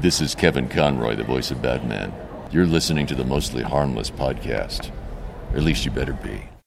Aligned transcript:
This 0.00 0.20
is 0.20 0.36
Kevin 0.36 0.68
Conroy, 0.68 1.16
the 1.16 1.24
voice 1.24 1.50
of 1.50 1.60
Batman. 1.60 2.12
You're 2.52 2.66
listening 2.66 3.08
to 3.08 3.16
the 3.16 3.24
Mostly 3.24 3.64
Harmless 3.64 4.12
podcast. 4.12 4.92
Or 5.50 5.56
at 5.56 5.64
least 5.64 5.84
you 5.84 5.90
better 5.90 6.12
be. 6.12 6.57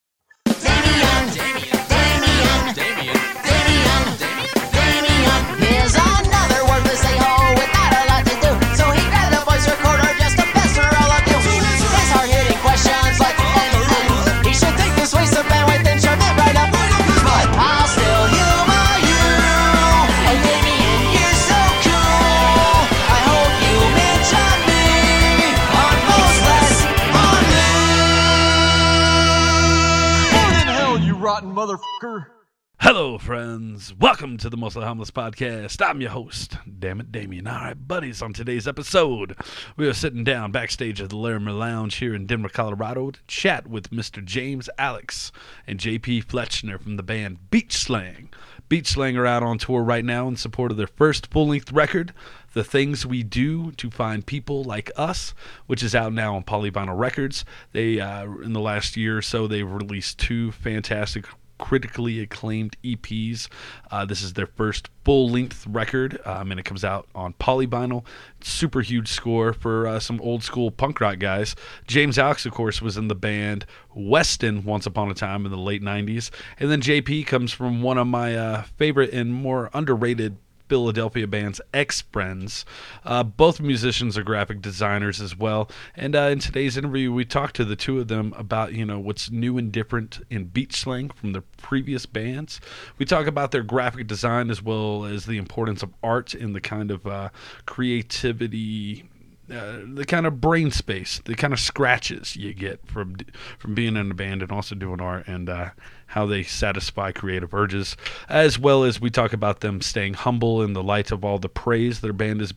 Hello, 32.93 33.17
friends. 33.17 33.95
Welcome 33.97 34.35
to 34.39 34.49
the 34.49 34.57
Mostly 34.57 34.83
Harmless 34.83 35.11
Podcast. 35.11 35.81
I'm 35.81 36.01
your 36.01 36.09
host, 36.09 36.57
damn 36.77 36.99
it, 36.99 37.09
Damien. 37.09 37.47
All 37.47 37.53
right, 37.53 37.87
buddies, 37.87 38.21
on 38.21 38.33
today's 38.33 38.67
episode, 38.67 39.37
we 39.77 39.87
are 39.87 39.93
sitting 39.93 40.25
down 40.25 40.51
backstage 40.51 40.99
at 40.99 41.07
the 41.07 41.15
Larimer 41.15 41.53
Lounge 41.53 41.95
here 41.95 42.13
in 42.13 42.25
Denver, 42.25 42.49
Colorado 42.49 43.11
to 43.11 43.19
chat 43.27 43.65
with 43.65 43.91
Mr. 43.91 44.21
James 44.21 44.69
Alex 44.77 45.31
and 45.65 45.79
JP 45.79 46.25
Flexner 46.25 46.77
from 46.77 46.97
the 46.97 47.01
band 47.01 47.49
Beach 47.49 47.77
Slang. 47.77 48.27
Beach 48.67 48.87
Slang 48.87 49.15
are 49.15 49.25
out 49.25 49.41
on 49.41 49.57
tour 49.57 49.83
right 49.83 50.03
now 50.03 50.27
in 50.27 50.35
support 50.35 50.71
of 50.71 50.77
their 50.77 50.85
first 50.85 51.31
full 51.31 51.47
length 51.47 51.71
record, 51.71 52.13
The 52.51 52.63
Things 52.65 53.05
We 53.05 53.23
Do 53.23 53.71
to 53.71 53.89
Find 53.89 54.25
People 54.25 54.65
Like 54.65 54.91
Us, 54.97 55.33
which 55.65 55.81
is 55.81 55.95
out 55.95 56.11
now 56.11 56.35
on 56.35 56.43
Polyvinyl 56.43 56.99
Records. 56.99 57.45
They, 57.71 58.01
uh, 58.01 58.25
in 58.25 58.51
the 58.51 58.59
last 58.59 58.97
year 58.97 59.17
or 59.17 59.21
so, 59.21 59.47
they've 59.47 59.69
released 59.69 60.19
two 60.19 60.51
fantastic 60.51 61.25
critically 61.61 62.19
acclaimed 62.19 62.75
EPs. 62.83 63.47
Uh, 63.89 64.03
this 64.03 64.21
is 64.21 64.33
their 64.33 64.47
first 64.47 64.89
full 65.05 65.29
length 65.29 65.65
record, 65.67 66.19
um, 66.25 66.51
and 66.51 66.59
it 66.59 66.63
comes 66.63 66.83
out 66.83 67.07
on 67.15 67.33
polyvinyl. 67.33 68.03
Super 68.41 68.81
huge 68.81 69.07
score 69.07 69.53
for 69.53 69.87
uh, 69.87 69.99
some 69.99 70.19
old 70.19 70.43
school 70.43 70.71
punk 70.71 70.99
rock 70.99 71.19
guys. 71.19 71.55
James 71.87 72.19
Alex, 72.19 72.45
of 72.45 72.51
course, 72.51 72.81
was 72.81 72.97
in 72.97 73.07
the 73.07 73.15
band 73.15 73.65
Weston 73.93 74.65
once 74.65 74.85
upon 74.85 75.09
a 75.09 75.13
time 75.13 75.45
in 75.45 75.51
the 75.51 75.57
late 75.57 75.81
90s. 75.81 76.31
And 76.59 76.69
then 76.69 76.81
JP 76.81 77.27
comes 77.27 77.53
from 77.53 77.81
one 77.81 77.97
of 77.97 78.07
my 78.07 78.35
uh, 78.35 78.63
favorite 78.63 79.13
and 79.13 79.33
more 79.33 79.69
underrated 79.73 80.35
Philadelphia 80.71 81.27
bands 81.27 81.59
ex 81.73 81.99
friends. 81.99 82.63
Uh, 83.03 83.23
both 83.23 83.59
musicians 83.59 84.17
are 84.17 84.23
graphic 84.23 84.61
designers 84.61 85.19
as 85.19 85.37
well. 85.37 85.69
And 85.97 86.15
uh, 86.15 86.29
in 86.31 86.39
today's 86.39 86.77
interview, 86.77 87.11
we 87.11 87.25
talked 87.25 87.57
to 87.57 87.65
the 87.65 87.75
two 87.75 87.99
of 87.99 88.07
them 88.07 88.33
about 88.37 88.71
you 88.71 88.85
know 88.85 88.97
what's 88.97 89.29
new 89.29 89.57
and 89.57 89.69
different 89.69 90.25
in 90.29 90.45
beach 90.45 90.77
slang 90.77 91.09
from 91.09 91.33
their 91.33 91.43
previous 91.57 92.05
bands. 92.05 92.61
We 92.97 93.05
talk 93.05 93.27
about 93.27 93.51
their 93.51 93.63
graphic 93.63 94.07
design 94.07 94.49
as 94.49 94.63
well 94.63 95.03
as 95.03 95.25
the 95.25 95.37
importance 95.37 95.83
of 95.83 95.93
art 96.01 96.33
in 96.33 96.53
the 96.53 96.61
kind 96.61 96.89
of 96.89 97.05
uh, 97.05 97.31
creativity 97.65 99.09
uh, 99.51 99.79
the 99.93 100.05
kind 100.05 100.25
of 100.25 100.39
brain 100.39 100.71
space, 100.71 101.21
the 101.25 101.35
kind 101.35 101.53
of 101.53 101.59
scratches 101.59 102.35
you 102.35 102.53
get 102.53 102.85
from 102.87 103.17
from 103.59 103.75
being 103.75 103.95
in 103.95 104.11
a 104.11 104.13
band 104.13 104.41
and 104.41 104.51
also 104.51 104.75
doing 104.75 105.01
art, 105.01 105.27
and 105.27 105.49
uh, 105.49 105.69
how 106.07 106.25
they 106.25 106.43
satisfy 106.43 107.11
creative 107.11 107.53
urges, 107.53 107.97
as 108.29 108.57
well 108.57 108.83
as 108.83 109.01
we 109.01 109.09
talk 109.09 109.33
about 109.33 109.59
them 109.59 109.81
staying 109.81 110.13
humble 110.13 110.61
in 110.61 110.73
the 110.73 110.83
light 110.83 111.11
of 111.11 111.25
all 111.25 111.37
the 111.37 111.49
praise 111.49 112.01
their 112.01 112.13
band 112.13 112.41
is 112.41 112.53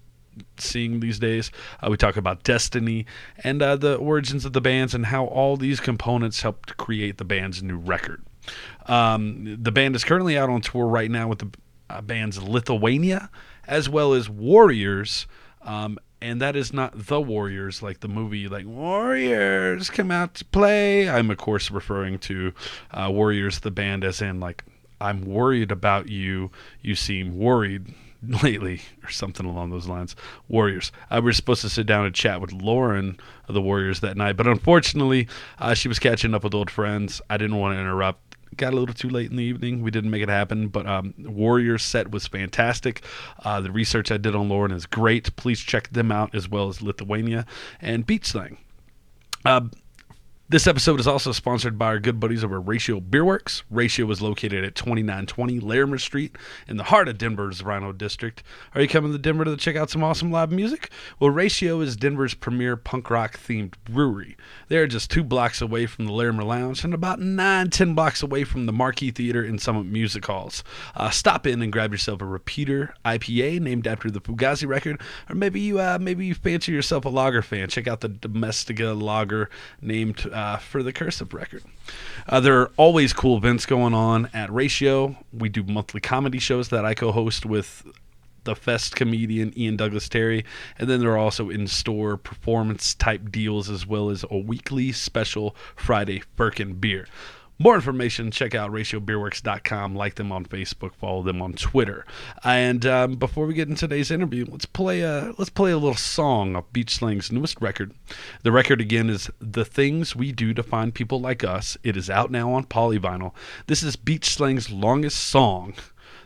seeing 0.58 1.00
these 1.00 1.18
days. 1.18 1.50
Uh, 1.80 1.88
we 1.90 1.96
talk 1.96 2.16
about 2.16 2.42
destiny 2.42 3.06
and 3.42 3.62
uh, 3.62 3.76
the 3.76 3.96
origins 3.96 4.44
of 4.44 4.52
the 4.52 4.60
bands 4.60 4.94
and 4.94 5.06
how 5.06 5.26
all 5.26 5.56
these 5.56 5.80
components 5.80 6.42
help 6.42 6.66
to 6.66 6.74
create 6.74 7.18
the 7.18 7.24
band's 7.24 7.62
new 7.62 7.76
record. 7.76 8.22
Um, 8.86 9.56
the 9.62 9.72
band 9.72 9.96
is 9.96 10.04
currently 10.04 10.36
out 10.36 10.50
on 10.50 10.60
tour 10.60 10.86
right 10.86 11.10
now 11.10 11.28
with 11.28 11.38
the 11.38 11.50
uh, 11.88 12.00
bands 12.00 12.42
Lithuania 12.42 13.30
as 13.66 13.88
well 13.88 14.12
as 14.12 14.28
Warriors. 14.28 15.26
Um, 15.62 15.98
and 16.24 16.40
that 16.40 16.56
is 16.56 16.72
not 16.72 17.06
the 17.06 17.20
Warriors 17.20 17.82
like 17.82 18.00
the 18.00 18.08
movie, 18.08 18.48
like 18.48 18.64
Warriors 18.64 19.90
come 19.90 20.10
out 20.10 20.32
to 20.36 20.44
play. 20.46 21.06
I'm 21.06 21.30
of 21.30 21.36
course 21.36 21.70
referring 21.70 22.18
to 22.20 22.54
uh, 22.92 23.10
Warriors, 23.12 23.60
the 23.60 23.70
band, 23.70 24.04
as 24.04 24.22
in 24.22 24.40
like 24.40 24.64
I'm 25.02 25.26
worried 25.26 25.70
about 25.70 26.08
you. 26.08 26.50
You 26.80 26.94
seem 26.94 27.36
worried 27.36 27.92
lately, 28.42 28.80
or 29.02 29.10
something 29.10 29.44
along 29.44 29.68
those 29.68 29.86
lines. 29.86 30.16
Warriors. 30.48 30.92
I 31.10 31.20
was 31.20 31.36
supposed 31.36 31.60
to 31.60 31.68
sit 31.68 31.84
down 31.86 32.06
and 32.06 32.14
chat 32.14 32.40
with 32.40 32.52
Lauren 32.52 33.18
of 33.46 33.54
the 33.54 33.60
Warriors 33.60 34.00
that 34.00 34.16
night, 34.16 34.38
but 34.38 34.46
unfortunately, 34.46 35.28
uh, 35.58 35.74
she 35.74 35.88
was 35.88 35.98
catching 35.98 36.32
up 36.32 36.42
with 36.42 36.54
old 36.54 36.70
friends. 36.70 37.20
I 37.28 37.36
didn't 37.36 37.58
want 37.58 37.76
to 37.76 37.80
interrupt 37.80 38.33
got 38.56 38.72
a 38.72 38.76
little 38.76 38.94
too 38.94 39.08
late 39.08 39.30
in 39.30 39.36
the 39.36 39.44
evening. 39.44 39.82
We 39.82 39.90
didn't 39.90 40.10
make 40.10 40.22
it 40.22 40.28
happen, 40.28 40.68
but 40.68 40.86
um, 40.86 41.14
Warriors 41.18 41.82
set 41.82 42.10
was 42.10 42.26
fantastic. 42.26 43.02
Uh, 43.44 43.60
the 43.60 43.70
research 43.70 44.10
I 44.10 44.16
did 44.16 44.34
on 44.34 44.48
Lauren 44.48 44.72
is 44.72 44.86
great. 44.86 45.34
Please 45.36 45.60
check 45.60 45.90
them 45.90 46.10
out 46.10 46.34
as 46.34 46.48
well 46.48 46.68
as 46.68 46.82
Lithuania 46.82 47.46
and 47.80 48.06
Beach 48.06 48.26
Slang. 48.26 48.58
Uh, 49.44 49.62
this 50.54 50.68
episode 50.68 51.00
is 51.00 51.08
also 51.08 51.32
sponsored 51.32 51.76
by 51.76 51.86
our 51.86 51.98
good 51.98 52.20
buddies 52.20 52.44
over 52.44 52.60
at 52.60 52.68
Ratio 52.68 53.00
Beerworks. 53.00 53.64
Ratio 53.70 54.08
is 54.12 54.22
located 54.22 54.62
at 54.62 54.76
2920 54.76 55.58
Larimer 55.58 55.98
Street 55.98 56.36
in 56.68 56.76
the 56.76 56.84
heart 56.84 57.08
of 57.08 57.18
Denver's 57.18 57.62
RiNo 57.62 57.98
District. 57.98 58.40
Are 58.72 58.80
you 58.80 58.86
coming 58.86 59.10
to 59.10 59.18
Denver 59.18 59.44
to 59.44 59.56
check 59.56 59.74
out 59.74 59.90
some 59.90 60.04
awesome 60.04 60.30
live 60.30 60.52
music? 60.52 60.90
Well, 61.18 61.30
Ratio 61.30 61.80
is 61.80 61.96
Denver's 61.96 62.34
premier 62.34 62.76
punk 62.76 63.10
rock 63.10 63.36
themed 63.36 63.74
brewery. 63.84 64.36
They 64.68 64.76
are 64.76 64.86
just 64.86 65.10
two 65.10 65.24
blocks 65.24 65.60
away 65.60 65.86
from 65.86 66.06
the 66.06 66.12
Larimer 66.12 66.44
Lounge 66.44 66.84
and 66.84 66.94
about 66.94 67.18
nine, 67.18 67.70
ten 67.70 67.96
blocks 67.96 68.22
away 68.22 68.44
from 68.44 68.66
the 68.66 68.72
Marquee 68.72 69.10
Theater 69.10 69.42
and 69.42 69.60
Summit 69.60 69.86
Music 69.86 70.24
Halls. 70.24 70.62
Uh, 70.94 71.10
stop 71.10 71.48
in 71.48 71.62
and 71.62 71.72
grab 71.72 71.90
yourself 71.90 72.22
a 72.22 72.24
Repeater 72.24 72.94
IPA 73.04 73.58
named 73.60 73.88
after 73.88 74.08
the 74.08 74.20
Fugazi 74.20 74.68
record, 74.68 75.00
or 75.28 75.34
maybe 75.34 75.58
you 75.58 75.80
uh, 75.80 75.98
maybe 76.00 76.26
you 76.26 76.34
fancy 76.36 76.70
yourself 76.70 77.04
a 77.06 77.08
lager 77.08 77.42
fan. 77.42 77.68
Check 77.68 77.88
out 77.88 78.02
the 78.02 78.08
Domestica 78.08 78.92
lager 78.92 79.50
named 79.82 80.24
uh, 80.32 80.43
for 80.58 80.82
the 80.82 80.92
Cursive 80.92 81.34
record. 81.34 81.62
Uh, 82.28 82.40
there 82.40 82.60
are 82.60 82.70
always 82.76 83.12
cool 83.12 83.36
events 83.36 83.66
going 83.66 83.94
on 83.94 84.28
at 84.32 84.52
Ratio. 84.52 85.16
We 85.32 85.48
do 85.48 85.62
monthly 85.62 86.00
comedy 86.00 86.38
shows 86.38 86.68
that 86.68 86.84
I 86.84 86.94
co-host 86.94 87.44
with 87.44 87.84
the 88.44 88.54
Fest 88.54 88.94
comedian 88.94 89.58
Ian 89.58 89.76
Douglas 89.76 90.08
Terry, 90.08 90.44
and 90.78 90.88
then 90.88 91.00
there 91.00 91.10
are 91.10 91.18
also 91.18 91.50
in-store 91.50 92.16
performance 92.18 92.94
type 92.94 93.30
deals 93.30 93.70
as 93.70 93.86
well 93.86 94.10
as 94.10 94.24
a 94.30 94.38
weekly 94.38 94.92
special 94.92 95.56
Friday 95.76 96.22
Firkin 96.36 96.74
beer. 96.74 97.06
More 97.58 97.76
information, 97.76 98.32
check 98.32 98.52
out 98.54 98.72
ratiobeerworks.com, 98.72 99.94
like 99.94 100.16
them 100.16 100.32
on 100.32 100.44
Facebook, 100.44 100.92
follow 100.94 101.22
them 101.22 101.40
on 101.40 101.52
Twitter. 101.52 102.04
And 102.42 102.84
um, 102.84 103.14
before 103.14 103.46
we 103.46 103.54
get 103.54 103.68
into 103.68 103.86
today's 103.86 104.10
interview, 104.10 104.44
let's 104.48 104.66
play 104.66 105.02
a 105.02 105.32
let's 105.38 105.50
play 105.50 105.70
a 105.70 105.78
little 105.78 105.94
song 105.94 106.56
of 106.56 106.72
Beach 106.72 106.96
Slang's 106.96 107.30
newest 107.30 107.60
record. 107.60 107.94
The 108.42 108.50
record 108.50 108.80
again 108.80 109.08
is 109.08 109.30
"The 109.38 109.64
Things 109.64 110.16
We 110.16 110.32
Do 110.32 110.52
to 110.52 110.64
Find 110.64 110.92
People 110.92 111.20
Like 111.20 111.44
Us." 111.44 111.76
It 111.84 111.96
is 111.96 112.10
out 112.10 112.32
now 112.32 112.52
on 112.52 112.64
Polyvinyl. 112.64 113.32
This 113.68 113.84
is 113.84 113.94
Beach 113.94 114.30
Slang's 114.30 114.70
longest 114.72 115.18
song. 115.18 115.74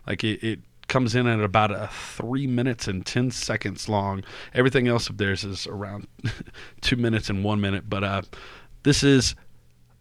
Like 0.06 0.24
it, 0.24 0.42
it 0.42 0.60
comes 0.88 1.14
in 1.14 1.26
at 1.26 1.40
about 1.40 1.70
a 1.70 1.90
three 1.92 2.46
minutes 2.46 2.88
and 2.88 3.04
10 3.04 3.30
seconds 3.30 3.88
long. 3.88 4.24
Everything 4.54 4.88
else 4.88 5.10
of 5.10 5.18
theirs 5.18 5.44
is 5.44 5.66
around 5.66 6.08
two 6.80 6.96
minutes 6.96 7.28
and 7.28 7.44
one 7.44 7.60
minute. 7.60 7.90
But 7.90 8.02
uh, 8.02 8.22
this 8.82 9.02
is 9.04 9.34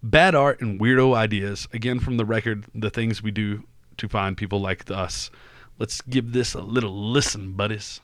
Bad 0.04 0.36
Art 0.36 0.62
and 0.62 0.80
Weirdo 0.80 1.16
Ideas, 1.16 1.68
again 1.74 2.00
from 2.00 2.18
the 2.18 2.26
record, 2.26 2.66
The 2.76 2.92
Things 2.92 3.24
We 3.24 3.32
Do 3.32 3.64
to 3.98 4.08
Find 4.08 4.38
People 4.38 4.62
Like 4.62 4.90
Us. 4.92 5.32
Let's 5.80 6.02
give 6.02 6.34
this 6.34 6.54
a 6.54 6.62
little 6.62 7.12
listen, 7.12 7.54
buddies. 7.54 8.00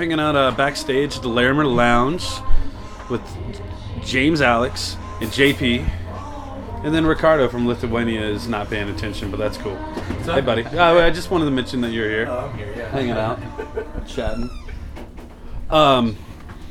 Hanging 0.00 0.18
out 0.18 0.34
uh, 0.34 0.50
backstage 0.52 1.14
at 1.16 1.20
the 1.20 1.28
Larimer 1.28 1.66
Lounge 1.66 2.26
with 3.10 3.20
James 4.02 4.40
Alex 4.40 4.96
and 5.20 5.30
JP. 5.30 5.86
And 6.82 6.94
then 6.94 7.04
Ricardo 7.04 7.50
from 7.50 7.68
Lithuania 7.68 8.22
is 8.22 8.48
not 8.48 8.70
paying 8.70 8.88
attention, 8.88 9.30
but 9.30 9.36
that's 9.36 9.58
cool. 9.58 9.76
Hey, 10.22 10.40
buddy. 10.40 10.64
Uh, 10.64 10.94
I 10.94 11.10
just 11.10 11.30
wanted 11.30 11.44
to 11.44 11.50
mention 11.50 11.82
that 11.82 11.90
you're 11.90 12.08
here. 12.08 12.30
I'm 12.30 12.56
here, 12.56 12.72
yeah. 12.74 12.88
hanging 12.88 13.10
out, 13.10 13.38
chatting. 14.08 14.48
Um, 15.68 16.16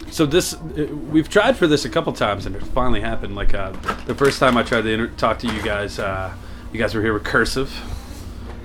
so 0.09 0.25
this 0.25 0.55
uh, 0.55 0.87
we've 1.11 1.29
tried 1.29 1.55
for 1.55 1.67
this 1.67 1.85
a 1.85 1.89
couple 1.89 2.11
times, 2.13 2.47
and 2.47 2.55
it 2.55 2.63
finally 2.63 2.99
happened. 2.99 3.35
Like 3.35 3.53
uh, 3.53 3.73
the 4.07 4.15
first 4.15 4.39
time 4.39 4.57
I 4.57 4.63
tried 4.63 4.81
to 4.81 4.89
inter- 4.89 5.07
talk 5.17 5.37
to 5.39 5.47
you 5.47 5.61
guys, 5.61 5.99
uh, 5.99 6.33
you 6.73 6.79
guys 6.79 6.95
were 6.95 7.03
here 7.03 7.13
with 7.13 7.25
Cursive. 7.25 7.71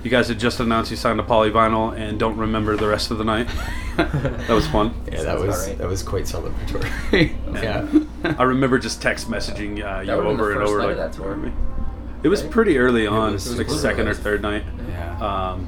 You 0.05 0.11
guys 0.11 0.27
had 0.27 0.37
just 0.39 0.59
announced 0.59 0.91
you 0.91 0.97
signed 0.97 1.19
a 1.19 1.23
polyvinyl 1.23 1.97
and 1.97 2.19
don't 2.19 2.37
remember 2.37 2.77
the 2.77 2.87
rest 2.87 3.09
of 3.09 3.17
the 3.17 3.23
night. 3.23 3.47
that 3.97 4.49
was 4.49 4.67
fun. 4.67 4.93
Yeah, 5.07 5.23
that 5.23 5.23
Sounds 5.23 5.41
was 5.47 5.67
right. 5.67 5.77
that 5.79 5.87
was 5.87 6.03
quite 6.03 6.25
celebratory. 6.25 7.35
yeah. 8.23 8.35
I 8.37 8.43
remember 8.43 8.77
just 8.77 9.01
text 9.01 9.31
messaging 9.31 9.83
uh, 9.83 10.01
you 10.01 10.05
That 10.05 10.17
would've 10.17 10.27
over 10.39 10.51
and 10.51 10.61
over. 10.61 10.85
Like, 10.85 10.97
that 10.97 11.13
tour. 11.13 11.51
It 12.21 12.27
was 12.27 12.43
pretty 12.43 12.77
early 12.77 13.07
on, 13.07 13.33
was- 13.33 13.47
it 13.47 13.49
was 13.49 13.57
like 13.57 13.65
pretty 13.65 13.81
second 13.81 14.07
or 14.07 14.13
third 14.13 14.43
night. 14.43 14.63
Yeah. 14.89 15.17
Um, 15.53 15.67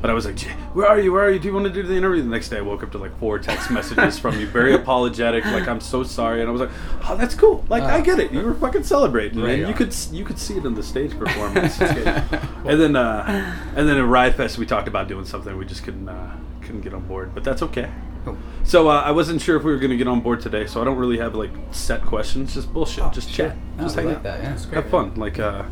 but 0.00 0.10
I 0.10 0.14
was 0.14 0.24
like, 0.26 0.38
"Where 0.74 0.86
are 0.86 0.98
you? 1.00 1.12
Where 1.12 1.24
are 1.24 1.30
you? 1.30 1.38
Do 1.38 1.48
you 1.48 1.54
want 1.54 1.66
to 1.66 1.72
do 1.72 1.82
the 1.82 1.94
interview?" 1.94 2.22
The 2.22 2.28
next 2.28 2.48
day, 2.48 2.58
I 2.58 2.60
woke 2.62 2.82
up 2.82 2.92
to 2.92 2.98
like 2.98 3.18
four 3.18 3.38
text 3.38 3.70
messages 3.70 4.18
from 4.18 4.38
you, 4.38 4.46
very 4.46 4.74
apologetic, 4.82 5.44
like 5.46 5.66
I'm 5.68 5.80
so 5.80 6.02
sorry, 6.02 6.40
and 6.40 6.48
I 6.48 6.52
was 6.52 6.60
like, 6.60 6.70
"Oh, 7.08 7.16
that's 7.16 7.34
cool. 7.34 7.64
Like 7.68 7.82
I 7.82 8.00
Oh. 8.00 8.02
get 8.02 8.18
it. 8.18 8.32
You 8.32 8.42
were 8.42 8.54
fucking 8.54 8.84
celebrating, 8.84 9.40
Right 9.40 9.58
and 9.60 9.68
you 9.68 9.74
could 9.74 9.94
you 10.12 10.24
could 10.24 10.38
see 10.38 10.56
it 10.56 10.64
in 10.64 10.74
the 10.74 10.82
stage 10.82 11.18
performance." 11.18 11.78
And 12.66 12.80
then 12.80 12.96
uh, 12.96 13.56
and 13.76 13.88
then 13.88 13.96
at 13.96 14.04
Riot 14.06 14.34
Fest, 14.34 14.58
we 14.58 14.66
talked 14.66 14.88
about 14.88 15.06
doing 15.08 15.24
something. 15.24 15.56
We 15.56 15.64
just 15.64 15.84
couldn't 15.84 16.08
uh, 16.08 16.36
couldn't 16.62 16.80
get 16.80 16.92
on 16.94 17.06
board, 17.06 17.32
but 17.34 17.44
that's 17.44 17.62
okay. 17.62 17.90
Cool. 18.24 18.36
So 18.64 18.88
uh, 18.88 19.02
I 19.02 19.12
wasn't 19.12 19.40
sure 19.40 19.56
if 19.56 19.62
we 19.62 19.70
were 19.70 19.78
going 19.78 19.92
to 19.92 19.96
get 19.96 20.08
on 20.08 20.20
board 20.20 20.40
today, 20.40 20.66
so 20.66 20.80
I 20.82 20.84
don't 20.84 20.96
really 20.96 21.18
have 21.18 21.36
like 21.36 21.52
set 21.70 22.02
questions. 22.02 22.54
Just 22.54 22.72
bullshit. 22.72 23.12
just 23.12 23.30
sure. 23.30 23.48
chat. 23.50 23.56
No, 23.76 23.84
just 23.84 23.94
hang 23.94 24.06
like 24.06 24.16
out 24.16 24.22
that, 24.24 24.42
yeah. 24.42 24.74
have 24.74 24.90
fun. 24.90 25.14
Like, 25.14 25.38
uh, 25.38 25.62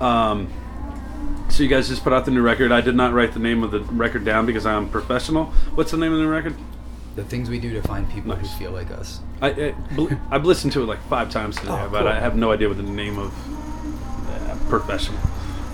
um, 0.00 0.48
so 1.48 1.62
you 1.62 1.68
guys 1.68 1.88
just 1.88 2.02
put 2.04 2.12
out 2.12 2.24
the 2.24 2.30
new 2.30 2.42
record. 2.42 2.72
I 2.72 2.80
did 2.80 2.94
not 2.94 3.12
write 3.12 3.32
the 3.32 3.38
name 3.40 3.62
of 3.62 3.70
the 3.70 3.80
record 3.80 4.24
down 4.24 4.46
because 4.46 4.64
I'm 4.66 4.88
professional. 4.88 5.46
What's 5.74 5.90
the 5.90 5.96
name 5.96 6.12
of 6.12 6.18
the 6.18 6.24
new 6.24 6.30
record? 6.30 6.54
The 7.16 7.24
things 7.24 7.50
we 7.50 7.58
do 7.58 7.72
to 7.74 7.82
find 7.82 8.08
people 8.10 8.34
Nice. 8.34 8.52
who 8.52 8.58
feel 8.58 8.70
like 8.70 8.90
us. 8.92 9.20
I, 9.42 9.48
I 9.50 9.74
I've 10.30 10.44
listened 10.44 10.72
to 10.74 10.82
it 10.82 10.86
like 10.86 11.02
five 11.08 11.28
times 11.30 11.56
today, 11.56 11.72
Oh, 11.72 11.88
but 11.90 12.00
cool. 12.00 12.08
I 12.08 12.20
have 12.20 12.36
no 12.36 12.52
idea 12.52 12.68
what 12.68 12.76
the 12.76 12.82
name 12.84 13.18
of 13.18 13.32
uh, 14.30 14.56
professional. 14.68 15.18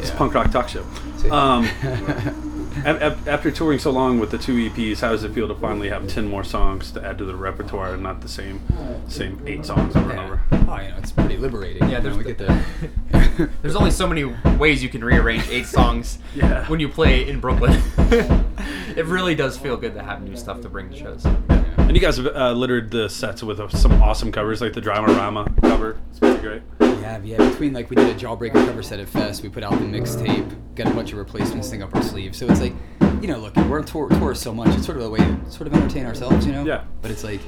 It's 0.01 0.09
Yeah. 0.11 0.17
punk 0.17 0.35
rock 0.35 0.51
talk 0.51 0.69
show. 0.69 0.85
Um, 1.31 1.69
after 2.85 3.51
touring 3.51 3.79
so 3.79 3.91
long 3.91 4.19
with 4.19 4.31
the 4.31 4.39
two 4.39 4.71
EPs, 4.71 5.01
how 5.01 5.11
does 5.11 5.25
it 5.25 5.33
feel 5.33 5.49
to 5.49 5.55
finally 5.55 5.89
have 5.89 6.07
ten 6.09 6.27
more 6.29 6.45
songs 6.45 6.91
to 6.93 7.05
add 7.05 7.19
to 7.19 7.25
the 7.25 7.35
repertoire 7.35 7.95
and 7.95 8.03
not 8.03 8.21
the 8.21 8.29
same 8.29 8.61
same 9.09 9.41
eight 9.47 9.65
songs 9.65 9.95
over 9.97 10.11
and 10.11 10.21
over? 10.21 10.41
Oh, 10.53 10.81
you 10.81 10.89
know, 10.89 10.97
it's 10.99 11.13
pretty 11.13 11.37
liberating. 11.37 11.83
Yeah, 11.83 11.89
you 11.89 11.95
know, 11.95 12.01
there's 12.03 12.17
we 12.19 12.23
the- 12.25 12.33
get 12.35 12.39
to. 12.47 13.51
There's 13.61 13.77
only 13.77 13.91
so 13.91 14.07
many 14.07 14.25
ways 14.57 14.83
you 14.83 14.89
can 14.89 15.05
rearrange 15.05 15.47
eight 15.51 15.67
songs 15.67 16.19
Yeah. 16.35 16.67
when 16.69 16.81
you 16.81 16.89
play 16.89 17.29
in 17.29 17.39
Brooklyn. 17.39 17.83
it 17.99 19.05
really 19.05 19.35
does 19.35 19.59
feel 19.59 19.77
good 19.77 19.93
to 19.93 20.03
have 20.03 20.23
new 20.23 20.37
stuff 20.37 20.63
to 20.63 20.71
bring 20.71 20.89
to 20.89 20.97
shows. 20.97 21.27
And 21.27 21.95
you 21.95 22.01
guys 22.01 22.17
have 22.17 22.27
uh, 22.35 22.53
littered 22.53 22.91
the 22.91 23.09
sets 23.11 23.43
with 23.43 23.61
uh, 23.61 23.69
some 23.69 23.93
awesome 24.03 24.33
covers, 24.33 24.63
like 24.63 24.73
the 24.73 24.81
Dramarama 24.81 25.61
cover. 25.61 25.99
It's 26.11 26.19
pretty 26.19 26.41
great. 26.41 26.63
We 27.07 27.13
have, 27.13 27.25
yeah. 27.25 27.51
Between 27.51 27.73
like 27.73 27.89
we 27.89 27.95
did 27.95 28.09
a 28.09 28.19
Jawbreaker 28.19 28.55
cover 28.67 28.83
set 28.83 28.99
at 28.99 29.09
Fest, 29.09 29.45
we 29.45 29.49
put 29.49 29.63
out 29.63 29.71
the 29.73 29.85
mixtape, 29.85 30.53
got 30.75 30.89
a 30.89 30.91
bunch 30.91 31.13
of 31.13 31.19
replacements 31.19 31.71
thing 31.71 31.81
up 31.83 31.95
our 31.95 32.03
sleeve. 32.03 32.35
So 32.35 32.47
it's 32.49 32.61
like, 32.61 32.73
you 33.21 33.29
know, 33.29 33.39
look, 33.39 33.55
we're 33.55 33.79
on 33.79 33.85
tour, 33.85 34.09
tour 34.09 34.35
so 34.35 34.53
much. 34.53 34.75
It's 34.75 34.85
sort 34.85 34.99
of 34.99 35.05
a 35.05 35.11
way 35.11 35.19
to 35.21 35.39
sort 35.49 35.69
of 35.69 35.75
entertain 35.75 36.05
ourselves, 36.05 36.45
you 36.45 36.53
know. 36.53 36.65
Yeah. 36.65 36.83
But 37.03 37.13
it's 37.13 37.23
like, 37.23 37.41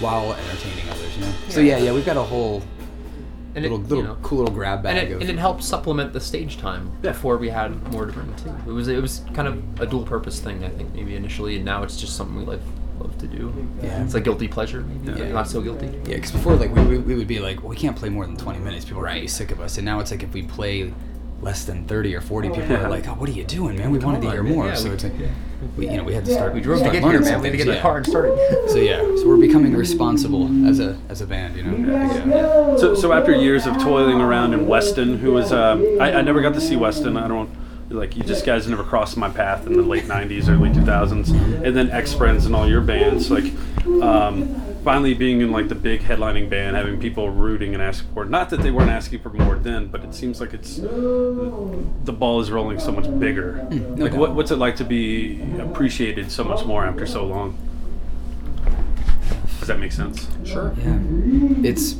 while 0.00 0.32
entertaining 0.32 0.88
others, 0.88 1.16
you 1.16 1.24
know. 1.24 1.32
So 1.50 1.60
yeah, 1.60 1.76
yeah, 1.76 1.92
we've 1.92 2.06
got 2.06 2.16
a 2.16 2.22
whole 2.22 2.62
And 3.54 3.62
little, 3.62 3.78
it, 3.78 3.82
little 3.82 3.98
you 3.98 4.04
know, 4.04 4.16
cool 4.22 4.38
little 4.38 4.54
grab 4.54 4.78
and 4.78 4.84
bag 4.84 5.10
it, 5.10 5.20
and 5.20 5.28
it 5.30 5.38
helped 5.38 5.62
supplement 5.62 6.14
the 6.14 6.20
stage 6.20 6.56
time 6.56 6.90
Yeah. 7.02 7.12
before 7.12 7.36
we 7.36 7.50
had 7.50 7.70
more 7.92 8.06
to 8.06 8.12
bring 8.12 8.34
too. 8.36 8.54
It 8.66 8.72
was 8.72 8.88
it 8.88 9.02
was 9.02 9.20
kind 9.34 9.48
of 9.48 9.80
a 9.82 9.86
dual 9.86 10.04
purpose 10.04 10.40
thing, 10.40 10.64
I 10.64 10.70
think, 10.70 10.94
maybe 10.94 11.14
initially, 11.14 11.56
and 11.56 11.64
now 11.66 11.82
it's 11.82 11.98
just 12.00 12.16
something 12.16 12.36
we 12.38 12.44
love 12.46 12.62
love 13.02 13.18
to 13.18 13.26
do. 13.26 13.52
Yeah. 13.82 14.04
it's 14.04 14.14
a 14.14 14.20
guilty 14.20 14.48
pleasure, 14.48 14.82
maybe 14.82 15.20
Yeah. 15.20 15.32
not 15.32 15.48
so 15.48 15.60
guilty. 15.60 15.86
Yeah, 16.06 16.16
because 16.16 16.30
before, 16.32 16.54
like, 16.56 16.74
we, 16.74 16.82
we, 16.84 16.98
we 16.98 17.14
would 17.14 17.28
be 17.28 17.38
like, 17.40 17.60
well, 17.60 17.68
we 17.70 17.76
can't 17.76 17.96
play 17.96 18.08
more 18.08 18.26
than 18.26 18.36
20 18.36 18.58
minutes. 18.60 18.84
People 18.84 19.00
are 19.00 19.04
right. 19.04 19.12
Right. 19.22 19.30
sick 19.30 19.50
of 19.50 19.60
us. 19.60 19.76
And 19.78 19.84
now 19.84 20.00
it's 20.00 20.10
like, 20.10 20.22
if 20.22 20.32
we 20.32 20.42
play 20.42 20.92
less 21.42 21.64
than 21.64 21.84
30 21.86 22.14
or 22.14 22.20
40, 22.20 22.48
people 22.50 22.62
Yeah. 22.70 22.84
are 22.84 22.88
like, 22.90 23.08
oh, 23.08 23.12
what 23.14 23.28
are 23.28 23.32
you 23.32 23.44
doing, 23.44 23.76
man? 23.76 23.90
We 23.90 23.98
wanted 23.98 24.22
to 24.22 24.28
on, 24.28 24.32
hear 24.32 24.42
man. 24.44 24.54
more. 24.54 24.66
Yeah, 24.68 24.74
so 24.74 24.88
we- 24.88 24.94
it's 24.94 25.04
like, 25.04 25.12
we, 25.76 25.88
you 25.90 25.96
know, 25.96 26.04
we 26.04 26.14
had 26.14 26.24
to 26.24 26.32
start. 26.32 26.54
We 26.54 26.60
drove 26.60 26.78
to 26.78 26.84
start 26.84 26.92
get 26.94 27.02
here, 27.02 27.20
man. 27.20 27.40
We 27.40 27.48
had 27.48 27.52
to 27.52 27.56
get 27.58 27.68
in 27.68 27.74
the 27.74 27.80
car 27.80 27.96
and 27.98 28.06
started. 28.06 28.36
So 28.68 28.76
yeah, 28.78 28.98
so 29.16 29.28
we're 29.28 29.36
becoming 29.36 29.74
responsible 29.76 30.48
as 30.68 30.80
a 30.80 30.98
as 31.08 31.20
a 31.20 31.26
band, 31.26 31.56
you 31.56 31.62
know. 31.62 31.76
Yeah. 31.92 32.76
So, 32.78 32.94
so 32.96 33.12
after 33.12 33.32
years 33.32 33.66
of 33.66 33.76
toiling 33.78 34.20
around 34.20 34.54
in 34.54 34.66
Weston, 34.66 35.18
who 35.18 35.32
was 35.32 35.52
um, 35.52 35.84
I, 36.00 36.14
I 36.14 36.22
never 36.22 36.40
got 36.42 36.54
to 36.54 36.60
see 36.60 36.74
Weston. 36.74 37.16
I 37.16 37.28
don't 37.28 37.48
like 37.92 38.16
you. 38.16 38.22
Just 38.22 38.44
guys 38.44 38.66
never 38.66 38.84
crossed 38.84 39.16
my 39.16 39.28
path 39.28 39.66
in 39.66 39.74
the 39.74 39.82
late 39.82 40.04
'90s, 40.04 40.48
early 40.48 40.70
2000s, 40.70 41.30
and 41.64 41.76
then 41.76 41.90
ex 41.90 42.12
friends 42.12 42.46
and 42.46 42.54
all 42.54 42.68
your 42.68 42.80
bands. 42.80 43.30
Like, 43.30 43.44
um, 44.02 44.54
finally 44.84 45.14
being 45.14 45.40
in 45.40 45.52
like 45.52 45.68
the 45.68 45.74
big 45.74 46.02
headlining 46.02 46.50
band, 46.50 46.76
having 46.76 47.00
people 47.00 47.30
rooting 47.30 47.74
and 47.74 47.82
asking 47.82 48.12
for 48.12 48.24
it. 48.24 48.30
Not 48.30 48.50
that 48.50 48.62
they 48.62 48.70
weren't 48.70 48.90
asking 48.90 49.20
for 49.20 49.30
more 49.30 49.56
then, 49.56 49.88
but 49.88 50.04
it 50.04 50.14
seems 50.14 50.40
like 50.40 50.54
it's 50.54 50.76
the 50.76 52.14
ball 52.16 52.40
is 52.40 52.50
rolling 52.50 52.78
so 52.78 52.92
much 52.92 53.06
bigger. 53.18 53.66
No 53.70 54.04
like, 54.04 54.12
doubt. 54.12 54.20
what, 54.20 54.34
what's 54.34 54.50
it 54.50 54.56
like 54.56 54.76
to 54.76 54.84
be 54.84 55.42
appreciated 55.58 56.30
so 56.30 56.44
much 56.44 56.64
more 56.64 56.84
after 56.84 57.06
so 57.06 57.24
long? 57.24 57.56
Does 59.58 59.68
that 59.68 59.78
make 59.78 59.92
sense? 59.92 60.26
Sure. 60.44 60.74
Yeah. 60.78 60.98
It's 61.62 61.96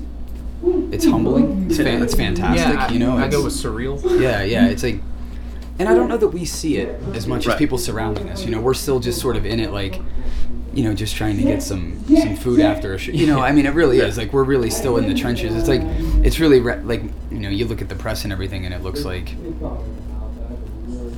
it's 0.65 1.05
humbling. 1.05 1.67
It's, 1.67 1.77
fan, 1.79 2.03
it's 2.03 2.15
fantastic. 2.15 2.75
Yeah, 2.75 2.87
I, 2.87 2.89
you 2.91 2.99
know, 2.99 3.17
I 3.17 3.29
go 3.29 3.45
with 3.45 3.53
surreal. 3.53 4.01
Yeah, 4.21 4.43
yeah. 4.43 4.69
It's 4.69 4.83
like, 4.83 5.01
and 5.79 5.88
I 5.88 5.95
don't 5.95 6.09
know 6.09 6.17
that 6.17 6.29
we 6.29 6.45
see 6.45 6.76
it 6.76 7.00
as 7.14 7.26
much 7.26 7.47
Right. 7.47 7.55
as 7.55 7.59
people 7.59 7.79
surrounding 7.79 8.29
us. 8.29 8.45
You 8.45 8.50
know, 8.50 8.61
we're 8.61 8.75
still 8.75 9.00
just 9.00 9.21
sort 9.21 9.37
of 9.37 9.45
in 9.47 9.59
it, 9.61 9.73
like, 9.73 10.00
you 10.75 10.85
know, 10.85 10.95
just 10.95 11.17
trying 11.17 11.37
to 11.37 11.43
get 11.43 11.62
some 11.62 12.02
some 12.07 12.37
food 12.37 12.61
after 12.61 12.95
a 12.95 12.99
show. 12.99 13.12
You 13.12 13.26
know, 13.26 13.41
I 13.41 13.52
mean, 13.52 13.67
it 13.67 13.75
really 13.75 13.99
is. 13.99 14.17
Like, 14.17 14.33
we're 14.33 14.45
really 14.45 14.71
still 14.71 14.97
in 14.97 15.07
the 15.09 15.14
trenches. 15.14 15.55
It's 15.55 15.69
like, 15.69 15.83
it's 16.25 16.38
really 16.41 16.61
re- 16.61 16.81
like, 16.83 17.02
you 17.31 17.38
know, 17.38 17.49
you 17.49 17.67
look 17.67 17.83
at 17.83 17.88
the 17.88 17.95
press 17.95 18.25
and 18.25 18.33
everything, 18.33 18.64
and 18.64 18.75
it 18.75 18.83
looks 18.83 19.05
like 19.05 19.35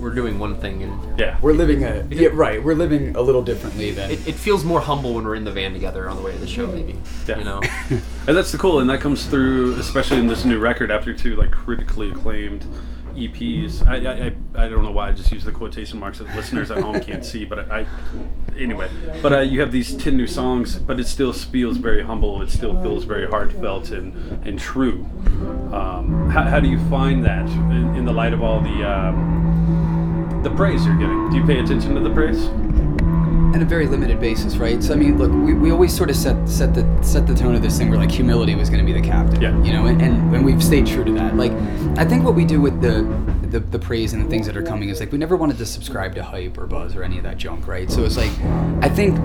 We're 0.00 0.10
doing 0.14 0.38
one 0.38 0.56
thing, 0.56 0.82
and 0.82 1.18
Yeah. 1.18 1.38
we're 1.40 1.54
living 1.54 1.82
a 1.82 2.04
yeah, 2.10 2.28
right. 2.34 2.62
We're 2.62 2.74
living 2.74 3.16
a 3.16 3.22
little 3.22 3.40
differently 3.42 3.90
than 3.90 4.10
it, 4.10 4.28
it 4.28 4.34
feels 4.34 4.62
more 4.62 4.80
humble 4.80 5.14
when 5.14 5.24
we're 5.24 5.34
in 5.36 5.44
the 5.44 5.50
van 5.50 5.72
together 5.72 6.10
on 6.10 6.16
the 6.16 6.22
way 6.22 6.32
to 6.32 6.38
the 6.38 6.46
show, 6.46 6.66
maybe. 6.66 6.96
Yeah. 7.26 7.38
You 7.38 7.44
know. 7.44 7.60
And 8.26 8.36
that's 8.36 8.52
the 8.52 8.58
cool, 8.58 8.80
and 8.80 8.90
that 8.90 9.00
comes 9.00 9.24
through, 9.26 9.76
especially 9.76 10.18
in 10.18 10.26
this 10.26 10.44
new 10.44 10.58
record 10.58 10.90
after 10.90 11.14
two 11.14 11.36
like 11.36 11.50
critically 11.52 12.10
acclaimed 12.10 12.64
EPs. 13.14 13.86
I 13.86 14.26
I, 14.26 14.64
I, 14.64 14.68
don't 14.68 14.82
know 14.82 14.90
why 14.90 15.08
I 15.08 15.12
just 15.12 15.32
use 15.32 15.44
the 15.44 15.52
quotation 15.52 15.98
marks 15.98 16.18
that 16.18 16.34
listeners 16.34 16.70
at 16.70 16.82
home 16.82 17.00
can't 17.00 17.24
see, 17.24 17.44
but 17.44 17.70
I, 17.70 17.80
I 17.80 17.86
anyway. 18.58 18.90
But 19.22 19.32
uh, 19.32 19.40
you 19.40 19.60
have 19.60 19.72
these 19.72 19.96
ten 19.96 20.16
new 20.16 20.26
songs, 20.26 20.78
but 20.78 21.00
it 21.00 21.06
still 21.06 21.32
feels 21.32 21.76
very 21.76 22.02
humble. 22.02 22.42
It 22.42 22.50
still 22.50 22.80
feels 22.82 23.04
very 23.04 23.26
heartfelt 23.26 23.90
and 23.90 24.14
and 24.46 24.58
true. 24.58 25.06
Um, 25.72 26.30
how, 26.30 26.44
how 26.44 26.60
do 26.60 26.68
you 26.68 26.78
find 26.88 27.24
that 27.24 27.48
in, 27.48 27.94
in 27.96 28.04
the 28.04 28.12
light 28.12 28.32
of 28.32 28.42
all 28.42 28.60
the 28.60 28.84
um, 28.84 30.40
the 30.42 30.50
praise 30.50 30.84
you're 30.84 30.96
getting? 30.96 31.30
Do 31.30 31.36
you 31.36 31.44
pay 31.44 31.60
attention 31.60 31.94
to 31.94 32.00
the 32.00 32.10
praise? 32.10 32.48
On 33.54 33.62
a 33.62 33.64
very 33.64 33.86
limited 33.86 34.18
basis, 34.20 34.56
right? 34.56 34.82
So 34.82 34.92
I 34.92 34.96
mean, 34.96 35.16
look, 35.16 35.30
we, 35.30 35.54
we 35.54 35.70
always 35.70 35.94
sort 35.96 36.10
of 36.10 36.16
set 36.16 36.48
set 36.48 36.74
the 36.74 36.84
set 37.02 37.26
the 37.26 37.34
tone 37.34 37.54
of 37.54 37.62
this 37.62 37.78
thing 37.78 37.88
where 37.88 37.98
like 37.98 38.10
humility 38.10 38.54
was 38.54 38.68
going 38.68 38.84
to 38.84 38.92
be 38.92 38.98
the 38.98 39.06
captain, 39.06 39.40
Yeah. 39.40 39.56
you 39.62 39.72
know, 39.72 39.86
and, 39.86 40.02
and 40.02 40.34
and 40.34 40.44
we've 40.44 40.62
stayed 40.62 40.86
true 40.86 41.04
to 41.04 41.12
that. 41.12 41.36
Like, 41.36 41.52
I 41.96 42.04
think 42.04 42.24
what 42.24 42.34
we 42.34 42.44
do 42.44 42.60
with 42.60 42.80
the, 42.82 43.02
the 43.48 43.60
the 43.60 43.78
praise 43.78 44.12
and 44.12 44.24
the 44.24 44.28
things 44.28 44.46
that 44.46 44.56
are 44.56 44.62
coming 44.62 44.88
is 44.88 44.98
like 45.00 45.12
we 45.12 45.18
never 45.18 45.36
wanted 45.36 45.58
to 45.58 45.66
subscribe 45.66 46.14
to 46.16 46.22
hype 46.24 46.58
or 46.58 46.66
buzz 46.66 46.96
or 46.96 47.04
any 47.04 47.16
of 47.18 47.22
that 47.24 47.36
junk, 47.38 47.68
right? 47.68 47.90
So 47.90 48.04
it's 48.04 48.16
like, 48.16 48.32
I 48.82 48.88
think, 48.88 49.16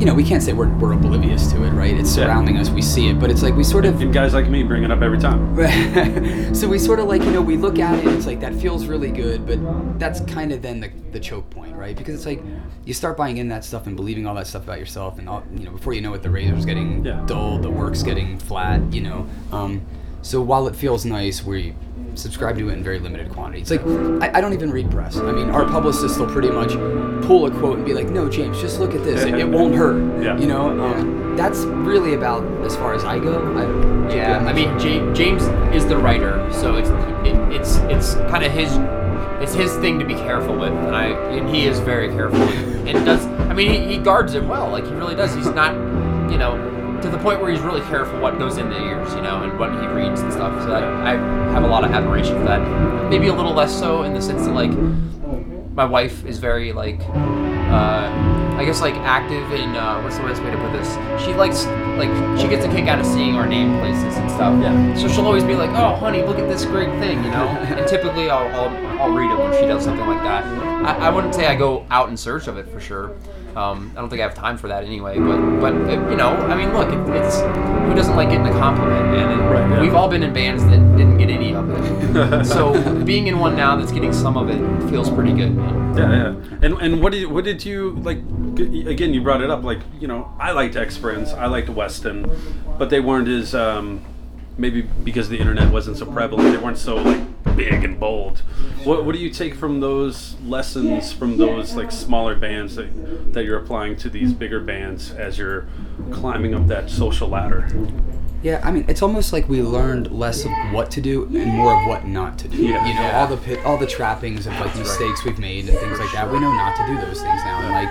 you 0.00 0.06
know, 0.06 0.14
we 0.14 0.24
can't 0.24 0.42
say 0.42 0.52
we're 0.54 0.68
we're 0.78 0.92
oblivious 0.92 1.52
to 1.52 1.62
it, 1.62 1.70
right? 1.70 1.94
It's 1.94 2.16
Yeah. 2.16 2.24
surrounding 2.24 2.56
us, 2.56 2.70
we 2.70 2.80
see 2.82 3.08
it, 3.08 3.20
but 3.20 3.30
it's 3.30 3.42
like 3.42 3.54
we 3.54 3.62
sort 3.64 3.84
of 3.84 4.00
And 4.00 4.12
guys 4.12 4.32
like 4.34 4.48
me 4.48 4.62
bring 4.62 4.82
it 4.82 4.90
up 4.90 5.02
every 5.02 5.18
time. 5.18 5.54
so 6.54 6.66
we 6.68 6.78
sort 6.78 6.98
of 7.00 7.06
like 7.06 7.22
you 7.22 7.30
know 7.30 7.42
we 7.42 7.56
look 7.56 7.78
at 7.78 7.98
it 7.98 8.06
it's 8.08 8.26
like 8.26 8.40
that 8.40 8.54
feels 8.54 8.86
really 8.86 9.10
good 9.10 9.46
but 9.46 9.58
that's 9.98 10.20
kind 10.22 10.52
of 10.52 10.62
then 10.62 10.80
the, 10.80 10.90
the 11.12 11.20
choke 11.20 11.48
point 11.50 11.74
right 11.76 11.96
because 11.96 12.14
it's 12.14 12.26
like 12.26 12.42
you 12.84 12.94
start 12.94 13.16
buying 13.16 13.36
in 13.38 13.48
that 13.48 13.64
stuff 13.64 13.86
and 13.86 13.94
believing 13.96 14.26
all 14.26 14.34
that 14.34 14.46
stuff 14.46 14.64
about 14.64 14.78
yourself 14.78 15.18
and 15.18 15.28
all, 15.28 15.42
you 15.54 15.64
know 15.64 15.70
before 15.72 15.92
you 15.92 16.00
know 16.00 16.14
it 16.14 16.22
the 16.22 16.30
razor's 16.30 16.64
getting 16.64 17.04
Yeah. 17.04 17.22
dull 17.26 17.58
the 17.58 17.70
work's 17.70 18.02
getting 18.02 18.38
flat 18.38 18.80
you 18.92 19.02
know 19.02 19.26
um, 19.52 19.82
so 20.22 20.40
while 20.40 20.66
it 20.68 20.74
feels 20.76 21.04
nice 21.04 21.44
we 21.44 21.74
subscribe 22.16 22.56
to 22.58 22.68
it 22.68 22.72
in 22.72 22.82
very 22.82 22.98
limited 22.98 23.30
quantity 23.30 23.60
it's 23.62 23.70
like 23.70 23.80
I, 24.22 24.38
I 24.38 24.40
don't 24.40 24.52
even 24.52 24.70
read 24.70 24.90
press 24.90 25.16
i 25.16 25.32
mean 25.32 25.50
our 25.50 25.64
publicists 25.64 26.18
will 26.18 26.26
pretty 26.26 26.50
much 26.50 26.72
pull 27.26 27.46
a 27.46 27.50
quote 27.50 27.76
and 27.78 27.84
be 27.86 27.92
like 27.94 28.08
no 28.08 28.28
james 28.28 28.60
just 28.60 28.80
look 28.80 28.94
at 28.94 29.02
this 29.04 29.24
it, 29.24 29.34
it 29.34 29.48
won't 29.48 29.74
hurt 29.74 30.22
Yeah. 30.22 30.38
you 30.38 30.46
know 30.46 30.68
um, 30.84 31.36
that's 31.36 31.60
really 31.60 32.14
about 32.14 32.42
as 32.64 32.74
far 32.76 32.94
as 32.94 33.04
i 33.04 33.18
go 33.18 33.40
I, 33.56 34.14
Yeah, 34.14 34.38
I 34.38 34.52
mean, 34.52 34.68
Ja- 34.80 35.12
James 35.14 35.42
is 35.74 35.86
the 35.86 35.96
writer, 35.96 36.46
so 36.52 36.76
it's 36.76 36.88
it, 37.26 37.36
it's 37.54 37.76
it's 37.94 38.14
kind 38.30 38.44
of 38.44 38.50
his 38.50 38.70
it's 39.40 39.54
his 39.54 39.72
thing 39.76 39.98
to 40.00 40.04
be 40.04 40.14
careful 40.14 40.56
with, 40.58 40.72
and 40.72 40.94
I 40.96 41.06
and 41.36 41.48
he 41.48 41.64
is 41.66 41.78
very 41.78 42.08
careful 42.08 42.42
and 42.42 43.06
does. 43.06 43.24
I 43.48 43.54
mean, 43.54 43.70
he, 43.70 43.94
he 43.94 43.98
guards 44.02 44.34
it 44.34 44.42
well. 44.44 44.68
Like 44.68 44.84
he 44.84 44.92
really 44.92 45.14
does. 45.14 45.32
He's 45.34 45.46
not, 45.46 45.72
you 46.30 46.38
know, 46.38 46.56
to 47.02 47.08
the 47.08 47.18
point 47.18 47.40
where 47.40 47.50
he's 47.50 47.60
really 47.60 47.80
careful 47.82 48.20
what 48.20 48.38
goes 48.38 48.58
in 48.58 48.68
the 48.68 48.82
ears, 48.82 49.14
you 49.14 49.22
know, 49.22 49.42
and 49.42 49.58
what 49.58 49.70
he 49.72 49.86
reads 49.86 50.20
and 50.20 50.32
stuff. 50.32 50.62
So 50.62 50.72
I, 50.72 51.12
I 51.12 51.16
have 51.52 51.64
a 51.64 51.68
lot 51.68 51.84
of 51.84 51.90
admiration 51.92 52.36
for 52.36 52.44
that. 52.44 53.10
Maybe 53.10 53.28
a 53.28 53.34
little 53.34 53.54
less 53.54 53.76
so 53.76 54.02
in 54.02 54.14
the 54.14 54.22
sense 54.22 54.44
that 54.44 54.52
like 54.52 54.72
my 55.74 55.84
wife 55.84 56.24
is 56.24 56.38
very 56.38 56.72
like 56.72 57.00
uh, 57.70 58.10
I 58.58 58.64
guess 58.64 58.80
like 58.80 58.94
active 58.96 59.52
in 59.52 59.70
uh, 59.76 60.00
what's 60.02 60.18
the 60.18 60.24
best 60.24 60.42
way 60.42 60.50
to 60.50 60.56
put 60.58 60.72
this? 60.72 60.92
She 61.24 61.32
likes 61.34 61.64
like 61.96 62.10
she 62.38 62.48
gets 62.48 62.64
a 62.64 62.68
kick 62.68 62.88
out 62.88 62.98
of 62.98 63.06
seeing 63.06 63.36
our 63.36 63.46
name 63.46 63.78
places 63.78 64.16
and 64.16 64.30
stuff. 64.30 64.60
Yeah. 64.60 64.94
So 64.96 65.08
she'll 65.08 65.26
always 65.26 65.44
be 65.44 65.54
like, 65.54 65.70
"Oh, 65.70 65.94
honey, 65.96 66.22
look 66.22 66.38
at 66.38 66.48
this 66.48 66.64
great 66.64 66.90
thing," 67.00 67.22
you 67.24 67.30
know. 67.30 67.46
and 67.46 67.88
typically, 67.88 68.28
I'll, 68.28 68.48
I'll 68.54 68.89
I'll 69.00 69.12
read 69.12 69.30
it 69.30 69.38
when 69.38 69.52
she 69.54 69.66
does 69.66 69.82
something 69.82 70.06
like 70.06 70.22
that. 70.22 70.44
I, 70.44 71.08
I 71.08 71.10
wouldn't 71.10 71.34
say 71.34 71.46
I 71.46 71.54
go 71.54 71.86
out 71.90 72.10
in 72.10 72.16
search 72.16 72.48
of 72.48 72.58
it 72.58 72.68
for 72.68 72.80
sure. 72.80 73.16
Um, 73.56 73.92
I 73.96 74.00
don't 74.00 74.08
think 74.08 74.20
I 74.20 74.24
have 74.24 74.34
time 74.34 74.56
for 74.56 74.68
that 74.68 74.84
anyway. 74.84 75.18
But 75.18 75.60
but 75.60 75.74
uh, 75.74 76.10
you 76.10 76.16
know, 76.16 76.28
I 76.28 76.54
mean, 76.54 76.72
look, 76.72 76.88
it, 76.88 77.16
it's 77.16 77.40
who 77.40 77.94
doesn't 77.94 78.14
like 78.14 78.28
getting 78.30 78.46
a 78.46 78.52
compliment, 78.52 79.10
man? 79.10 79.32
And 79.32 79.50
Right, 79.50 79.68
yeah. 79.68 79.80
we've 79.80 79.94
all 79.94 80.08
been 80.08 80.22
in 80.22 80.32
bands 80.32 80.62
that 80.64 80.78
didn't 80.96 81.18
get 81.18 81.30
any 81.30 81.54
of 81.54 81.68
it. 81.70 82.44
so 82.44 83.02
being 83.04 83.26
in 83.26 83.38
one 83.38 83.56
now 83.56 83.74
that's 83.74 83.90
getting 83.90 84.12
some 84.12 84.36
of 84.36 84.48
it 84.48 84.90
feels 84.90 85.10
pretty 85.10 85.32
good, 85.32 85.56
man. 85.56 85.96
Yeah, 85.96 86.10
yeah. 86.12 86.58
And 86.62 86.74
and 86.80 87.02
what 87.02 87.12
did 87.12 87.26
what 87.26 87.44
did 87.44 87.64
you 87.64 87.92
like? 88.02 88.18
Again, 88.18 89.12
you 89.14 89.22
brought 89.22 89.42
it 89.42 89.50
up. 89.50 89.64
Like 89.64 89.80
you 89.98 90.06
know, 90.06 90.32
I 90.38 90.52
liked 90.52 90.76
Ex-Friends, 90.76 91.32
I 91.32 91.46
liked 91.46 91.68
Weston, 91.68 92.30
but 92.78 92.90
they 92.90 93.00
weren't 93.00 93.28
as 93.28 93.54
um, 93.54 94.04
maybe 94.60 94.82
because 94.82 95.28
the 95.28 95.38
internet 95.38 95.72
wasn't 95.72 95.96
so 95.96 96.06
prevalent. 96.06 96.52
They 96.52 96.62
weren't 96.62 96.78
so 96.78 96.96
like 96.96 97.56
big 97.56 97.82
and 97.82 97.98
bold. 97.98 98.38
What 98.84 99.04
what 99.04 99.14
do 99.14 99.20
you 99.20 99.30
take 99.30 99.54
from 99.54 99.80
those 99.80 100.36
lessons 100.44 101.12
from 101.12 101.36
those 101.36 101.74
like 101.74 101.90
smaller 101.90 102.36
bands 102.36 102.76
that 102.76 103.32
that 103.32 103.44
you're 103.44 103.58
applying 103.58 103.96
to 103.96 104.10
these 104.10 104.32
bigger 104.32 104.60
bands 104.60 105.10
as 105.12 105.38
you're 105.38 105.66
climbing 106.12 106.54
up 106.54 106.66
that 106.68 106.90
social 106.90 107.28
ladder? 107.28 107.68
Yeah, 108.42 108.62
I 108.64 108.70
mean, 108.70 108.86
it's 108.88 109.02
almost 109.02 109.34
like 109.34 109.50
we 109.50 109.60
learned 109.60 110.10
less 110.10 110.46
of 110.46 110.50
what 110.72 110.90
to 110.92 111.02
do 111.02 111.24
and 111.24 111.48
more 111.48 111.78
of 111.78 111.86
what 111.86 112.06
not 112.06 112.38
to 112.38 112.48
do. 112.48 112.56
Yeah. 112.56 112.86
You 112.86 112.94
know, 112.94 113.10
all 113.10 113.26
the 113.26 113.36
pit, 113.36 113.62
all 113.66 113.76
the 113.76 113.86
trappings 113.86 114.46
of 114.46 114.54
like 114.54 114.74
mistakes 114.76 115.24
we've 115.26 115.38
made 115.38 115.68
and 115.68 115.76
things 115.78 115.98
like 115.98 116.10
that. 116.12 116.30
We 116.30 116.40
know 116.40 116.52
not 116.52 116.74
to 116.76 116.86
do 116.86 116.94
those 117.06 117.20
things 117.20 117.40
now. 117.44 117.60
And 117.60 117.70
like, 117.70 117.88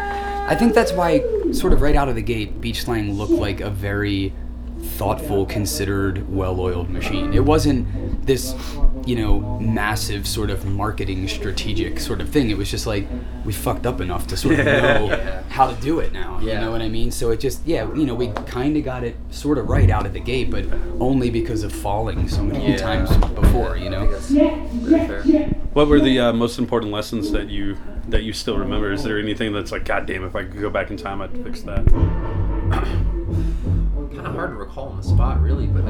I 0.50 0.56
think 0.56 0.74
that's 0.74 0.92
why, 0.92 1.24
sort 1.52 1.72
of 1.72 1.82
right 1.82 1.96
out 1.96 2.10
of 2.10 2.16
the 2.16 2.24
gate, 2.24 2.60
Beach 2.60 2.82
Slang 2.82 3.14
looked 3.14 3.32
like 3.32 3.62
a 3.62 3.70
very 3.70 4.34
thoughtful, 4.82 5.46
considered, 5.46 6.30
well-oiled 6.34 6.90
machine. 6.90 7.34
It 7.34 7.44
wasn't 7.46 8.26
this, 8.26 8.54
you 9.06 9.16
know, 9.16 9.60
massive 9.60 10.28
sort 10.28 10.50
of 10.50 10.66
marketing 10.66 11.28
strategic 11.28 12.00
sort 12.00 12.22
of 12.22 12.30
thing. 12.30 12.50
It 12.50 12.58
was 12.58 12.70
just 12.72 12.86
like 12.88 13.08
we 13.46 13.54
fucked 13.54 13.86
up 13.86 14.02
enough 14.02 14.28
to 14.28 14.38
sort 14.38 14.60
of 14.60 14.66
know 14.66 15.44
how 15.50 15.68
to 15.74 15.82
do 15.82 16.00
it 16.00 16.12
now. 16.14 16.40
You 16.40 16.56
know 16.56 16.72
what 16.72 16.82
I 16.82 16.90
mean? 16.90 17.12
So 17.12 17.32
it 17.32 17.40
just, 17.40 17.66
yeah, 17.66 17.84
you 17.94 18.06
know, 18.06 18.16
we 18.16 18.28
kind 18.48 18.76
of 18.78 18.84
got 18.84 19.04
it 19.04 19.16
sort 19.32 19.58
of 19.58 19.70
right 19.70 19.90
out 19.90 20.06
of 20.06 20.14
the 20.14 20.20
gate, 20.20 20.50
but 20.52 20.66
only 21.00 21.30
because 21.30 21.64
of 21.64 21.72
falling 21.74 22.28
so 22.28 22.44
many 22.44 22.72
Yeah. 22.72 22.78
times 22.78 23.16
before. 23.36 23.78
You 23.78 23.90
know? 23.90 24.06
What 25.74 25.88
were 25.88 26.00
the 26.00 26.20
uh, 26.20 26.34
most 26.34 26.58
important 26.60 26.92
lessons 26.92 27.32
that 27.32 27.50
you 27.50 27.78
that 28.08 28.24
you 28.24 28.34
still 28.34 28.58
remember? 28.58 28.92
Is 28.92 29.04
there 29.04 29.20
anything 29.20 29.54
that's 29.54 29.72
like, 29.72 29.86
God 29.86 30.08
damn, 30.08 30.24
if 30.24 30.36
I 30.36 30.44
could 30.44 30.60
go 30.60 30.70
back 30.70 30.90
in 30.90 30.98
time, 30.98 31.22
I'd 31.22 31.32
fix 31.44 31.62
that? 31.62 31.86
Kind 34.20 34.28
of 34.28 34.36
hard 34.36 34.50
to 34.50 34.56
recall 34.58 34.90
on 34.90 34.98
the 34.98 35.04
spot, 35.04 35.42
really, 35.42 35.66
but 35.66 35.86
I, 35.86 35.90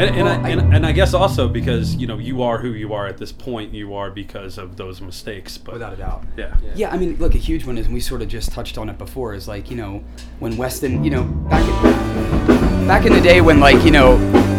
and, 0.02 0.16
Well, 0.24 0.28
I, 0.28 0.34
I- 0.46 0.48
and, 0.50 0.72
and 0.74 0.86
I 0.86 0.92
guess 0.92 1.14
also 1.14 1.48
because 1.48 1.96
you 1.96 2.06
know 2.06 2.16
you 2.16 2.42
are 2.44 2.58
who 2.58 2.68
you 2.74 2.92
are 2.94 3.08
at 3.08 3.18
this 3.18 3.32
point, 3.32 3.74
you 3.74 3.92
are 3.94 4.08
because 4.08 4.56
of 4.56 4.76
those 4.76 5.00
mistakes. 5.00 5.58
But 5.58 5.72
Without 5.74 5.92
a 5.92 5.96
doubt. 5.96 6.22
yeah, 6.36 6.54
Yeah, 6.76 6.90
I 6.92 6.96
mean, 6.96 7.16
look, 7.16 7.34
a 7.34 7.38
huge 7.38 7.66
one 7.66 7.76
is, 7.76 7.86
and 7.86 7.94
we 7.94 7.98
sort 8.00 8.22
of 8.22 8.28
just 8.28 8.52
touched 8.52 8.78
on 8.78 8.88
it 8.88 8.98
before, 8.98 9.34
is 9.34 9.48
like, 9.48 9.68
you 9.68 9.76
know, 9.76 10.04
when 10.38 10.56
Weston, 10.56 11.02
you 11.02 11.10
know, 11.10 11.24
back 11.24 11.66
in, 11.66 12.86
back 12.86 13.04
in 13.06 13.12
the 13.12 13.20
day 13.20 13.40
when, 13.40 13.58
like, 13.58 13.84
you 13.84 13.90
know, 13.90 14.12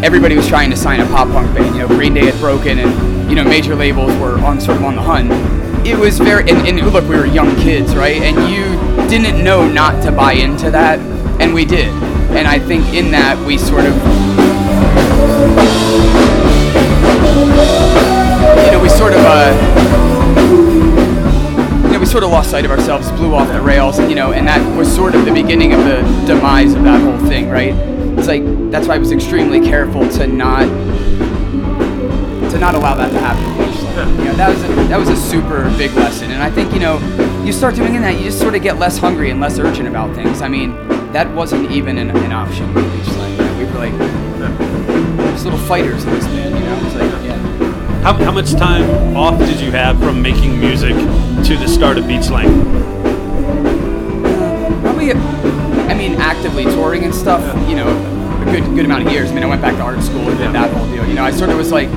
everybody 0.04 0.36
was 0.36 0.50
trying 0.50 0.70
to 0.70 0.76
sign 0.76 1.00
a 1.00 1.06
pop 1.06 1.30
punk 1.30 1.56
band, 1.56 1.74
you 1.74 1.82
know, 1.82 1.88
Green 1.88 2.14
Day 2.14 2.26
had 2.26 2.38
broken 2.42 2.78
and, 2.80 3.30
you 3.30 3.36
know, 3.38 3.46
major 3.46 3.74
labels 3.74 4.14
were 4.18 4.38
on 4.40 4.60
sort 4.60 4.76
of 4.78 4.84
on 4.84 4.96
the 4.98 5.02
hunt. 5.02 5.32
It 5.88 5.98
was 5.98 6.20
very, 6.20 6.42
and, 6.50 6.68
and 6.68 6.92
look, 6.92 7.06
we 7.08 7.16
were 7.16 7.26
young 7.26 7.56
kids, 7.56 7.96
right? 7.96 8.22
And 8.22 8.36
you 8.54 9.08
didn't 9.10 9.42
know 9.44 9.66
not 9.68 10.04
to 10.04 10.12
buy 10.12 10.34
into 10.34 10.70
that, 10.72 11.00
and 11.52 11.56
we 11.56 11.66
did. 11.66 11.90
And 12.32 12.48
I 12.48 12.60
think 12.60 12.94
in 12.94 13.12
that, 13.12 13.38
we 13.46 13.58
sort 13.58 13.84
of, 13.84 13.94
you 18.66 18.72
know, 18.72 18.80
we 18.82 18.88
sort 18.88 19.12
of, 19.12 19.20
uh, 19.22 19.52
you 21.88 21.92
know, 21.92 22.00
we 22.00 22.06
sort 22.06 22.24
of 22.24 22.30
lost 22.30 22.52
sight 22.52 22.64
of 22.64 22.72
ourselves, 22.72 23.12
blew 23.12 23.36
off 23.36 23.50
the 23.50 23.60
rails, 23.60 24.00
you 24.00 24.16
know, 24.16 24.32
and 24.32 24.48
that 24.48 24.62
was 24.78 24.90
sort 24.96 25.14
of 25.14 25.26
the 25.26 25.34
beginning 25.34 25.74
of 25.74 25.84
the 25.84 26.02
demise 26.26 26.74
of 26.74 26.86
that 26.86 27.02
whole 27.02 27.20
thing, 27.28 27.50
right? 27.50 27.74
It's 28.18 28.30
like 28.30 28.44
that's 28.72 28.88
why 28.88 28.96
I 28.96 29.00
was 29.00 29.12
extremely 29.12 29.60
careful 29.60 30.08
to 30.12 30.28
not 30.28 30.70
to 32.52 32.58
not 32.60 32.76
allow 32.76 32.96
that 32.96 33.12
to 33.12 33.20
happen. 33.20 34.20
You 34.20 34.26
know, 34.26 34.36
that 34.36 34.48
was 34.48 34.64
a, 34.64 34.68
that 34.88 34.98
was 34.98 35.10
a 35.10 35.18
super 35.18 35.70
big 35.78 35.92
lesson, 35.96 36.32
and 36.32 36.42
I 36.42 36.50
think 36.50 36.72
you 36.72 36.80
know, 36.80 36.98
you 37.44 37.52
start 37.52 37.76
doing 37.76 37.92
that, 37.96 38.18
you 38.18 38.24
just 38.24 38.40
sort 38.40 38.56
of 38.56 38.62
get 38.62 38.80
less 38.80 38.98
hungry 38.98 39.32
and 39.32 39.42
less 39.42 39.60
urgent 39.60 39.90
about 39.90 40.16
things. 40.16 40.42
I 40.42 40.48
mean, 40.48 40.91
that 41.14 41.30
wasn't 41.36 41.70
even 41.72 41.98
an, 41.98 42.12
an 42.12 42.32
option. 42.32 42.74
Just 42.74 43.18
like, 43.18 43.32
you 43.32 43.38
know, 43.38 43.58
we 43.58 43.66
were 43.66 43.72
like 43.72 43.92
hmm. 43.94 45.18
just 45.32 45.44
little 45.44 45.60
fighters 45.60 46.04
in 46.04 46.10
this 46.12 46.26
band, 46.28 46.56
you 46.56 46.62
know. 46.62 46.86
It's 46.86 46.96
like, 46.96 47.24
yeah. 47.24 48.02
how, 48.02 48.14
how 48.14 48.32
much 48.32 48.52
time 48.54 49.16
off 49.16 49.38
did 49.40 49.60
you 49.60 49.72
have 49.72 50.00
from 50.00 50.22
making 50.22 50.60
music 50.60 50.94
to 50.94 51.58
the 51.58 51.68
start 51.68 51.98
of 51.98 52.08
Beach 52.08 52.24
Slang? 52.24 52.50
Probably, 54.82 55.12
I 55.12 55.94
mean, 55.94 56.14
actively 56.16 56.64
touring 56.64 57.04
and 57.04 57.14
stuff. 57.14 57.42
You 57.70 57.76
know, 57.76 57.90
a 58.42 58.46
good 58.46 58.64
good 58.76 58.86
amount 58.86 59.06
of 59.06 59.12
years. 59.12 59.32
I 59.32 59.34
mean, 59.34 59.44
I 59.44 59.48
went 59.48 59.62
back 59.62 59.76
to 59.76 59.82
art 59.82 60.02
school 60.02 60.30
and 60.30 60.38
did 60.38 60.54
that 60.54 60.72
whole 60.74 60.88
deal. 60.88 61.06
You 61.06 61.14
know, 61.14 61.26
I 61.26 61.32
sort 61.32 61.50
of 61.50 61.58
was 61.58 61.72
like, 61.72 61.90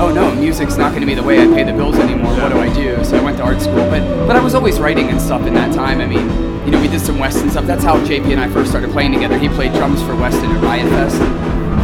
oh 0.00 0.10
no, 0.14 0.34
music's 0.34 0.78
not 0.78 0.90
going 0.90 1.02
to 1.02 1.06
be 1.06 1.14
the 1.14 1.22
way 1.22 1.38
I 1.38 1.46
pay 1.46 1.64
the 1.64 1.72
bills 1.72 1.96
anymore. 1.96 2.32
What 2.38 2.48
do 2.50 2.58
I 2.58 2.72
do? 2.72 3.04
So 3.04 3.18
I 3.18 3.22
went 3.22 3.36
to 3.38 3.44
art 3.44 3.60
school, 3.60 3.76
but 3.90 4.26
but 4.26 4.36
I 4.36 4.42
was 4.42 4.54
always 4.54 4.80
writing 4.80 5.10
and 5.10 5.20
stuff 5.20 5.46
in 5.46 5.52
that 5.54 5.74
time. 5.74 6.00
I 6.00 6.06
mean, 6.06 6.53
you 6.64 6.70
know, 6.70 6.80
we 6.80 6.88
did 6.88 7.00
some 7.00 7.18
Weston 7.18 7.50
stuff. 7.50 7.66
That's 7.66 7.84
how 7.84 7.96
JP 8.04 8.32
and 8.32 8.40
I 8.40 8.48
first 8.48 8.70
started 8.70 8.90
playing 8.90 9.12
together. 9.12 9.38
He 9.38 9.48
played 9.48 9.72
drums 9.72 10.02
for 10.02 10.16
Weston 10.16 10.50
at 10.50 10.62
Riot 10.62 10.88
Fest. 10.88 11.16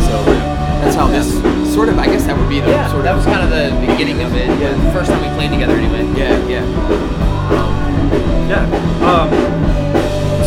So 0.07 0.25
that's 0.81 0.97
how 0.97 1.07
this 1.07 1.31
sort 1.75 1.89
of. 1.89 1.99
I 1.99 2.07
guess 2.07 2.25
that 2.27 2.37
would 2.37 2.49
be 2.49 2.61
the 2.61 2.71
yeah, 2.71 2.89
sort 2.89 3.01
of. 3.01 3.05
that 3.05 3.15
was 3.15 3.25
kind 3.27 3.43
of 3.43 3.51
the 3.51 3.71
beginning 3.87 4.23
of 4.23 4.35
it. 4.35 4.49
Yeah. 4.59 4.73
The 4.73 4.93
first 4.93 5.11
time 5.11 5.21
we 5.21 5.29
played 5.37 5.51
together, 5.51 5.75
anyway. 5.75 6.05
yeah 6.19 6.39
yeah. 6.49 6.65
Yeah. 8.49 8.65
Um, 9.07 9.31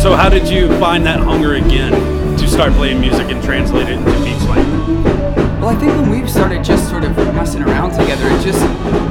so 0.00 0.14
how 0.14 0.28
did 0.28 0.48
you 0.48 0.68
find 0.78 1.06
that 1.06 1.20
hunger 1.20 1.54
again 1.54 1.92
to 2.36 2.48
start 2.48 2.72
playing 2.74 3.00
music 3.00 3.30
and 3.30 3.42
translate 3.42 3.88
it 3.88 3.92
into 3.92 4.10
Beach 4.10 4.18
Slang? 4.18 4.33
Well, 5.64 5.74
I 5.74 5.80
think 5.80 5.92
when 5.98 6.10
we 6.10 6.28
started 6.28 6.62
just 6.62 6.90
sort 6.90 7.04
of 7.04 7.16
messing 7.16 7.62
around 7.62 7.92
together, 7.92 8.26
it 8.28 8.42
just, 8.44 8.62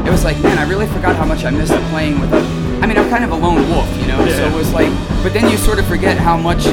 it 0.05 0.11
was 0.11 0.23
like, 0.23 0.39
man, 0.43 0.59
I 0.59 0.69
really 0.69 0.85
forgot 0.85 1.15
how 1.15 1.25
much 1.25 1.45
I 1.45 1.49
missed 1.49 1.73
playing 1.89 2.19
with 2.19 2.31
other. 2.31 2.45
I 2.79 2.85
mean, 2.85 2.95
I'm 2.95 3.09
kind 3.09 3.23
of 3.23 3.31
a 3.31 3.35
lone 3.35 3.67
wolf, 3.71 3.89
you 3.99 4.05
know? 4.05 4.23
Yeah. 4.23 4.35
So 4.37 4.47
it 4.49 4.53
was 4.53 4.71
like, 4.71 4.91
but 5.23 5.33
then 5.33 5.49
you 5.49 5.57
sort 5.57 5.79
of 5.79 5.87
forget 5.87 6.15
how 6.15 6.37
much 6.37 6.67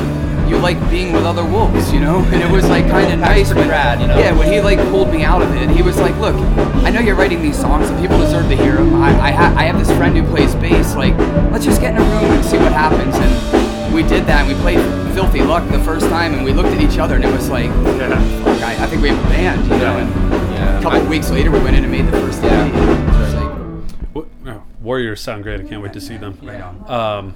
you 0.51 0.59
like 0.59 0.79
being 0.91 1.15
with 1.15 1.25
other 1.25 1.47
wolves, 1.47 1.95
you 1.95 2.01
know? 2.01 2.19
And 2.27 2.43
it 2.43 2.51
was 2.51 2.69
like 2.69 2.89
kind 2.91 3.11
of 3.11 3.21
nice. 3.21 3.47
pretty 3.47 3.61
when- 3.63 3.71
rad, 3.71 4.03
you 4.03 4.07
know? 4.09 4.19
Yeah, 4.19 4.37
when 4.37 4.53
he 4.53 4.61
like 4.61 4.79
pulled 4.91 5.11
me 5.11 5.23
out 5.25 5.41
of 5.41 5.51
it, 5.57 5.71
he 5.71 5.81
was 5.81 5.97
like, 5.97 6.15
look, 6.19 6.37
I 6.85 6.91
know 6.91 7.01
you're 7.01 7.17
writing 7.17 7.41
these 7.41 7.59
songs 7.59 7.89
and 7.89 7.99
people 8.03 8.19
deserve 8.19 8.51
to 8.51 8.57
hear 8.57 8.77
them. 8.77 8.95
I, 8.97 9.19
I, 9.19 9.31
ha- 9.31 9.55
I 9.57 9.65
have 9.65 9.79
this 9.79 9.91
friend 9.97 10.15
who 10.15 10.25
plays 10.25 10.55
bass. 10.57 10.95
Like, 10.95 11.17
let's 11.53 11.65
just 11.65 11.81
get 11.81 11.95
in 11.95 12.03
a 12.03 12.05
room 12.05 12.31
and 12.33 12.45
see 12.45 12.59
what 12.59 12.73
happens. 12.73 13.15
And 13.17 13.95
we 13.95 14.03
did 14.03 14.27
that 14.27 14.47
and 14.47 14.49
we 14.55 14.61
played 14.61 14.79
Filthy 15.15 15.41
Luck 15.41 15.67
the 15.71 15.81
first 15.81 16.07
time 16.11 16.35
and 16.35 16.45
we 16.45 16.53
looked 16.53 16.69
at 16.69 16.83
each 16.83 16.99
other 16.99 17.15
and 17.17 17.25
it 17.25 17.33
was 17.33 17.49
like, 17.49 17.71
Yeah. 17.97 18.40
Fuck, 18.61 18.69
I, 18.81 18.85
I 18.85 18.87
think 18.87 19.03
we 19.03 19.09
have 19.09 19.19
a 19.25 19.29
band, 19.29 19.63
you 19.65 19.69
know? 19.79 19.97
And, 19.99 20.11
Yeah. 20.53 20.79
a 20.79 20.83
couple 20.83 21.01
of 21.01 21.09
weeks 21.09 21.31
later, 21.31 21.51
we 21.51 21.59
went 21.61 21.77
in 21.77 21.85
and 21.85 21.93
made 21.93 22.07
the 22.07 22.13
first 22.21 22.43
Yeah. 22.43 22.67
EP. 22.67 24.15
Like, 24.15 24.27
oh, 24.47 24.63
Warriors 24.83 25.21
sound 25.21 25.43
great. 25.43 25.61
I 25.61 25.65
can't 25.65 25.83
wait 25.83 25.93
to 25.95 26.01
see 26.01 26.17
them. 26.17 26.37
right 26.43 26.61
on. 26.61 26.85
Um, 26.91 27.35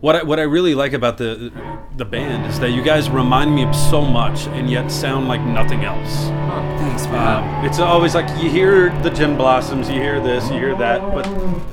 what 0.00 0.14
I, 0.16 0.22
what 0.22 0.38
I 0.38 0.42
really 0.42 0.74
like 0.74 0.92
about 0.92 1.16
the 1.16 1.50
the 1.96 2.04
band 2.04 2.44
is 2.46 2.60
that 2.60 2.70
you 2.70 2.82
guys 2.82 3.08
remind 3.08 3.54
me 3.54 3.64
of 3.64 3.74
so 3.74 4.02
much 4.02 4.46
and 4.48 4.70
yet 4.70 4.90
sound 4.90 5.26
like 5.26 5.40
nothing 5.40 5.84
else. 5.84 6.26
Thanks, 6.78 7.06
man. 7.06 7.42
Um, 7.60 7.64
it's 7.64 7.78
always 7.78 8.14
like 8.14 8.28
you 8.42 8.50
hear 8.50 8.90
the 9.02 9.08
Gin 9.10 9.36
Blossoms, 9.38 9.88
you 9.88 9.94
hear 10.00 10.20
this, 10.20 10.44
you 10.50 10.58
hear 10.58 10.76
that, 10.76 11.00
but 11.14 11.26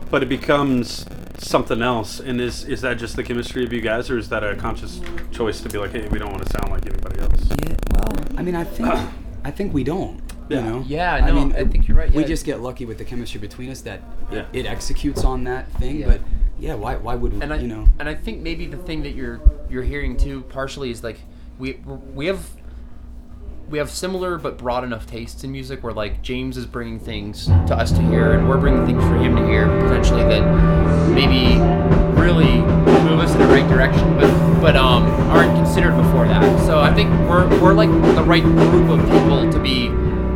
but 0.10 0.24
it 0.24 0.30
becomes 0.30 1.06
something 1.44 1.82
else. 1.82 2.20
And 2.20 2.40
is 2.42 2.64
is 2.66 2.82
that 2.82 2.98
just 2.98 3.16
the 3.16 3.24
chemistry 3.24 3.64
of 3.64 3.74
you 3.74 3.82
guys, 3.82 4.10
or 4.10 4.18
is 4.18 4.30
that 4.30 4.44
a 4.44 4.56
conscious 4.56 5.02
choice 5.32 5.62
to 5.62 5.70
be 5.70 5.78
like, 5.78 5.92
hey, 5.92 6.08
we 6.10 6.20
don't 6.20 6.32
want 6.32 6.46
to 6.46 6.52
sound 6.52 6.72
like 6.72 6.86
anybody 6.86 7.20
else? 7.20 7.50
yeah, 7.66 7.76
well, 7.94 8.14
I 8.38 8.42
mean, 8.44 8.56
I 8.56 8.64
think, 8.64 8.90
I 9.44 9.52
think 9.52 9.74
we 9.74 9.84
don't. 9.84 10.22
Yeah. 10.50 10.58
You 10.58 10.64
know? 10.66 10.84
Yeah, 10.86 11.26
no, 11.26 11.52
I 11.56 11.64
think 11.66 11.88
you're 11.88 11.98
right, 11.98 12.12
We 12.12 12.26
just 12.26 12.46
get 12.46 12.60
lucky 12.60 12.86
with 12.86 12.98
the 12.98 13.06
chemistry 13.06 13.40
between 13.40 13.70
us 13.70 13.82
that 13.82 14.02
Yeah. 14.32 14.40
it, 14.52 14.66
it 14.66 14.66
executes 14.66 15.24
on 15.24 15.46
that 15.46 15.72
thing. 15.74 16.02
Yeah. 16.02 16.08
But 16.08 16.22
yeah, 16.60 16.76
why, 16.76 16.96
why 16.96 17.16
would 17.16 17.34
we, 17.34 17.42
and 17.42 17.54
I, 17.54 17.58
you 17.60 17.68
know? 17.68 17.88
and 18.00 18.10
I 18.10 18.14
think 18.14 18.42
maybe 18.42 18.66
the 18.66 18.78
thing 18.78 19.04
that 19.04 19.16
you're 19.16 19.40
you're 19.70 19.84
hearing 19.84 20.18
too 20.18 20.42
partially 20.44 20.92
is 20.92 21.04
like 21.04 21.18
we 21.58 21.74
we 22.14 22.26
have 22.28 22.46
we 23.74 23.80
have 23.80 23.90
similar 23.90 24.38
but 24.38 24.56
broad 24.56 24.84
enough 24.84 25.08
tastes 25.08 25.44
in 25.44 25.52
music 25.52 25.84
where 25.84 25.94
like 25.94 26.22
James 26.22 26.58
is 26.58 26.68
bringing 26.68 27.00
things 27.00 27.48
to 27.48 27.76
us 27.76 27.92
to 27.92 28.04
hear 28.04 28.34
and 28.34 28.48
we're 28.48 28.60
bringing 28.60 28.86
things 28.86 29.04
for 29.06 29.18
him 29.18 29.36
to 29.36 29.44
hear 29.48 29.66
potentially 29.66 30.22
that 30.22 30.44
maybe 31.10 31.56
really 32.22 32.58
move 33.02 33.20
us 33.20 33.34
in 33.34 33.40
the 33.40 33.48
right 33.48 33.68
direction 33.68 34.16
but 34.16 34.62
but 34.62 34.76
um 34.76 35.06
aren't 35.32 35.56
considered 35.56 35.98
before 35.98 36.28
that. 36.28 36.64
So 36.68 36.82
I 36.82 36.94
think 36.94 37.10
we're 37.28 37.50
we're 37.60 37.74
like 37.74 37.90
the 38.16 38.24
right 38.24 38.44
group 38.44 38.92
of 38.92 39.04
people 39.10 39.52
to 39.52 39.60
be 39.60 39.90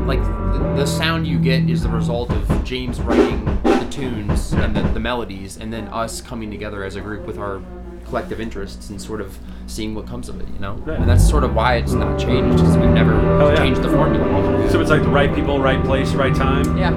like 0.07 0.23
the, 0.23 0.73
the 0.75 0.87
sound 0.87 1.27
you 1.27 1.37
get 1.37 1.69
is 1.69 1.83
the 1.83 1.89
result 1.89 2.31
of 2.31 2.63
James 2.63 2.99
writing 3.01 3.45
the 3.61 3.87
tunes 3.91 4.53
and 4.53 4.75
the, 4.75 4.81
the 4.81 4.99
melodies 4.99 5.57
and 5.57 5.71
then 5.71 5.89
us 5.89 6.21
coming 6.21 6.49
together 6.49 6.83
as 6.83 6.95
a 6.95 7.01
group 7.01 7.27
with 7.27 7.37
our 7.37 7.61
collective 8.07 8.39
interests 8.39 8.89
and 8.89 9.01
sort 9.01 9.21
of 9.21 9.37
seeing 9.67 9.93
what 9.93 10.07
comes 10.07 10.29
of 10.29 10.39
it, 10.39 10.47
you 10.53 10.59
know? 10.59 10.73
Right. 10.75 10.99
And 10.99 11.09
that's 11.09 11.27
sort 11.27 11.43
of 11.43 11.53
why 11.53 11.75
it's 11.75 11.91
not 11.93 12.17
changed 12.19 12.57
because 12.57 12.77
we've 12.77 12.89
never 12.89 13.13
Oh, 13.41 13.49
yeah. 13.49 13.55
changed 13.57 13.81
the 13.81 13.89
formula. 13.89 14.69
So 14.71 14.79
it's 14.81 14.89
like 14.89 15.03
the 15.03 15.09
right 15.09 15.33
people, 15.33 15.59
right 15.59 15.83
place, 15.83 16.13
right 16.13 16.33
time. 16.35 16.77
Yeah. 16.77 16.91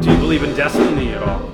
Do 0.00 0.10
you 0.12 0.16
believe 0.18 0.42
in 0.44 0.54
destiny 0.54 1.10
at 1.12 1.22
all 1.22 1.50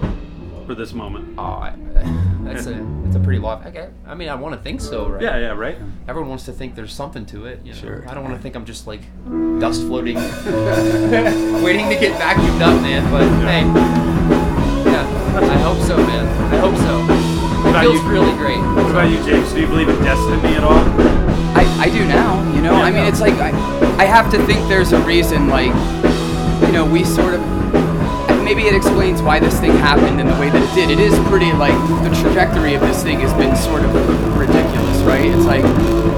for 0.66 0.74
this 0.74 0.92
moment? 0.92 1.34
Oh, 1.38 1.42
I, 1.42 1.74
that's 2.42 2.66
a 2.66 2.86
that's 3.04 3.16
a 3.16 3.20
pretty 3.20 3.38
lot. 3.38 3.64
Okay. 3.66 3.88
I 4.06 4.14
mean, 4.14 4.28
I 4.28 4.34
want 4.34 4.54
to 4.56 4.60
think 4.60 4.80
so, 4.80 5.08
right? 5.08 5.22
Yeah, 5.22 5.38
yeah, 5.38 5.48
right. 5.52 5.76
Everyone 6.08 6.28
wants 6.30 6.44
to 6.46 6.52
think 6.52 6.74
there's 6.74 6.92
something 6.92 7.24
to 7.26 7.46
it. 7.46 7.60
You 7.64 7.72
know? 7.72 7.78
Sure. 7.78 8.08
I 8.08 8.14
don't 8.14 8.24
want 8.24 8.36
to 8.36 8.42
think 8.42 8.56
I'm 8.56 8.64
just 8.64 8.86
like 8.86 9.00
dust 9.60 9.82
floating, 9.82 10.16
waiting 11.62 11.88
to 11.88 11.96
get 11.98 12.18
vacuumed 12.20 12.60
up, 12.60 12.80
man. 12.82 13.10
But 13.10 13.28
hey, 13.46 14.90
yeah, 14.90 15.40
I 15.40 15.58
hope 15.58 15.78
so, 15.86 15.96
man. 15.96 16.26
I 16.52 16.58
hope 16.58 16.76
so. 16.76 17.21
It 17.72 17.76
about 17.76 17.84
feels 17.88 18.02
you? 18.04 18.10
really 18.10 18.32
great. 18.36 18.58
What 18.76 18.90
about 18.90 19.08
you, 19.10 19.16
James? 19.24 19.52
Do 19.52 19.60
you 19.60 19.66
believe 19.66 19.88
in 19.88 19.96
destiny 20.04 20.54
at 20.56 20.62
all? 20.64 20.76
I, 21.56 21.64
I 21.80 21.88
do 21.88 22.04
now, 22.04 22.42
you 22.54 22.60
know. 22.60 22.76
Yeah. 22.76 22.82
I 22.84 22.90
mean, 22.90 23.04
it's 23.06 23.20
like 23.20 23.34
I, 23.34 23.48
I 23.96 24.04
have 24.04 24.30
to 24.32 24.38
think 24.44 24.68
there's 24.68 24.92
a 24.92 25.00
reason, 25.00 25.48
like, 25.48 25.72
you 26.66 26.72
know, 26.72 26.84
we 26.84 27.04
sort 27.04 27.34
of. 27.34 27.40
Maybe 28.44 28.64
it 28.68 28.74
explains 28.74 29.22
why 29.22 29.38
this 29.40 29.58
thing 29.60 29.72
happened 29.72 30.20
in 30.20 30.26
the 30.26 30.34
way 30.36 30.50
that 30.50 30.60
it 30.60 30.74
did. 30.74 30.90
It 30.90 31.00
is 31.00 31.16
pretty 31.30 31.52
like 31.52 31.72
the 32.04 32.12
trajectory 32.20 32.74
of 32.74 32.82
this 32.82 33.02
thing 33.02 33.20
has 33.20 33.32
been 33.34 33.56
sort 33.56 33.82
of 33.82 33.88
ridiculous, 34.36 34.98
right? 35.08 35.24
It's 35.24 35.46
like 35.46 35.62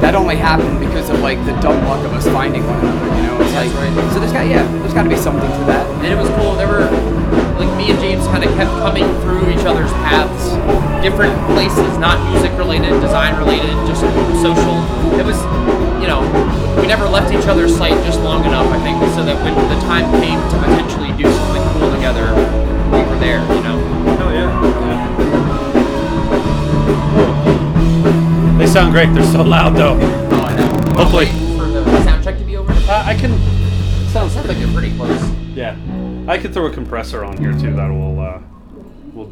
that 0.02 0.16
only 0.16 0.34
happened 0.34 0.80
because 0.80 1.10
of 1.10 1.20
like 1.20 1.38
the 1.46 1.52
dumb 1.60 1.84
luck 1.86 2.04
of 2.04 2.12
us 2.14 2.26
finding 2.34 2.66
one 2.66 2.80
another, 2.80 3.06
you 3.14 3.22
know. 3.28 3.38
It's 3.40 3.52
That's 3.52 3.70
like 3.70 3.94
right. 3.94 4.12
so 4.12 4.18
there's 4.18 4.32
got 4.32 4.48
yeah, 4.48 4.66
there's 4.82 4.94
got 4.94 5.04
to 5.04 5.08
be 5.08 5.16
something 5.16 5.46
to 5.46 5.64
that. 5.70 5.86
And 6.02 6.10
it 6.10 6.16
was 6.18 6.28
cool. 6.40 6.56
There 6.56 6.66
were 6.66 6.90
like 7.60 7.70
me 7.78 7.92
and 7.94 8.00
James 8.00 8.26
kind 8.26 8.42
of 8.42 8.50
kept 8.58 8.72
coming 8.82 9.06
through 9.22 9.46
each 9.54 9.62
other's 9.68 9.92
paths, 10.02 10.50
different 11.04 11.36
places, 11.52 11.98
not 11.98 12.16
music 12.32 12.50
related, 12.56 12.88
design 13.02 13.36
related, 13.36 13.68
just 13.86 14.00
social. 14.40 14.76
It 15.20 15.24
was, 15.24 15.36
you 16.00 16.08
know, 16.08 16.24
we 16.80 16.86
never 16.86 17.06
left 17.06 17.30
each 17.30 17.46
other's 17.46 17.76
sight 17.76 17.92
just 18.06 18.20
long 18.20 18.42
enough, 18.46 18.66
I 18.72 18.80
think, 18.80 18.96
so 19.12 19.22
that 19.22 19.36
when 19.44 19.54
the 19.68 19.78
time 19.84 20.10
came 20.24 20.40
to 20.40 20.56
potentially 20.56 21.12
do 21.12 21.30
something 21.30 21.62
cool 21.76 21.92
together, 21.92 22.32
we 22.88 23.04
were 23.04 23.18
there. 23.20 23.42
You 23.54 23.62
know. 23.62 23.78
Hell 24.16 24.32
yeah. 24.32 24.48
They 28.56 28.66
sound 28.66 28.92
great. 28.92 29.12
They're 29.12 29.24
so 29.24 29.42
loud 29.42 29.76
though. 29.76 29.98
Oh, 30.00 30.40
I 30.40 30.56
know. 30.56 30.94
Hopefully. 30.96 31.26
For 31.58 31.66
the 31.66 32.02
sound 32.02 32.24
check 32.24 32.38
to 32.38 32.44
be 32.44 32.56
over. 32.56 32.72
Uh, 32.72 33.04
I 33.04 33.14
can. 33.14 33.38
Sounds 34.08 34.34
like 34.36 34.46
they're 34.56 34.72
pretty 34.72 34.96
close. 34.96 35.22
Yeah, 35.54 35.76
I 36.26 36.38
could 36.38 36.54
throw 36.54 36.64
a 36.66 36.72
compressor 36.72 37.24
on 37.24 37.36
here 37.36 37.52
too. 37.52 37.74
That 37.76 37.90
will 37.90 38.20
uh, 38.20 38.38
will 38.38 38.43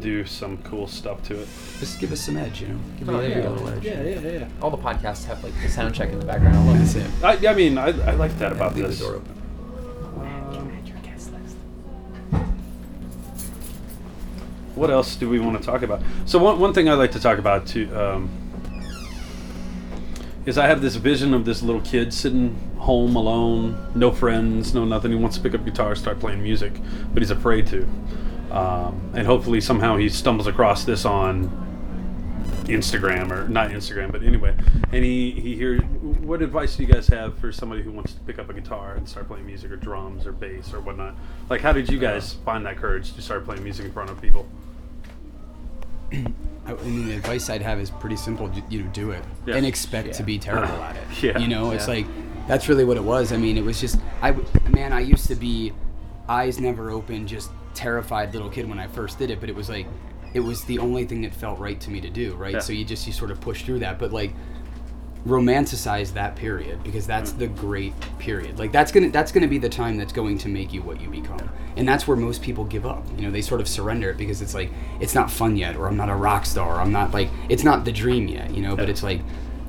do 0.03 0.25
some 0.25 0.57
cool 0.59 0.85
stuff 0.87 1.23
to 1.23 1.39
it. 1.41 1.47
Just 1.79 1.99
give 1.99 2.11
us 2.11 2.21
some 2.21 2.37
edge, 2.37 2.61
you 2.61 2.67
know. 2.67 2.79
Give 2.99 3.09
Oh, 3.09 3.21
me 3.21 3.29
yeah. 3.29 3.47
a 3.47 3.49
little 3.49 3.69
edge. 3.69 3.83
Yeah, 3.83 4.01
yeah, 4.03 4.19
yeah. 4.19 4.47
All 4.61 4.69
the 4.69 4.77
podcasts 4.77 5.25
have 5.25 5.43
like 5.43 5.53
the 5.61 5.69
sound 5.69 5.95
check 5.95 6.09
in 6.09 6.19
the 6.19 6.25
background. 6.25 6.57
I 6.57 6.63
love 6.65 6.77
That's 6.77 6.95
it. 6.95 7.05
it. 7.05 7.45
I, 7.47 7.51
I 7.51 7.55
mean, 7.55 7.77
I, 7.77 7.87
I 7.87 8.11
like 8.15 8.37
that 8.39 8.51
about 8.51 8.75
Leave 8.75 8.87
this. 8.87 8.99
the 8.99 9.05
door 9.05 9.15
open. 9.15 9.33
What 14.75 14.89
else 14.89 15.15
do 15.15 15.29
we 15.29 15.39
want 15.39 15.57
to 15.59 15.63
talk 15.63 15.83
about? 15.83 16.01
So 16.25 16.39
one, 16.39 16.59
one 16.59 16.73
thing 16.73 16.89
I'd 16.89 16.95
like 16.95 17.11
to 17.11 17.19
talk 17.19 17.37
about 17.37 17.67
too 17.67 17.95
um, 17.95 18.29
is 20.45 20.57
I 20.57 20.65
have 20.65 20.81
this 20.81 20.95
vision 20.95 21.33
of 21.33 21.45
this 21.45 21.61
little 21.61 21.81
kid 21.81 22.11
sitting 22.13 22.55
home 22.77 23.15
alone, 23.15 23.91
no 23.95 24.11
friends, 24.11 24.73
no 24.73 24.83
nothing. 24.83 25.11
He 25.11 25.17
wants 25.17 25.37
to 25.37 25.43
pick 25.43 25.53
up 25.53 25.63
guitar, 25.63 25.95
start 25.95 26.19
playing 26.19 26.41
music, 26.41 26.73
but 27.13 27.21
he's 27.21 27.29
afraid 27.31 27.67
to. 27.67 27.87
Um, 28.53 29.11
and 29.15 29.25
hopefully 29.25 29.59
somehow 29.61 29.97
he 29.97 30.09
stumbles 30.09 30.45
across 30.47 30.83
this 30.85 31.05
on 31.05 31.49
Instagram 32.65 33.31
or 33.31 33.47
not 33.49 33.71
Instagram, 33.71 34.11
but 34.11 34.23
anyway. 34.23 34.55
And 34.91 35.03
he 35.03 35.31
he 35.31 35.55
hears. 35.55 35.81
What 36.21 36.41
advice 36.41 36.75
do 36.75 36.83
you 36.83 36.93
guys 36.93 37.07
have 37.07 37.37
for 37.39 37.51
somebody 37.51 37.81
who 37.81 37.91
wants 37.91 38.13
to 38.13 38.19
pick 38.21 38.37
up 38.39 38.49
a 38.49 38.53
guitar 38.53 38.93
and 38.93 39.09
start 39.09 39.27
playing 39.27 39.45
music 39.45 39.71
or 39.71 39.75
drums 39.75 40.25
or 40.27 40.31
bass 40.31 40.73
or 40.73 40.79
whatnot? 40.79 41.15
Like, 41.49 41.61
how 41.61 41.73
did 41.73 41.89
you 41.89 41.97
guys 41.99 42.33
find 42.45 42.65
that 42.65 42.77
courage 42.77 43.13
to 43.13 43.21
start 43.21 43.43
playing 43.45 43.63
music 43.63 43.85
in 43.85 43.91
front 43.91 44.09
of 44.11 44.21
people? 44.21 44.45
I 46.13 46.25
I 46.67 46.73
mean, 46.83 47.07
the 47.07 47.15
advice 47.15 47.49
I'd 47.49 47.61
have 47.61 47.79
is 47.79 47.89
pretty 47.89 48.15
simple. 48.15 48.49
You 48.69 48.83
know, 48.83 48.89
do 48.93 49.11
it 49.11 49.23
Yeah. 49.45 49.55
and 49.55 49.65
expect 49.65 50.13
to 50.15 50.23
be 50.23 50.37
terrible 50.39 50.73
at 50.83 50.95
it. 50.95 51.03
Yeah. 51.23 51.37
You 51.39 51.47
know, 51.47 51.71
it's 51.71 51.87
Yeah. 51.87 51.95
like 51.95 52.05
that's 52.47 52.69
really 52.69 52.85
what 52.85 52.97
it 52.97 53.03
was. 53.03 53.31
I 53.33 53.37
mean, 53.37 53.57
it 53.57 53.63
was 53.65 53.81
just 53.81 53.97
I. 54.21 54.31
w- 54.31 54.47
Man, 54.69 54.93
I 54.93 54.99
used 55.01 55.27
to 55.27 55.35
be 55.35 55.73
eyes 56.29 56.59
never 56.59 56.89
open, 56.91 57.27
just 57.27 57.49
terrified 57.73 58.33
little 58.33 58.49
kid 58.49 58.67
when 58.67 58.79
I 58.79 58.87
first 58.87 59.19
did 59.19 59.29
it. 59.29 59.39
But 59.39 59.49
it 59.49 59.55
was 59.55 59.69
like 59.69 59.87
it 60.33 60.39
was 60.39 60.63
the 60.65 60.79
only 60.79 61.05
thing 61.05 61.21
that 61.21 61.33
felt 61.33 61.59
right 61.59 61.79
to 61.81 61.91
me 61.91 62.01
to 62.01 62.09
do. 62.09 62.35
Right. 62.35 62.53
Yeah. 62.53 62.59
So 62.59 62.73
you 62.73 62.85
just 62.85 63.05
you 63.07 63.13
sort 63.13 63.31
of 63.31 63.39
push 63.41 63.63
through 63.63 63.79
that. 63.79 63.99
But 63.99 64.11
like 64.11 64.33
romanticize 65.25 66.13
that 66.13 66.35
period 66.35 66.83
because 66.83 67.07
that's 67.07 67.31
mm. 67.31 67.37
the 67.39 67.47
great 67.47 67.93
period 68.19 68.59
like 68.59 68.73
that's 68.73 68.91
gonna 68.91 69.09
that's 69.09 69.31
gonna 69.31 69.47
be 69.47 69.57
the 69.57 69.69
time 69.69 69.95
that's 69.95 70.11
going 70.11 70.37
to 70.37 70.49
make 70.49 70.73
you 70.73 70.81
what 70.81 70.99
you 70.99 71.09
become 71.09 71.49
and 71.77 71.87
that's 71.87 72.05
where 72.05 72.17
most 72.17 72.41
people 72.41 72.65
give 72.65 72.85
up 72.85 73.05
you 73.15 73.23
know 73.23 73.31
they 73.31 73.41
sort 73.41 73.61
of 73.61 73.67
surrender 73.67 74.09
it 74.09 74.17
because 74.17 74.41
it's 74.41 74.53
like 74.53 74.69
it's 74.99 75.15
not 75.15 75.31
fun 75.31 75.55
yet 75.55 75.77
or 75.77 75.87
i'm 75.87 75.95
not 75.95 76.09
a 76.09 76.15
rock 76.15 76.45
star 76.45 76.75
or 76.75 76.81
i'm 76.81 76.91
not 76.91 77.13
like 77.13 77.29
it's 77.47 77.63
not 77.63 77.85
the 77.85 77.91
dream 77.91 78.27
yet 78.27 78.53
you 78.53 78.61
know 78.61 78.75
but 78.75 78.89
it's 78.89 79.01
like 79.01 79.21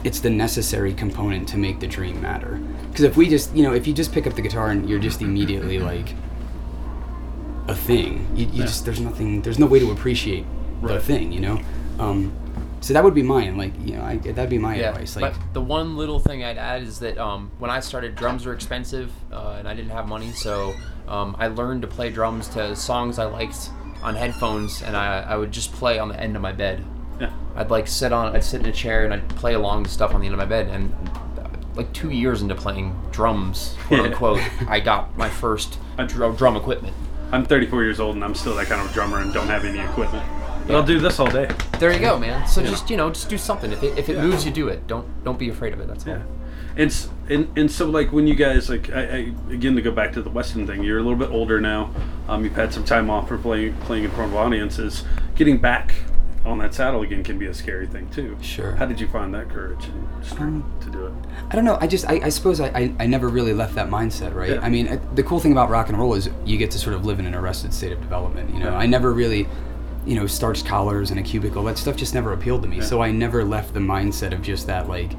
it's 0.03 0.19
the 0.19 0.29
necessary 0.29 0.93
component 0.93 1.49
to 1.49 1.57
make 1.57 1.79
the 1.79 1.87
dream 1.87 2.21
matter 2.21 2.61
because 2.89 3.05
if 3.05 3.17
we 3.17 3.29
just 3.29 3.55
you 3.55 3.63
know 3.63 3.73
if 3.73 3.87
you 3.87 3.95
just 3.95 4.11
pick 4.13 4.27
up 4.27 4.35
the 4.35 4.43
guitar 4.43 4.71
and 4.71 4.91
you're 4.91 4.99
just 4.99 5.23
immediately 5.23 5.79
like 5.79 6.15
a 7.69 7.75
thing 7.75 8.27
you, 8.35 8.47
you 8.47 8.63
just 8.63 8.85
there's 8.85 9.01
nothing 9.01 9.41
there's 9.43 9.59
no 9.59 9.67
way 9.67 9.79
to 9.79 9.91
appreciate 9.91 10.45
the 10.83 11.01
thing 11.01 11.33
you 11.33 11.41
know 11.41 11.59
um 11.99 12.33
so 12.81 12.93
that 12.93 13.03
would 13.03 13.15
be 13.15 13.23
mine 13.23 13.57
like 13.57 13.73
you 13.83 13.97
know 13.97 14.03
I, 14.03 14.19
that'd 14.19 14.51
be 14.51 14.59
my 14.59 14.77
Yeah, 14.77 14.91
advice 14.91 15.17
like 15.17 15.33
but 15.33 15.55
the 15.55 15.63
one 15.63 15.97
little 15.97 16.19
thing 16.21 16.45
I'd 16.45 16.59
add 16.59 16.83
is 16.83 16.99
that 16.99 17.17
um, 17.17 17.51
when 17.59 17.71
I 17.71 17.81
started, 17.81 18.15
drums 18.15 18.45
were 18.45 18.53
expensive, 18.53 19.11
uh, 19.33 19.57
and 19.59 19.67
I 19.67 19.73
didn't 19.73 19.93
have 19.93 20.07
money, 20.07 20.33
so 20.33 20.75
um, 21.09 21.35
I 21.39 21.47
learned 21.47 21.81
to 21.81 21.89
play 21.89 22.11
drums 22.11 22.47
to 22.49 22.77
songs 22.77 23.19
I 23.19 23.25
liked 23.25 23.71
on 24.03 24.15
headphones, 24.15 24.83
and 24.83 24.95
I, 24.95 25.21
I 25.23 25.37
would 25.39 25.51
just 25.51 25.73
play 25.73 25.99
on 25.99 26.09
the 26.09 26.21
end 26.21 26.37
of 26.37 26.43
my 26.43 26.53
bed. 26.53 26.85
Yeah. 27.19 27.33
I'd 27.57 27.71
like 27.71 27.87
sit 27.89 28.13
on, 28.13 28.37
I'd 28.37 28.45
sit 28.45 28.61
in 28.61 28.67
a 28.67 28.73
chair 28.73 29.07
and 29.07 29.15
I'd 29.15 29.27
play 29.31 29.55
along 29.55 29.85
to 29.85 29.91
stuff 29.91 30.13
on 30.15 30.21
the 30.21 30.27
end 30.27 30.35
of 30.35 30.39
my 30.39 30.45
bed, 30.45 30.69
and 30.69 30.93
uh, 31.39 31.49
like 31.77 31.91
two 31.95 32.11
years 32.11 32.43
into 32.43 32.55
playing 32.55 32.95
drums, 33.13 33.77
quote 33.87 34.01
unquote, 34.07 34.41
I 34.69 34.81
got 34.81 35.17
my 35.17 35.31
first 35.31 35.79
drum 36.07 36.57
equipment. 36.57 36.95
I'm 37.33 37.45
34 37.45 37.83
years 37.83 38.01
old 38.01 38.15
and 38.15 38.25
I'm 38.25 38.35
still 38.35 38.55
that 38.57 38.67
kind 38.67 38.81
of 38.87 38.93
drummer 38.93 39.21
and 39.21 39.33
don't 39.33 39.49
have 39.49 39.65
any 39.65 39.81
equipment. 39.81 40.25
But 40.67 40.77
I'll 40.77 40.83
do 40.83 40.99
this 40.99 41.19
all 41.21 41.31
day. 41.31 41.51
There 41.79 41.93
you 41.93 41.99
go, 41.99 42.19
man. 42.19 42.47
So 42.47 42.63
just 42.63 42.89
you 42.91 42.97
know, 42.97 43.11
just 43.11 43.29
do 43.29 43.37
something. 43.37 43.71
If 43.73 43.83
it, 43.83 43.99
if 43.99 44.09
it 44.09 44.19
moves 44.19 44.45
you, 44.47 44.51
do 44.51 44.69
it. 44.69 44.87
Don't 44.87 45.07
don't 45.25 45.39
be 45.39 45.49
afraid 45.51 45.73
of 45.73 45.81
it. 45.81 45.89
That's 45.89 46.07
all. 46.07 46.15
Yeah. 46.15 46.23
And, 46.77 46.91
s- 46.91 47.09
and 47.29 47.49
and 47.59 47.71
so 47.71 47.89
like 47.89 48.13
when 48.13 48.27
you 48.27 48.35
guys 48.35 48.69
like 48.71 48.91
I, 48.91 49.01
I 49.03 49.17
again 49.53 49.77
to 49.77 49.83
go 49.83 49.91
back 49.91 50.13
to 50.15 50.23
the 50.23 50.31
Weston 50.31 50.67
thing, 50.67 50.83
you're 50.83 50.99
a 50.99 51.03
little 51.03 51.19
bit 51.19 51.31
older 51.31 51.61
now. 51.61 51.91
Um, 52.29 52.45
you've 52.45 52.57
had 52.57 52.73
some 52.73 52.85
time 52.85 53.11
off 53.11 53.29
for 53.29 53.37
playing 53.37 53.75
playing 53.81 54.05
in 54.05 54.11
front 54.13 54.33
of 54.33 54.37
audiences. 54.39 55.05
Getting 55.35 55.59
back 55.59 55.95
on 56.45 56.59
that 56.59 56.75
saddle 56.75 57.03
again 57.03 57.25
can 57.25 57.39
be 57.39 57.47
a 57.47 57.55
scary 57.55 57.87
thing 57.87 58.09
too. 58.11 58.37
Sure. 58.43 58.73
How 58.77 58.85
did 58.87 59.01
you 59.01 59.09
find 59.09 59.33
that 59.35 59.49
courage 59.49 59.87
and 59.87 60.25
strength 60.25 60.85
to 60.85 60.91
do 60.91 61.07
it? 61.07 61.13
I 61.51 61.55
don't 61.57 61.65
know. 61.65 61.79
I 61.81 61.87
just, 61.87 62.07
I, 62.09 62.21
I 62.25 62.29
suppose 62.29 62.61
I, 62.61 62.67
I, 62.69 62.95
I 63.01 63.07
never 63.07 63.29
really 63.29 63.55
left 63.55 63.75
that 63.77 63.89
mindset, 63.89 64.35
right? 64.35 64.51
Yeah. 64.51 64.61
I 64.61 64.69
mean, 64.69 65.01
the 65.15 65.23
cool 65.23 65.41
thing 65.41 65.53
about 65.53 65.71
rock 65.71 65.89
and 65.89 65.99
roll 65.99 66.15
is 66.15 66.29
you 66.45 66.59
get 66.59 66.71
to 66.73 66.79
sort 66.79 66.95
of 66.95 67.07
live 67.07 67.19
in 67.19 67.27
an 67.27 67.35
arrested 67.35 67.73
state 67.73 67.93
of 67.93 68.01
development. 68.01 68.53
You 68.53 68.61
know, 68.61 68.71
Yeah. 68.71 68.77
I 68.79 68.85
never 68.87 69.13
really, 69.13 69.49
you 70.05 70.17
know, 70.17 70.27
starched 70.27 70.67
collars 70.67 71.11
and 71.11 71.19
a 71.19 71.23
cubicle. 71.23 71.65
That 71.65 71.79
stuff 71.79 71.97
just 71.97 72.13
never 72.13 72.33
appealed 72.35 72.63
to 72.63 72.69
me. 72.69 72.77
Yeah. 72.79 72.85
So 72.85 73.03
I 73.03 73.11
never 73.11 73.43
left 73.45 73.73
the 73.73 73.81
mindset 73.81 74.33
of 74.35 74.43
just 74.43 74.67
that 74.67 74.87
like 74.89 75.13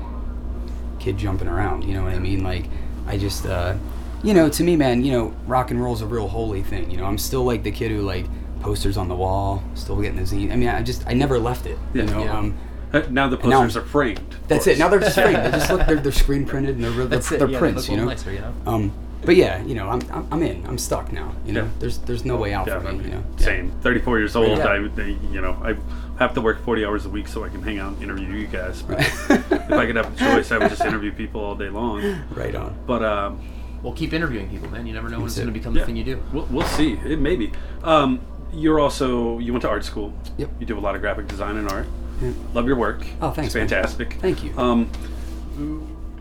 kid 0.99 1.17
jumping 1.17 1.47
around. 1.47 1.83
You 1.85 1.95
know 1.95 2.03
what 2.03 2.13
I 2.13 2.19
mean? 2.19 2.43
Like, 2.43 2.65
I 3.07 3.17
just, 3.17 3.45
uh, 3.47 3.75
you 4.23 4.33
know, 4.33 4.47
to 4.49 4.63
me, 4.63 4.75
man, 4.75 5.03
you 5.03 5.11
know, 5.11 5.35
rock 5.47 5.71
and 5.71 5.81
roll 5.81 5.93
is 5.95 6.01
a 6.01 6.07
real 6.07 6.27
holy 6.27 6.61
thing. 6.63 6.89
You 6.91 6.97
know, 6.97 7.05
I'm 7.05 7.17
still 7.17 7.43
like 7.43 7.63
the 7.63 7.71
kid 7.71 7.91
who 7.91 8.01
like 8.01 8.25
posters 8.65 8.97
on 8.97 9.07
the 9.07 9.15
wall, 9.15 9.63
still 9.75 10.01
getting 10.01 10.17
the 10.17 10.23
zine. 10.23 10.51
I 10.51 10.55
mean, 10.55 10.69
I 10.69 10.81
just, 10.81 11.05
I 11.07 11.13
never 11.13 11.37
left 11.37 11.65
it. 11.67 11.77
You 11.93 12.01
Yeah. 12.01 12.05
know, 12.11 12.23
Yeah. 12.23 12.37
um, 12.39 12.57
Uh, 12.93 13.01
Now 13.09 13.27
the 13.27 13.37
And 13.37 13.49
now- 13.49 13.61
posters 13.61 13.77
are 13.77 13.85
framed. 13.85 14.35
that's 14.47 14.67
it. 14.67 14.79
Now 14.79 14.87
they're 14.87 14.99
just 15.01 15.15
framed. 15.19 15.35
They 15.45 15.51
just 15.51 15.69
look. 15.69 15.85
They're, 15.85 15.97
they're 15.99 16.11
screen 16.13 16.45
printed 16.45 16.75
and 16.75 16.83
they're 16.83 16.91
real- 16.91 17.07
they're, 17.07 17.19
That's 17.19 17.31
it, 17.31 17.39
they're 17.39 17.49
yeah, 17.49 17.59
prints. 17.59 17.81
look 17.83 17.89
a 17.89 17.91
You 17.91 17.97
know. 17.97 18.05
nicer, 18.09 18.31
you 18.31 18.39
know? 18.39 18.53
Um, 18.65 18.91
but 19.25 19.35
yeah, 19.35 19.61
you 19.63 19.75
know, 19.75 19.89
I'm, 19.89 20.01
I'm 20.13 20.27
I'm 20.31 20.43
in. 20.43 20.65
I'm 20.65 20.77
stuck 20.77 21.11
now. 21.11 21.33
You 21.45 21.53
know, 21.53 21.63
Yeah. 21.63 21.69
there's 21.79 21.97
there's 22.07 22.23
no 22.23 22.37
way 22.37 22.53
out 22.53 22.67
Yeah, 22.67 22.79
for 22.79 22.87
I 22.87 22.91
me. 22.91 22.97
mean, 22.99 23.07
You 23.07 23.13
know. 23.15 23.23
Same. 23.37 23.71
34 23.81 24.19
years 24.19 24.35
old. 24.35 24.57
Yeah. 24.59 24.67
I, 24.67 24.87
they, 24.95 25.17
you 25.33 25.41
know, 25.41 25.53
I 25.63 25.75
have 26.19 26.33
to 26.35 26.41
work 26.41 26.63
40 26.63 26.85
hours 26.85 27.05
a 27.05 27.09
week 27.09 27.27
so 27.27 27.43
I 27.43 27.49
can 27.49 27.61
hang 27.61 27.79
out 27.79 27.93
and 27.93 28.03
interview 28.03 28.29
you 28.29 28.47
guys. 28.47 28.81
But 28.83 28.99
if 29.01 29.71
I 29.71 29.85
could 29.87 29.95
have 29.97 30.13
a 30.13 30.17
choice, 30.17 30.51
I 30.53 30.57
would 30.59 30.69
just 30.69 30.85
interview 30.85 31.11
people 31.11 31.41
all 31.43 31.55
day 31.55 31.69
long. 31.69 32.01
Right 32.33 32.55
on. 32.55 32.75
But 32.87 33.03
um, 33.03 33.39
Well, 33.83 33.93
keep 33.93 34.13
interviewing 34.13 34.47
people, 34.49 34.69
man. 34.69 34.85
You 34.87 34.93
never 34.93 35.09
know 35.09 35.17
when 35.17 35.25
it's 35.27 35.35
going 35.35 35.47
to 35.47 35.53
become 35.53 35.73
Yeah. 35.75 35.81
the 35.81 35.85
thing 35.87 35.97
you 35.97 36.05
do. 36.05 36.23
We'll, 36.31 36.47
we'll 36.51 36.67
see. 36.79 36.93
It 37.03 37.19
may 37.19 37.35
be. 37.35 37.51
Um, 37.83 38.19
you're 38.55 38.79
also 38.79 39.39
you 39.39 39.51
went 39.53 39.61
to 39.63 39.69
art 39.69 39.83
school. 39.85 40.13
Yep. 40.37 40.49
You 40.59 40.65
do 40.65 40.77
a 40.77 40.79
lot 40.79 40.95
of 40.95 41.01
graphic 41.01 41.27
design 41.27 41.57
and 41.57 41.69
art. 41.69 41.87
Yeah. 42.21 42.31
Love 42.53 42.65
your 42.67 42.77
work. 42.77 43.05
Oh, 43.21 43.31
thanks, 43.31 43.47
It's 43.47 43.55
man. 43.55 43.67
fantastic. 43.67 44.13
Thank 44.21 44.43
you. 44.43 44.57
Um, 44.57 44.89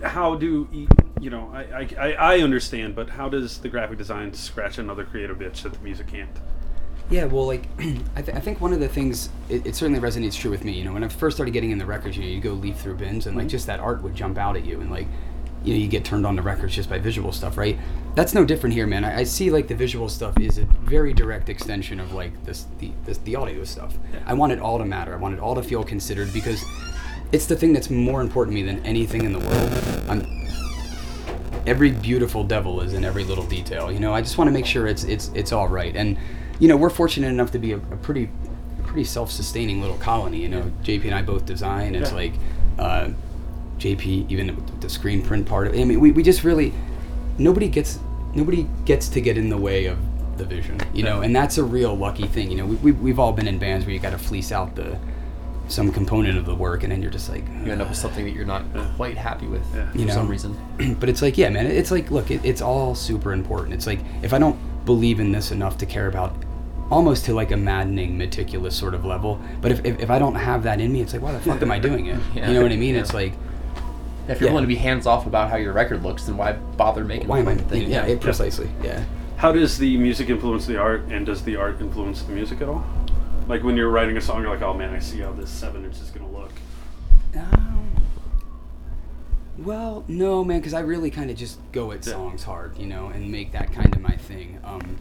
how 0.03 0.35
do 0.35 0.68
you, 0.73 0.88
you 1.20 1.31
know? 1.31 1.51
I, 1.55 1.62
I 1.62 1.88
I 1.99 2.12
I 2.35 2.38
understand, 2.40 2.94
but 2.94 3.09
how 3.11 3.29
does 3.29 3.59
the 3.59 3.68
graphic 3.68 3.99
design 3.99 4.33
scratch 4.35 4.79
another 4.79 5.05
creative 5.05 5.40
itch 5.40 5.62
that 5.62 5.73
the 5.73 5.79
music 5.81 6.09
can't? 6.09 6.31
Yeah, 7.11 7.25
well, 7.27 7.47
like, 7.47 7.68
I, 8.16 8.23
th- 8.23 8.35
I 8.37 8.40
think 8.40 8.62
one 8.62 8.73
of 8.73 8.81
the 8.81 8.88
things, 8.88 9.29
it, 9.51 9.66
it 9.66 9.77
certainly 9.77 10.01
resonates 10.01 10.38
true 10.38 10.51
with 10.51 10.64
me. 10.64 10.73
You 10.73 10.85
know, 10.85 10.94
when 10.94 11.05
I 11.05 11.09
first 11.09 11.37
started 11.37 11.51
getting 11.53 11.70
in 11.70 11.77
the 11.77 11.85
records, 11.85 12.16
you 12.16 12.23
know, 12.23 12.29
you 12.31 12.40
go 12.40 12.53
leaf 12.55 12.79
through 12.79 12.94
bins 12.94 13.27
and, 13.27 13.37
like, 13.37 13.47
just 13.47 13.66
that 13.66 13.79
art 13.79 14.03
would 14.03 14.14
jump 14.14 14.38
out 14.38 14.57
at 14.57 14.64
you. 14.64 14.81
And, 14.81 14.90
like, 14.90 15.07
you 15.64 15.74
know, 15.74 15.81
you 15.81 15.88
get 15.88 16.05
turned 16.05 16.27
on 16.27 16.37
to 16.37 16.42
records 16.42 16.74
just 16.74 16.88
by 16.90 16.98
visual 16.98 17.33
stuff, 17.33 17.57
right? 17.57 17.79
That's 18.14 18.35
no 18.35 18.44
different 18.44 18.74
here, 18.74 18.87
man. 18.87 19.05
I, 19.05 19.20
I 19.20 19.24
see, 19.24 19.50
like, 19.50 19.66
the 19.66 19.74
visual 19.74 20.09
stuff 20.09 20.38
is 20.38 20.59
a 20.59 20.64
very 20.64 21.12
direct 21.12 21.48
extension 21.48 21.98
of, 22.00 22.12
like, 22.12 22.44
this 22.44 22.66
the, 22.79 22.90
this, 23.05 23.18
the 23.18 23.35
audio 23.37 23.64
stuff. 23.64 23.96
I 24.27 24.35
want 24.35 24.53
it 24.53 24.61
all 24.61 24.79
to 24.79 24.85
matter. 24.85 25.12
I 25.14 25.16
want 25.16 25.35
it 25.35 25.40
all 25.40 25.55
to 25.55 25.62
feel 25.62 25.83
considered 25.83 26.33
because 26.33 26.62
it's 27.33 27.46
the 27.46 27.57
thing 27.57 27.72
that's 27.72 27.90
more 27.90 28.20
important 28.20 28.57
to 28.57 28.62
me 28.62 28.66
than 28.70 28.85
anything 28.87 29.24
in 29.24 29.33
the 29.33 29.40
world. 29.40 30.05
I'm, 30.09 30.46
every 31.66 31.90
beautiful 31.90 32.44
devil 32.44 32.81
is 32.81 32.92
in 32.92 33.05
every 33.05 33.24
little 33.24 33.46
detail. 33.46 33.90
You 33.90 33.98
know, 34.00 34.12
I 34.14 34.20
just 34.20 34.37
want 34.38 34.48
to 34.48 34.53
make 34.53 34.66
sure 34.66 34.87
it's 34.87 35.05
it's 35.05 35.31
it's 35.35 35.50
all 35.53 35.66
right. 35.68 35.96
And 35.96 36.16
you 36.61 36.68
know, 36.68 36.77
we're 36.77 36.90
fortunate 36.90 37.29
enough 37.29 37.50
to 37.53 37.59
be 37.59 37.72
a, 37.72 37.77
a 37.79 37.96
pretty 37.96 38.29
a 38.79 38.83
pretty 38.83 39.05
self-sustaining 39.05 39.81
little 39.81 39.96
colony. 39.96 40.40
You 40.40 40.48
know, 40.50 40.72
JP 40.85 41.07
and 41.07 41.14
I 41.14 41.22
both 41.22 41.46
design. 41.46 41.94
It's 41.94 42.11
Yeah. 42.11 42.16
like 42.16 42.33
uh, 42.79 43.09
JP 43.79 44.31
even 44.31 44.57
the 44.81 44.89
screen 44.89 45.23
print 45.23 45.47
part 45.47 45.67
of 45.67 45.75
it. 45.75 45.81
I 45.81 45.85
mean, 45.85 46.01
we, 46.01 46.11
we 46.13 46.23
just 46.23 46.45
really 46.45 46.73
nobody 47.39 47.69
gets 47.69 47.99
nobody 48.35 48.67
gets 48.85 49.09
to 49.11 49.21
get 49.21 49.37
in 49.39 49.49
the 49.49 49.57
way 49.59 49.87
of 49.87 49.99
the 50.39 50.45
vision. 50.45 50.79
You 50.93 51.05
know, 51.05 51.23
and 51.23 51.35
that's 51.35 51.59
a 51.59 51.65
real 51.65 51.95
lucky 51.97 52.27
thing. 52.27 52.51
You 52.51 52.57
know, 52.59 52.67
we, 52.67 52.77
we 52.77 52.93
we've 52.93 53.19
all 53.19 53.33
been 53.33 53.47
in 53.49 53.59
bands 53.59 53.85
where 53.87 53.93
you 53.95 54.01
got 54.01 54.11
to 54.11 54.19
fleece 54.19 54.53
out 54.53 54.75
the 54.75 54.99
some 55.67 55.91
component 55.91 56.37
of 56.37 56.45
the 56.45 56.55
work, 56.55 56.83
and 56.83 56.93
then 56.93 57.01
you're 57.01 57.11
just 57.11 57.31
like, 57.31 57.43
You 57.65 57.73
end 57.73 57.81
up 57.81 57.89
with 57.89 57.97
something 57.97 58.25
that 58.27 58.33
you're 58.33 58.45
not 58.45 58.63
quite 58.97 59.17
happy 59.17 59.47
with 59.47 59.63
Yeah. 59.75 59.91
for 59.91 59.99
You 59.99 60.05
know. 60.05 60.13
some 60.15 60.29
reason. 60.29 60.55
but 61.01 61.09
it's 61.09 61.23
like 61.23 61.39
yeah 61.39 61.49
man 61.49 61.67
it's 61.67 61.91
like 61.91 62.11
look 62.11 62.31
it, 62.31 62.45
it's 62.45 62.61
all 62.61 62.95
super 62.95 63.33
important 63.33 63.73
it's 63.75 63.87
like 63.87 64.01
if 64.23 64.35
i 64.35 64.39
don't 64.39 64.59
believe 64.85 65.21
in 65.21 65.33
this 65.33 65.51
enough 65.53 65.79
to 65.79 65.87
care 65.87 66.07
about 66.09 66.35
almost 66.91 67.25
to 67.25 67.33
like 67.33 67.51
a 67.53 67.57
maddening 67.57 68.19
meticulous 68.19 68.77
sort 68.77 68.93
of 68.93 69.05
level 69.07 69.41
but 69.63 69.73
if, 69.73 69.83
if, 69.87 69.99
if 70.01 70.11
i 70.11 70.19
don't 70.19 70.35
have 70.35 70.63
that 70.65 70.81
in 70.81 70.93
me 70.93 71.01
it's 71.01 71.13
like 71.15 71.23
why 71.23 71.33
the 71.33 71.39
fuck 71.41 71.63
am 71.63 71.71
i 71.71 71.79
doing 71.79 72.07
it 72.07 72.19
Yeah. 72.35 72.49
you 72.49 72.55
know 72.55 72.63
what 72.63 72.73
i 72.73 72.77
mean 72.77 72.95
Yeah. 72.95 73.01
it's 73.01 73.15
like 73.15 73.33
If 74.29 74.41
you're 74.41 74.49
Yeah. 74.49 74.55
willing 74.55 74.65
to 74.65 74.69
be 74.69 74.77
hands 74.77 75.07
off 75.07 75.27
about 75.27 75.51
how 75.51 75.57
your 75.57 75.73
record 75.73 76.03
looks, 76.03 76.25
then 76.25 76.37
why 76.37 76.53
bother 76.53 77.05
making 77.05 77.29
why 77.29 77.39
a 77.39 77.41
am 77.43 77.49
i 77.49 77.55
fucking 77.55 77.69
thing? 77.69 77.91
yeah, 77.91 78.05
it, 78.07 78.21
precisely 78.21 78.69
yeah 78.83 79.05
How 79.37 79.53
does 79.53 79.77
the 79.79 79.97
music 79.99 80.31
influence 80.31 80.65
the 80.67 80.79
art, 80.79 81.03
and 81.11 81.27
does 81.27 81.43
the 81.43 81.57
art 81.57 81.81
influence 81.81 82.23
the 82.23 82.33
music 82.33 82.61
at 82.63 82.69
all? 82.69 82.85
Like 83.49 83.63
when 83.63 83.77
you're 83.77 83.91
writing 83.91 84.17
a 84.17 84.21
song, 84.21 84.41
you're 84.43 84.51
like, 84.51 84.63
oh 84.63 84.73
man, 84.73 84.95
I 84.95 84.99
see 85.01 85.19
how 85.21 85.33
this 85.33 85.51
seven 85.51 85.85
inch 85.85 86.01
is 86.01 86.11
gonna 86.11 86.31
look. 86.31 86.53
Um, 87.37 87.91
well, 89.59 90.05
no, 90.09 90.43
man, 90.45 90.59
because 90.61 90.73
I 90.75 90.81
really 90.81 91.11
kind 91.11 91.31
of 91.31 91.37
just 91.37 91.59
go 91.73 91.93
at 91.93 92.07
Yeah. 92.07 92.13
songs 92.15 92.43
hard, 92.45 92.77
you 92.79 92.87
know, 92.87 93.09
and 93.09 93.31
make 93.31 93.53
that 93.53 93.73
kind 93.73 93.95
of 93.95 94.01
my 94.01 94.17
thing. 94.17 94.59
Um, 94.65 94.97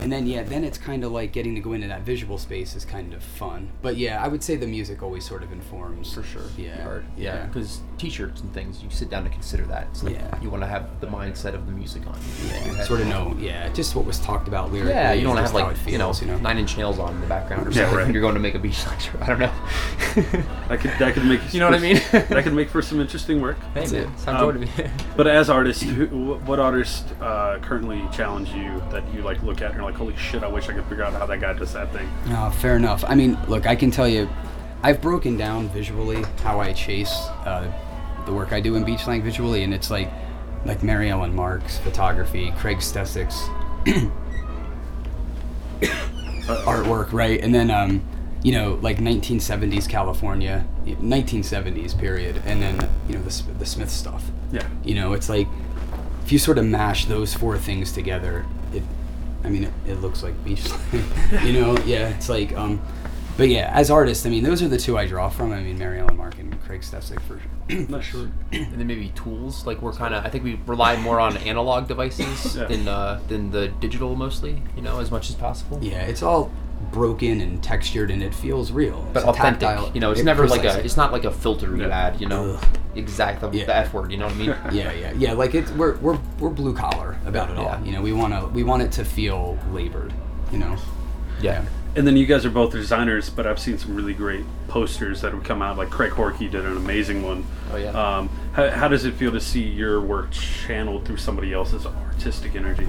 and 0.00 0.12
then 0.12 0.26
yeah, 0.26 0.42
then 0.42 0.64
it's 0.64 0.76
kind 0.78 1.02
of 1.04 1.12
like 1.12 1.32
getting 1.32 1.54
to 1.54 1.60
go 1.60 1.72
into 1.72 1.88
that 1.88 2.02
visual 2.02 2.36
space 2.38 2.74
is 2.76 2.84
kind 2.84 3.14
of 3.14 3.22
fun. 3.22 3.70
But 3.82 3.96
yeah, 3.96 4.22
I 4.22 4.28
would 4.28 4.42
say 4.42 4.56
the 4.56 4.66
music 4.66 5.02
always 5.02 5.24
sort 5.26 5.42
of 5.42 5.50
informs. 5.52 6.12
For 6.14 6.22
sure. 6.22 6.42
Yeah. 6.58 6.86
Art. 6.86 7.04
Yeah. 7.16 7.34
Yeah. 7.36 7.46
Because 7.46 7.80
t-shirts 7.98 8.40
and 8.42 8.52
things, 8.52 8.82
you 8.82 8.90
sit 8.90 9.08
down 9.10 9.24
to 9.24 9.30
consider 9.30 9.64
that. 9.66 9.86
It's 9.90 10.02
like 10.02 10.14
Yeah. 10.14 10.40
you 10.42 10.50
want 10.50 10.62
to 10.62 10.66
have 10.66 11.00
the 11.00 11.06
mindset 11.06 11.54
of 11.54 11.66
the 11.66 11.72
music 11.72 12.06
on. 12.06 12.18
Yeah, 12.46 12.66
Your 12.74 12.84
sort 12.84 13.00
of 13.00 13.06
know. 13.08 13.34
Yeah, 13.38 13.68
just 13.70 13.94
what 13.96 14.04
was 14.04 14.18
talked 14.20 14.46
about 14.48 14.72
lyrically. 14.72 14.92
Yeah, 14.92 15.12
you 15.12 15.22
don't 15.24 15.36
have 15.36 15.54
like 15.54 15.74
it 15.76 15.90
you 15.90 15.98
know, 15.98 16.12
you 16.20 16.26
know. 16.26 16.38
nine 16.38 16.58
inch 16.58 16.76
nails 16.76 16.98
on 16.98 17.14
in 17.14 17.20
the 17.20 17.26
background 17.26 17.66
or 17.66 17.70
Yeah, 17.70 17.82
something. 17.88 17.98
right. 17.98 18.12
You're 18.12 18.20
going 18.22 18.34
to 18.34 18.40
make 18.40 18.54
a 18.54 18.58
beach 18.58 18.84
lecture. 18.86 19.16
I 19.22 19.26
don't 19.26 19.38
know. 19.38 19.52
That 20.68 20.80
could 20.80 20.92
that 20.98 21.12
could 21.14 21.24
make 21.26 21.40
You 21.52 21.60
know 21.60 21.66
what 21.70 21.78
I 21.78 21.82
mean? 21.82 22.00
that 22.12 22.42
could 22.44 22.54
make 22.54 22.70
for 22.70 22.80
some 22.82 23.00
interesting 23.00 23.40
work. 23.40 23.58
Hey, 23.74 23.80
That's 23.86 23.92
man, 23.92 24.12
it. 24.26 24.28
Um, 24.28 24.52
to 24.52 24.58
be. 24.66 24.90
But 25.16 25.26
as 25.26 25.50
artists, 25.50 25.82
who, 25.82 26.06
what 26.46 26.58
artists 26.58 27.10
uh, 27.20 27.58
currently 27.62 28.02
challenge 28.12 28.50
you 28.50 28.82
that 28.90 29.04
you 29.14 29.22
like 29.22 29.42
look 29.42 29.62
at 29.62 29.68
and 29.68 29.76
you're 29.76 29.84
like, 29.84 29.94
holy 29.94 30.16
shit, 30.16 30.42
I 30.42 30.48
wish 30.48 30.68
I 30.68 30.72
could 30.72 30.84
figure 30.84 31.04
out 31.04 31.12
how 31.12 31.26
that 31.26 31.40
guy 31.40 31.52
does 31.52 31.72
that 31.72 31.92
thing. 31.92 32.08
No, 32.26 32.50
fair 32.50 32.76
enough. 32.76 33.04
I 33.06 33.14
mean, 33.14 33.38
look, 33.48 33.66
I 33.66 33.76
can 33.76 33.90
tell 33.90 34.08
you, 34.08 34.28
I've 34.82 35.00
broken 35.00 35.36
down 35.36 35.68
visually 35.68 36.22
how 36.42 36.60
I 36.60 36.72
chase 36.72 37.12
uh, 37.46 37.70
the 38.26 38.32
work 38.32 38.52
I 38.52 38.60
do 38.60 38.76
in 38.76 38.84
beach 38.84 39.04
slang 39.04 39.22
visually, 39.22 39.62
and 39.62 39.72
it's 39.72 39.90
like, 39.90 40.10
like 40.64 40.82
Mary 40.82 41.10
Ellen 41.10 41.34
Mark's 41.34 41.78
photography, 41.78 42.52
Craig 42.58 42.78
Stecyk's 42.78 43.48
artwork, 46.66 47.12
right? 47.12 47.40
And 47.40 47.54
then, 47.54 47.70
um, 47.70 48.02
you 48.42 48.52
know, 48.52 48.78
like 48.82 48.98
1970s 48.98 49.88
California, 49.88 50.66
1970s 50.84 51.98
period, 51.98 52.42
and 52.44 52.60
then 52.60 52.88
you 53.08 53.16
know 53.16 53.22
the 53.22 53.42
the 53.58 53.66
Smith 53.66 53.90
stuff. 53.90 54.30
Yeah. 54.52 54.68
You 54.84 54.94
know, 54.94 55.14
it's 55.14 55.30
like 55.30 55.48
if 56.24 56.30
you 56.30 56.38
sort 56.38 56.58
of 56.58 56.66
mash 56.66 57.06
those 57.06 57.34
four 57.34 57.58
things 57.58 57.90
together, 57.90 58.44
it, 58.72 58.82
I 59.44 59.48
mean, 59.48 59.64
it, 59.64 59.72
it 59.86 59.94
looks 60.00 60.22
like 60.22 60.42
beach 60.44 60.64
you 61.44 61.52
know, 61.52 61.76
yeah, 61.84 62.08
it's 62.08 62.28
like, 62.28 62.52
um, 62.56 62.80
but 63.36 63.48
yeah, 63.48 63.70
as 63.74 63.90
artists, 63.90 64.24
I 64.24 64.30
mean, 64.30 64.42
those 64.44 64.62
are 64.62 64.68
the 64.68 64.78
two 64.78 64.96
I 64.96 65.06
draw 65.06 65.28
from. 65.28 65.52
I 65.52 65.60
mean, 65.60 65.76
Mary 65.78 65.98
Ellen 65.98 66.16
Mark 66.16 66.38
and 66.38 66.58
Craig 66.62 66.82
Stecyk 66.82 67.20
for, 67.22 67.40
for 67.92 68.02
sure. 68.10 68.30
and 68.52 68.72
then 68.78 68.86
maybe 68.86 69.08
tools. 69.16 69.66
Like 69.66 69.82
we're 69.82 69.92
kind 69.92 70.14
of, 70.14 70.24
I 70.24 70.28
think 70.30 70.44
we 70.44 70.58
rely 70.66 70.96
more 70.96 71.18
on 71.20 71.36
analog 71.38 71.88
devices 71.88 72.56
Yeah. 72.56 72.64
than 72.66 72.86
uh, 72.88 73.20
than 73.28 73.50
the 73.50 73.68
digital 73.68 74.14
mostly. 74.14 74.62
You 74.76 74.82
know, 74.82 75.00
as 75.00 75.10
much 75.10 75.30
as 75.30 75.34
possible. 75.34 75.78
Yeah, 75.82 76.02
it's 76.02 76.22
all 76.22 76.52
broken 76.92 77.40
and 77.40 77.60
textured, 77.62 78.10
and 78.12 78.22
it 78.22 78.34
feels 78.34 78.70
real. 78.70 79.04
But 79.12 79.20
It's 79.20 79.28
authentic. 79.30 79.60
tactile- 79.68 79.90
you 79.94 80.00
know, 80.00 80.12
it's 80.12 80.20
it- 80.20 80.24
never 80.24 80.46
like 80.46 80.64
a. 80.64 80.84
It's 80.84 80.96
not 80.96 81.10
like 81.12 81.24
a 81.24 81.30
filter 81.32 81.76
you 81.76 81.82
Yeah. 81.88 81.88
add. 82.06 82.20
You 82.20 82.28
know, 82.28 82.54
Ugh. 82.54 82.64
exact 82.94 83.40
the, 83.40 83.50
Yeah. 83.50 83.64
the 83.66 83.76
f 83.76 83.92
word. 83.92 84.12
You 84.12 84.18
know 84.18 84.26
what 84.26 84.34
I 84.36 84.38
mean? 84.38 84.48
yeah, 84.72 84.92
yeah, 84.92 85.12
yeah. 85.16 85.32
Like 85.32 85.54
it's 85.56 85.72
we're 85.72 85.96
we're 85.96 86.18
we're 86.38 86.50
blue 86.50 86.72
collar 86.74 87.13
about 87.26 87.50
it 87.50 87.56
all. 87.58 87.78
You 87.84 87.92
know, 87.92 88.02
we 88.02 88.12
want 88.12 88.32
to 88.34 88.46
we 88.48 88.62
want 88.62 88.82
it 88.82 88.92
to 88.92 89.04
feel 89.04 89.58
labored. 89.72 90.12
You 90.52 90.58
know. 90.58 90.76
Yeah. 91.40 91.64
And 91.96 92.06
then 92.06 92.16
you 92.16 92.26
guys 92.26 92.44
are 92.44 92.50
both 92.50 92.72
designers, 92.72 93.30
but 93.30 93.46
I've 93.46 93.58
seen 93.60 93.78
some 93.78 93.94
really 93.94 94.14
great 94.14 94.44
posters 94.66 95.20
that 95.20 95.32
have 95.32 95.44
come 95.44 95.62
out. 95.62 95.76
Like 95.78 95.90
Craig 95.90 96.10
Horkey 96.12 96.50
did 96.50 96.64
an 96.66 96.76
amazing 96.76 97.22
one. 97.22 97.46
Oh, 97.72 97.76
yeah. 97.76 97.90
Um, 97.90 98.28
how, 98.52 98.68
how 98.70 98.88
does 98.88 99.04
it 99.04 99.14
feel 99.14 99.30
to 99.30 99.40
see 99.40 99.62
your 99.62 100.00
work 100.00 100.32
channeled 100.32 101.04
through 101.04 101.18
somebody 101.18 101.52
else's 101.52 101.86
artistic 101.86 102.56
energy? 102.56 102.86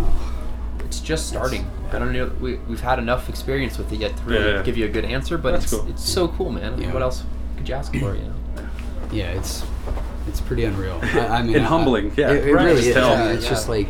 It's 0.79 0.99
just 0.99 1.27
starting. 1.27 1.69
I 1.91 1.99
don't 1.99 2.13
know. 2.13 2.31
We, 2.39 2.55
we've 2.55 2.79
had 2.81 2.97
enough 2.97 3.29
experience 3.29 3.77
with 3.77 3.91
it 3.91 3.99
yet 3.99 4.17
to 4.17 4.23
really 4.23 4.53
Yeah. 4.53 4.61
give 4.63 4.75
you 4.75 4.85
a 4.85 4.89
good 4.89 5.05
answer, 5.05 5.37
but 5.37 5.51
That's 5.51 5.65
it's, 5.65 5.73
cool. 5.81 5.89
it's 5.89 6.03
so 6.09 6.27
cool, 6.29 6.51
man. 6.51 6.81
Yeah. 6.81 6.91
What 6.91 7.03
else 7.03 7.23
could 7.57 7.69
you 7.69 7.75
ask 7.75 7.91
for? 7.93 8.15
You 8.15 8.23
know. 8.23 8.35
Yeah, 9.11 9.31
it's 9.33 9.63
it's 10.27 10.41
pretty 10.41 10.63
unreal. 10.65 10.99
I, 11.03 11.19
I 11.27 11.41
mean, 11.43 11.55
And 11.57 11.65
I- 11.65 11.69
humbling, 11.69 12.11
yeah. 12.17 12.31
it, 12.31 12.47
it 12.47 12.53
Right. 12.53 12.65
really 12.65 12.87
is. 12.87 12.93
tell. 12.95 13.09
yeah, 13.11 13.33
it's 13.33 13.43
Yeah. 13.43 13.49
just 13.51 13.69
like 13.69 13.87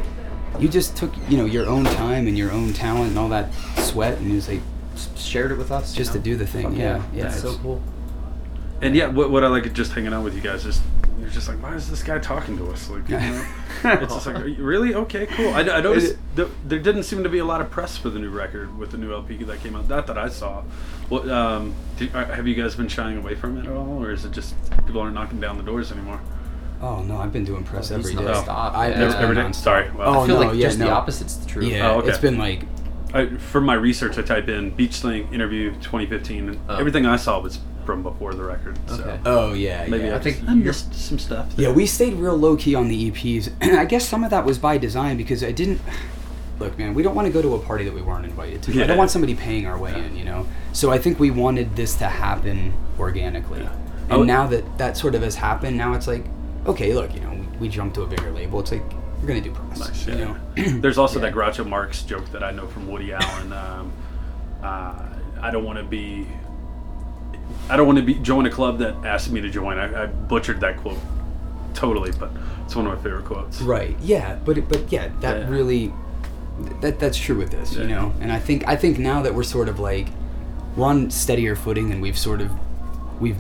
you 0.60 0.68
just 0.68 0.96
took 0.96 1.12
you 1.30 1.38
know 1.38 1.46
your 1.46 1.66
own 1.68 1.84
time 1.86 2.28
and 2.28 2.38
your 2.38 2.52
own 2.52 2.74
talent 2.74 3.10
and 3.10 3.20
all 3.20 3.30
that 3.30 3.54
sweat 3.78 4.18
and 4.18 4.32
it's 4.32 4.48
like 4.48 4.62
shared 5.16 5.52
it 5.52 5.58
with 5.58 5.72
us. 5.72 5.94
you 5.94 5.98
just 5.98 6.14
to 6.14 6.20
do 6.20 6.36
the 6.36 6.48
thing. 6.48 6.70
Fuck 6.70 6.78
yeah, 6.78 7.04
yeah, 7.14 7.24
That's 7.24 7.42
so 7.42 7.58
cool. 7.58 7.82
And 8.82 8.96
yeah, 8.96 9.08
what, 9.08 9.32
what 9.32 9.44
I 9.44 9.48
like 9.48 9.72
just 9.74 9.94
hanging 9.94 10.14
out 10.14 10.24
with 10.24 10.36
you 10.36 10.42
guys 10.42 10.66
is 10.66 10.82
you're 11.20 11.30
just 11.30 11.48
like, 11.48 11.62
why 11.64 11.74
is 11.74 11.90
this 11.90 12.04
guy 12.04 12.20
talking 12.20 12.58
to 12.58 12.70
us? 12.72 12.90
Like, 12.90 13.08
you 13.08 13.18
know, 13.18 13.46
it's 13.86 14.14
just 14.14 14.28
like, 14.28 14.36
are 14.36 14.48
you- 14.48 14.64
really? 14.64 14.94
Okay, 14.94 15.26
cool. 15.28 15.54
I, 15.54 15.62
I 15.62 15.82
noticed 15.82 16.18
th- 16.36 16.50
there 16.66 16.80
didn't 16.80 17.04
seem 17.04 17.24
to 17.24 17.30
be 17.30 17.40
a 17.40 17.46
lot 17.46 17.62
of 17.62 17.72
press 17.72 17.98
for 17.98 18.10
the 18.10 18.20
new 18.20 18.30
record 18.30 18.78
with 18.78 18.92
the 18.92 18.98
new 18.98 19.14
LP 19.14 19.38
that 19.44 19.62
came 19.62 19.76
out. 19.76 19.88
Not 19.88 20.08
that 20.08 20.18
I 20.18 20.30
saw. 20.30 20.64
What 21.10 21.28
um, 21.30 21.74
do, 21.98 22.08
have 22.10 22.48
you 22.48 22.56
guys 22.56 22.76
been 22.76 22.90
shying 22.90 23.18
away 23.18 23.36
from 23.36 23.58
it 23.58 23.66
at 23.66 23.74
all, 23.74 24.04
or 24.04 24.12
is 24.12 24.26
it 24.26 24.32
just 24.32 24.56
people 24.86 25.00
aren't 25.02 25.16
knocking 25.16 25.40
down 25.40 25.58
the 25.58 25.64
doors 25.64 25.92
anymore? 25.92 26.20
Oh 26.86 27.02
no, 27.02 27.18
I've 27.18 27.34
been 27.34 27.46
doing 27.46 27.64
press 27.64 27.92
Oh, 27.92 27.96
every 27.96 28.14
day. 28.14 28.22
nonstop, 28.22 28.76
I've 28.76 28.92
yeah. 28.92 28.98
been 29.00 29.08
Every- 29.14 29.24
Every 29.24 29.36
day. 29.36 29.52
Sorry. 29.54 29.90
Well, 29.92 30.08
Oh, 30.08 30.24
I 30.24 30.28
feel 30.28 30.40
no, 30.40 30.48
like 30.48 30.56
yeah, 30.56 30.68
just 30.68 30.78
the 30.80 30.86
no. 30.86 30.92
opposite's 30.94 31.36
the 31.36 31.48
truth. 31.48 31.66
Yeah, 31.72 31.90
Oh, 31.92 32.00
okay. 32.00 32.10
it's 32.10 32.18
been 32.20 32.38
like 32.38 32.62
I, 33.14 33.28
for 33.38 33.62
my 33.62 33.74
research, 33.76 34.18
I 34.18 34.22
type 34.24 34.50
in 34.50 34.72
Beach 34.72 34.94
Slang 34.94 35.34
interview 35.34 35.72
2015, 35.82 36.50
and 36.50 36.60
Oh. 36.70 36.76
everything 36.76 37.06
I 37.06 37.16
saw 37.16 37.40
was 37.40 37.60
from 37.86 38.04
before 38.04 38.34
the 38.34 38.44
record. 38.44 38.78
So 38.88 38.96
Okay. 38.96 39.20
oh 39.26 39.54
yeah, 39.54 39.86
maybe 39.88 40.06
yeah. 40.06 40.14
I, 40.14 40.16
I 40.18 40.20
think 40.20 40.38
think 40.38 40.50
I 40.50 40.54
missed 40.54 40.94
some 40.94 41.18
stuff. 41.18 41.48
Yeah, 41.58 41.72
we 41.72 41.86
stayed 41.86 42.14
real 42.16 42.36
low 42.38 42.56
key 42.56 42.76
on 42.76 42.88
the 42.88 43.12
EPs. 43.12 43.50
I 43.62 43.86
guess 43.86 44.08
some 44.08 44.24
of 44.24 44.30
that 44.32 44.46
was 44.46 44.58
by 44.60 44.78
design 44.78 45.18
because 45.18 45.44
I 45.44 45.52
didn't. 45.52 45.82
Look, 46.60 46.78
man, 46.78 46.94
we 46.94 47.04
don't 47.04 47.16
want 47.16 47.26
to 47.28 47.34
go 47.34 47.42
to 47.42 47.56
a 47.56 47.60
party 47.60 47.84
that 47.84 47.94
we 47.94 48.02
weren't 48.02 48.24
invited 48.26 48.62
to. 48.64 48.72
Yeah. 48.72 48.84
I 48.86 48.88
don't 48.88 48.98
want 48.98 49.12
somebody 49.12 49.36
paying 49.36 49.66
our 49.68 49.78
way 49.78 49.94
in, 49.94 50.16
you 50.16 50.24
know. 50.24 50.48
So 50.72 50.90
I 50.90 50.98
think 50.98 51.20
we 51.20 51.30
wanted 51.30 51.76
this 51.76 51.96
to 51.96 52.06
happen 52.06 52.74
organically. 52.98 53.60
And 53.62 54.12
Oh. 54.12 54.24
now 54.24 54.48
that 54.48 54.78
that 54.78 54.96
sort 54.98 55.16
of 55.16 55.22
has 55.24 55.36
happened, 55.36 55.78
now 55.78 55.94
it's 55.96 56.08
like, 56.08 56.24
okay, 56.66 56.94
look, 56.94 57.14
you 57.14 57.22
know, 57.22 57.32
we, 57.32 57.58
we 57.60 57.70
jumped 57.70 57.96
to 57.96 58.02
a 58.04 58.08
bigger 58.08 58.32
label. 58.32 58.60
It's 58.60 58.72
like 58.72 58.84
we're 59.22 59.28
gonna 59.28 59.42
do 59.42 59.52
press. 59.52 59.80
Nice, 59.80 60.08
you 60.08 60.16
know. 60.16 60.38
There's 60.82 60.98
also 60.98 61.20
Yeah. 61.20 61.26
that 61.30 61.34
Groucho 61.36 61.68
Marx 61.68 62.04
joke 62.04 62.30
that 62.32 62.44
I 62.44 62.52
know 62.52 62.68
from 62.68 62.88
Woody 62.88 63.14
Allen. 63.14 63.54
Um, 63.54 63.94
uh, 64.64 65.06
I 65.42 65.52
don't 65.52 65.64
want 65.64 65.78
to 65.80 65.84
be. 65.84 66.28
I 67.70 67.78
don't 67.78 67.88
want 67.88 67.98
to 68.00 68.04
be 68.04 68.16
join 68.16 68.46
a 68.46 68.50
club 68.50 68.80
that 68.80 68.94
asked 69.06 69.32
me 69.32 69.42
to 69.42 69.50
join. 69.50 69.78
I, 69.78 70.04
I 70.04 70.06
butchered 70.08 70.60
that 70.62 70.78
quote. 70.78 70.98
totally, 71.74 72.12
but 72.20 72.32
it's 72.66 72.76
one 72.76 72.88
of 72.88 72.96
my 72.96 73.04
favorite 73.04 73.26
quotes. 73.26 73.62
Right. 73.62 73.96
Yeah. 74.02 74.36
But 74.46 74.58
it, 74.58 74.68
but 74.70 74.92
yeah, 74.92 75.10
that 75.22 75.42
Yeah. 75.42 75.50
really 75.50 75.94
that 76.82 77.00
that's 77.00 77.18
true 77.18 77.36
with 77.38 77.52
this, 77.52 77.74
you 77.76 77.86
know. 77.88 78.14
And 78.22 78.32
I 78.32 78.40
think 78.40 78.68
I 78.68 78.76
think 78.76 78.98
now 79.00 79.22
that 79.24 79.34
we're 79.36 79.44
sort 79.44 79.68
of 79.70 79.80
like 79.80 80.08
we're 80.76 80.86
on 80.88 81.10
steadier 81.12 81.56
footing 81.56 81.92
and 81.92 82.02
we've 82.02 82.18
sort 82.18 82.40
of 82.42 82.52
we've 83.20 83.40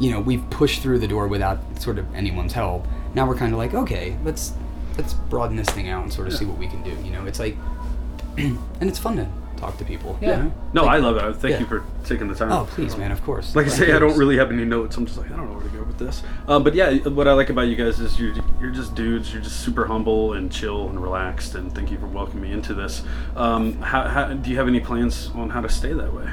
you 0.00 0.10
know 0.10 0.20
we've 0.20 0.48
pushed 0.50 0.82
through 0.82 0.98
the 1.00 1.08
door 1.08 1.26
without 1.28 1.58
sort 1.80 1.98
of 1.98 2.12
anyone's 2.14 2.52
help. 2.52 2.86
Now 3.14 3.26
we're 3.26 3.36
kind 3.36 3.52
of 3.52 3.58
like 3.58 3.74
okay, 3.74 4.16
let's 4.24 4.52
let's 4.96 5.14
broaden 5.14 5.56
this 5.56 5.68
thing 5.70 5.88
out 5.88 6.02
and 6.02 6.12
sort 6.12 6.26
of 6.28 6.34
see 6.34 6.44
what 6.44 6.58
we 6.58 6.66
can 6.68 6.82
do. 6.82 6.90
You 7.04 7.12
know, 7.12 7.24
it's 7.26 7.38
like 7.38 7.56
and 8.36 8.58
it's 8.82 8.98
fun 8.98 9.16
to 9.16 9.28
talk 9.56 9.76
to 9.78 9.84
people. 9.84 10.16
you 10.20 10.28
Yeah. 10.28 10.36
know? 10.42 10.52
No, 10.72 10.84
Like- 10.84 10.94
I 10.94 10.98
love 10.98 11.16
it. 11.16 11.36
Thank 11.40 11.54
yeah. 11.54 11.60
you 11.60 11.66
for 11.66 11.84
taking 12.04 12.28
the 12.28 12.34
time. 12.34 12.52
Oh 12.52 12.64
please, 12.70 12.96
man. 12.96 13.10
Of 13.10 13.22
course. 13.24 13.56
Like 13.56 13.66
I 13.66 13.70
say, 13.70 13.92
I 13.92 13.98
don't 13.98 14.16
really 14.16 14.36
have 14.38 14.52
any 14.52 14.64
notes. 14.64 14.96
I'm 14.96 15.04
just 15.06 15.18
like 15.18 15.32
I 15.32 15.36
don't 15.36 15.48
know 15.48 15.54
where 15.58 15.64
to 15.68 15.76
go 15.76 15.82
with 15.82 15.98
this. 15.98 16.22
Um, 16.46 16.62
but 16.62 16.74
yeah, 16.74 16.92
what 17.08 17.26
I 17.26 17.32
like 17.32 17.50
about 17.50 17.62
you 17.62 17.74
guys 17.76 17.98
is 17.98 18.20
you're 18.20 18.34
you're 18.60 18.70
just 18.70 18.94
dudes. 18.94 19.32
You're 19.32 19.42
just 19.42 19.60
super 19.60 19.86
humble 19.86 20.34
and 20.34 20.50
chill 20.52 20.88
and 20.88 21.02
relaxed. 21.02 21.54
And 21.56 21.74
thank 21.74 21.90
you 21.90 21.98
for 21.98 22.06
welcoming 22.06 22.42
me 22.44 22.52
into 22.52 22.72
this. 22.74 23.02
Um, 23.34 23.80
how, 23.82 24.06
how 24.08 24.32
do 24.32 24.48
you 24.50 24.56
have 24.58 24.68
any 24.68 24.80
plans 24.80 25.30
on 25.34 25.50
how 25.50 25.60
to 25.60 25.68
stay 25.68 25.92
that 25.92 26.12
way? 26.14 26.28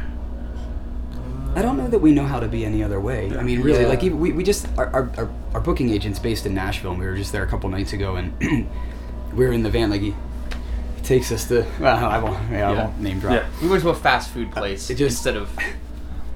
I 1.56 1.62
don't 1.62 1.78
know 1.78 1.88
that 1.88 2.00
we 2.00 2.12
know 2.12 2.26
how 2.26 2.40
to 2.40 2.48
be 2.48 2.66
any 2.66 2.84
other 2.84 3.00
way. 3.00 3.36
I 3.38 3.42
mean, 3.44 3.62
really, 3.62 3.82
Yeah. 3.82 3.88
like 3.88 4.04
even, 4.04 4.20
we, 4.20 4.32
we 4.34 4.44
just 4.44 4.68
our, 4.78 4.88
our, 4.88 5.10
our, 5.18 5.30
our 5.56 5.62
booking 5.62 5.90
agent's 5.90 6.20
based 6.20 6.46
in 6.46 6.54
Nashville, 6.54 6.92
and 6.92 7.00
we 7.00 7.06
were 7.06 7.16
just 7.16 7.32
there 7.32 7.44
a 7.44 7.48
couple 7.48 7.70
nights 7.70 7.94
ago, 7.94 8.16
and 8.18 8.34
we 9.34 9.46
were 9.46 9.52
in 9.54 9.64
the 9.64 9.70
van. 9.70 9.90
Like 9.90 10.02
he, 10.02 10.12
he 10.98 11.02
takes 11.04 11.32
us 11.32 11.48
to 11.48 11.66
well, 11.80 12.06
I 12.06 12.18
won't, 12.20 12.52
yeah, 12.52 12.70
I 12.70 12.74
won't 12.74 13.00
name 13.00 13.20
drop. 13.20 13.34
Yeah. 13.36 13.48
We 13.62 13.68
went 13.70 13.82
to 13.84 13.90
a 13.90 13.96
fast 13.96 14.32
food 14.32 14.50
uh, 14.50 14.52
place 14.52 14.90
it 14.90 14.96
just- 14.96 15.18
instead 15.18 15.36
of. 15.38 15.50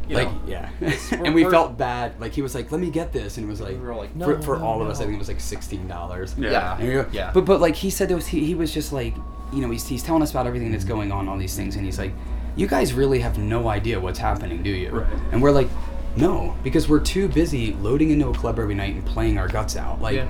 You 0.10 0.15
Like 0.15 0.27
know, 0.32 0.41
yeah, 0.47 0.69
and 1.12 1.36
we 1.36 1.43
felt 1.43 1.77
bad. 1.77 2.19
Like 2.19 2.32
he 2.34 2.41
was 2.41 2.55
like, 2.55 2.71
"Let 2.71 2.82
me 2.82 2.89
get 2.89 3.13
this," 3.13 3.38
and 3.38 3.45
it 3.45 3.47
was 3.47 3.62
like, 3.62 3.73
We 3.73 3.77
were 3.86 3.93
like, 3.93 4.12
for, 4.13 4.17
"No, 4.17 4.41
for 4.41 4.58
no, 4.58 4.65
all 4.65 4.82
of 4.82 4.89
us, 4.89 4.97
I 4.99 5.03
think 5.03 5.13
it 5.13 5.19
was 5.19 5.27
like 5.27 5.39
sixteen 5.39 5.88
dollars. 5.88 6.34
Yeah. 6.36 6.82
Yeah. 6.82 7.05
Yeah. 7.12 7.29
But 7.32 7.45
but 7.45 7.62
like 7.62 7.75
he 7.75 7.91
said, 7.91 8.10
there 8.10 8.15
was 8.17 8.25
he, 8.25 8.43
he 8.43 8.55
was 8.55 8.73
just 8.73 8.91
like, 8.91 9.13
you 9.53 9.62
know, 9.62 9.69
he's 9.69 9.88
he's 9.88 10.01
telling 10.01 10.23
us 10.23 10.32
about 10.32 10.47
everything 10.47 10.71
that's 10.71 10.84
going 10.84 11.12
on, 11.12 11.29
all 11.29 11.38
these 11.38 11.55
things, 11.55 11.75
and 11.75 11.86
he's 11.86 11.99
like, 11.99 12.12
you 12.55 12.67
guys 12.67 12.93
really 12.93 13.19
have 13.19 13.38
no 13.38 13.67
idea 13.67 13.99
what's 13.99 14.19
happening, 14.19 14.62
do 14.63 14.69
you? 14.69 14.89
Right. 14.91 15.07
And 15.31 15.41
we're 15.41 15.51
like, 15.51 15.69
no, 16.15 16.55
because 16.63 16.89
we're 16.89 16.99
too 16.99 17.27
busy 17.27 17.73
loading 17.73 18.09
into 18.12 18.27
a 18.29 18.33
club 18.33 18.59
every 18.59 18.75
night 18.75 18.93
and 18.95 19.05
playing 19.05 19.38
our 19.38 19.47
guts 19.47 19.75
out. 19.77 20.01
Like, 20.01 20.15
Yeah. 20.15 20.27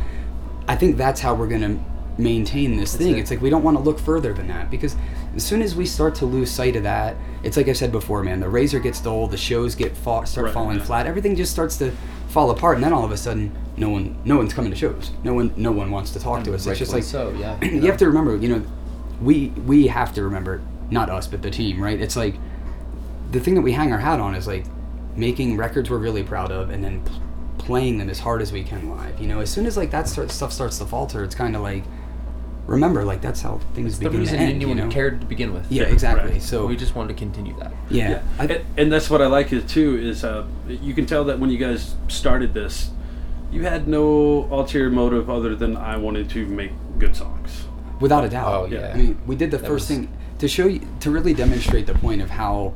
I 0.68 0.76
think 0.76 0.98
that's 0.98 1.20
how 1.20 1.34
we're 1.34 1.48
gonna 1.48 1.80
maintain 2.20 2.76
this 2.78 2.96
thing. 2.96 3.16
it. 3.18 3.20
It's 3.22 3.32
like 3.32 3.42
we 3.42 3.50
don't 3.50 3.64
want 3.64 3.78
to 3.78 3.82
look 3.84 3.98
further 3.98 4.34
than 4.34 4.48
that 4.50 4.70
because 4.70 4.96
as 5.36 5.44
soon 5.44 5.62
as 5.62 5.74
we 5.76 5.86
start 5.86 6.14
to 6.16 6.26
lose 6.26 6.52
sight 6.52 6.76
of 6.76 6.84
that, 6.84 7.16
it's 7.44 7.56
like 7.58 7.68
I 7.70 7.74
said 7.74 7.92
before, 7.92 8.22
man. 8.24 8.40
The 8.42 8.50
razor 8.50 8.80
gets 8.80 9.00
dull, 9.00 9.26
the 9.28 9.38
shows 9.38 9.74
get 9.74 9.96
fa- 9.96 10.26
start 10.28 10.46
Right, 10.46 10.54
falling 10.54 10.78
yeah. 10.78 10.84
flat, 10.84 11.08
everything 11.08 11.36
just 11.36 11.52
starts 11.52 11.78
to 11.78 11.92
fall 12.28 12.52
apart, 12.52 12.76
and 12.76 12.84
then 12.84 12.94
all 12.94 13.04
of 13.06 13.12
a 13.12 13.18
sudden, 13.18 13.52
no 13.78 13.90
one, 13.90 14.16
no 14.26 14.38
one's 14.38 14.54
coming 14.54 14.70
to 14.72 14.78
shows. 14.78 15.12
No 15.24 15.34
one, 15.34 15.52
no 15.56 15.72
one 15.72 15.90
wants 15.90 16.12
to 16.12 16.20
talk 16.20 16.44
to 16.44 16.54
us. 16.54 16.68
It's 16.68 16.78
just 16.78 16.94
like 16.94 17.04
so, 17.04 17.34
yeah. 17.40 17.58
you 17.64 17.82
have 17.88 17.98
to 17.98 18.08
remember, 18.08 18.36
you 18.36 18.50
know, 18.50 18.62
we 19.22 19.48
we 19.66 19.88
have 19.88 20.14
to 20.16 20.24
remember, 20.24 20.62
not 20.92 21.10
us, 21.10 21.28
but 21.28 21.42
the 21.42 21.52
team, 21.52 21.82
right? 21.82 22.00
It's 22.00 22.16
like 22.16 22.36
the 23.32 23.40
thing 23.40 23.56
that 23.56 23.62
we 23.62 23.72
hang 23.74 23.92
our 23.92 24.00
hat 24.00 24.20
on 24.20 24.36
is 24.36 24.48
like 24.48 24.66
making 25.16 25.58
records 25.58 25.90
we're 25.90 25.98
really 25.98 26.24
proud 26.24 26.52
of, 26.52 26.70
and 26.70 26.84
then 26.84 27.04
p- 27.06 27.12
playing 27.58 27.98
them 27.98 28.10
as 28.10 28.20
hard 28.20 28.42
as 28.42 28.52
we 28.52 28.64
can 28.64 28.90
live. 28.98 29.20
You 29.20 29.28
know, 29.28 29.40
as 29.40 29.50
soon 29.50 29.66
as 29.66 29.78
like 29.78 29.92
that 29.92 30.08
start, 30.08 30.32
stuff 30.32 30.52
starts 30.52 30.78
to 30.80 30.86
falter, 30.86 31.24
it's 31.24 31.36
kind 31.36 31.56
of 31.56 31.62
like 31.62 31.84
remember, 32.68 33.04
like 33.04 33.20
that's 33.22 33.42
how 33.42 33.60
things 33.74 33.98
the 33.98 34.06
begin 34.06 34.20
reason 34.20 34.38
to 34.38 34.44
end. 34.44 34.54
anyone 34.56 34.78
you 34.78 34.84
know? 34.86 34.92
cared 34.92 35.20
to 35.22 35.26
begin 35.26 35.54
with. 35.54 35.72
Yeah, 35.72 35.84
exactly. 35.86 36.34
right. 36.34 36.42
So 36.42 36.68
We 36.68 36.76
just 36.76 36.94
wanted 36.96 37.10
to 37.10 37.20
continue 37.20 37.56
that. 37.58 37.74
yeah, 37.90 38.22
I, 38.38 38.46
and, 38.46 38.66
and 38.78 38.92
that's 38.92 39.10
what 39.10 39.22
I 39.22 39.28
like 39.28 39.52
is 39.52 39.64
too 39.72 39.98
is 39.98 40.24
uh, 40.24 40.46
you 40.68 40.94
can 40.94 41.06
tell 41.08 41.24
that 41.26 41.40
when 41.40 41.50
you 41.50 41.58
guys 41.58 41.96
started 42.08 42.54
this, 42.54 42.92
you 43.52 43.64
had 43.64 43.88
no 43.88 44.48
ulterior 44.52 44.92
motive 44.92 45.30
other 45.32 45.56
than 45.56 45.76
I 45.78 45.98
wanted 45.98 46.30
to 46.32 46.46
make 46.46 46.72
good 47.00 47.16
songs. 47.16 47.64
without 48.00 48.24
a 48.24 48.30
doubt. 48.30 48.54
Oh, 48.54 48.66
yeah. 48.68 48.92
I 48.94 48.98
mean, 48.98 49.20
we 49.26 49.36
did 49.36 49.50
the 49.50 49.58
That 49.58 49.66
first 49.68 49.90
was- 49.90 49.98
thing 50.00 50.16
to 50.40 50.48
show 50.48 50.68
you 50.68 50.82
to 51.02 51.12
really 51.12 51.34
demonstrate 51.34 51.86
the 51.86 51.94
point 51.96 52.22
of 52.22 52.30
how 52.30 52.74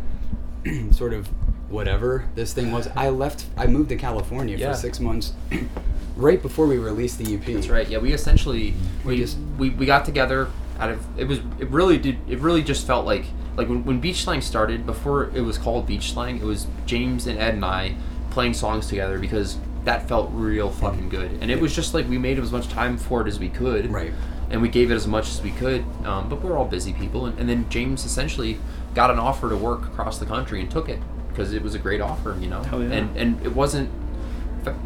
sort 0.92 1.14
of 1.14 1.28
whatever 1.70 2.26
this 2.36 2.54
thing 2.54 2.72
was. 2.72 2.88
I 2.96 3.10
left. 3.10 3.46
I 3.58 3.68
moved 3.68 3.90
to 3.90 3.96
California 3.96 4.58
Yeah. 4.58 4.72
for 4.72 4.78
six 4.78 5.00
months, 5.00 5.34
right 6.16 6.42
before 6.42 6.68
we 6.68 6.78
released 6.78 7.18
the 7.18 7.34
EP. 7.34 7.46
That's 7.46 7.70
right. 7.70 7.90
Yeah, 7.90 7.98
we 7.98 8.14
essentially 8.14 8.74
we 9.04 9.14
We 9.14 9.18
just 9.18 9.38
we, 9.58 9.70
we 9.72 9.86
got 9.86 10.06
together 10.06 10.50
out 10.80 10.90
of 10.90 11.20
it 11.20 11.26
was 11.26 11.40
it 11.60 11.70
really 11.70 11.98
did 11.98 12.18
it 12.28 12.40
really 12.40 12.64
just 12.64 12.86
felt 12.86 13.06
like 13.06 13.26
like 13.56 13.70
when, 13.70 13.86
when 13.86 14.00
Beach 14.00 14.24
Slang 14.24 14.42
started 14.42 14.86
before 14.86 15.30
it 15.36 15.42
was 15.42 15.58
called 15.58 15.86
Beach 15.86 16.14
Slang 16.14 16.38
it 16.38 16.44
was 16.44 16.68
James 16.86 17.28
and 17.28 17.38
Ed 17.38 17.54
and 17.54 17.66
I 17.66 17.96
playing 18.32 18.56
songs 18.56 18.88
together 18.88 19.20
because 19.20 19.58
that 19.86 20.08
felt 20.08 20.32
real 20.34 20.72
fucking 20.72 21.08
mm. 21.08 21.12
good 21.12 21.32
and 21.42 21.52
it 21.52 21.60
was 21.60 21.76
just 21.76 21.94
like 21.94 22.10
we 22.10 22.18
made 22.18 22.40
as 22.40 22.52
much 22.52 22.68
time 22.70 22.98
for 22.98 23.22
it 23.22 23.28
as 23.28 23.40
we 23.40 23.50
could 23.50 23.92
Right. 23.92 24.14
And 24.54 24.62
we 24.62 24.70
gave 24.70 24.90
it 24.92 24.96
as 24.96 25.08
much 25.08 25.30
as 25.30 25.42
we 25.42 25.52
could 25.52 25.84
um, 26.06 26.30
but 26.30 26.42
we're 26.42 26.56
all 26.56 26.66
busy 26.66 26.94
people 26.94 27.26
and, 27.26 27.38
and 27.40 27.50
then 27.50 27.68
James 27.70 28.06
essentially 28.06 28.60
got 28.94 29.12
an 29.12 29.20
offer 29.20 29.50
to 29.50 29.58
work 29.58 29.82
across 29.88 30.20
the 30.20 30.26
country 30.26 30.62
and 30.62 30.72
took 30.72 30.88
it 30.88 31.00
because 31.30 31.54
it 31.54 31.62
was 31.62 31.74
a 31.74 31.80
great 31.80 32.00
offer 32.00 32.38
you 32.40 32.48
know 32.48 32.64
Hell 32.64 32.82
yeah. 32.82 32.92
and 32.92 33.18
and 33.18 33.44
it 33.46 33.54
wasn't 33.54 33.90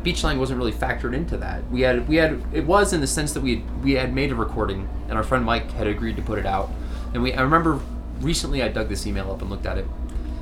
Beach 0.03 0.21
Slang 0.21 0.39
wasn't 0.39 0.58
really 0.58 0.71
factored 0.71 1.13
into 1.13 1.38
that. 1.38 1.69
We 1.69 1.82
had 1.82 2.08
we 2.08 2.15
had 2.15 2.41
it 2.53 2.65
was 2.65 2.93
in 2.93 3.01
the 3.01 3.08
sense 3.08 3.34
that 3.34 3.41
we 3.41 3.58
had, 3.58 3.84
we 3.84 3.93
had 3.93 4.13
made 4.13 4.32
a 4.32 4.36
recording 4.36 4.88
and 5.08 5.17
our 5.17 5.23
friend 5.23 5.45
Mike 5.45 5.71
had 5.71 5.88
agreed 5.88 6.15
to 6.15 6.21
put 6.21 6.39
it 6.39 6.45
out. 6.45 6.69
And 7.13 7.21
we 7.21 7.34
I 7.34 7.41
remember 7.41 7.80
recently 8.19 8.63
I 8.63 8.69
dug 8.69 8.89
this 8.89 9.06
email 9.06 9.32
up 9.32 9.41
and 9.41 9.49
looked 9.49 9.65
at 9.65 9.77
it, 9.77 9.86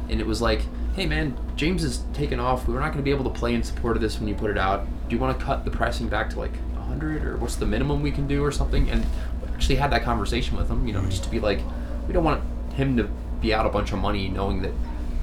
and 0.10 0.20
it 0.22 0.28
was 0.28 0.42
like, 0.42 0.62
hey 0.96 1.06
man, 1.06 1.38
James 1.56 1.84
is 1.84 2.04
taken 2.14 2.40
off. 2.40 2.68
We're 2.68 2.80
not 2.80 2.88
going 2.88 2.98
to 2.98 3.04
be 3.04 3.12
able 3.12 3.30
to 3.30 3.38
play 3.38 3.54
in 3.54 3.64
support 3.64 3.96
of 3.96 4.02
this 4.02 4.20
when 4.20 4.28
you 4.28 4.36
put 4.36 4.52
it 4.52 4.58
out. 4.58 4.86
Do 5.10 5.16
you 5.16 5.22
want 5.22 5.38
to 5.38 5.46
cut 5.46 5.66
the 5.66 5.72
pricing 5.72 6.08
back 6.08 6.30
to 6.32 6.40
like 6.40 6.54
hundred 6.86 7.26
or 7.26 7.38
what's 7.38 7.56
the 7.56 7.66
minimum 7.66 8.02
we 8.02 8.12
can 8.12 8.28
do 8.28 8.44
or 8.44 8.52
something? 8.52 8.90
And 8.90 9.06
actually 9.54 9.76
had 9.76 9.92
that 9.92 10.04
conversation 10.04 10.58
with 10.58 10.70
him, 10.70 10.88
you 10.88 10.94
know, 10.94 11.06
just 11.06 11.24
to 11.24 11.30
be 11.30 11.40
like, 11.40 11.60
we 12.08 12.14
don't 12.14 12.24
want 12.24 12.44
him 12.74 12.98
to 12.98 13.10
be 13.42 13.54
out 13.54 13.66
a 13.66 13.70
bunch 13.70 13.92
of 13.92 14.00
money 14.00 14.28
knowing 14.28 14.62
that 14.62 14.72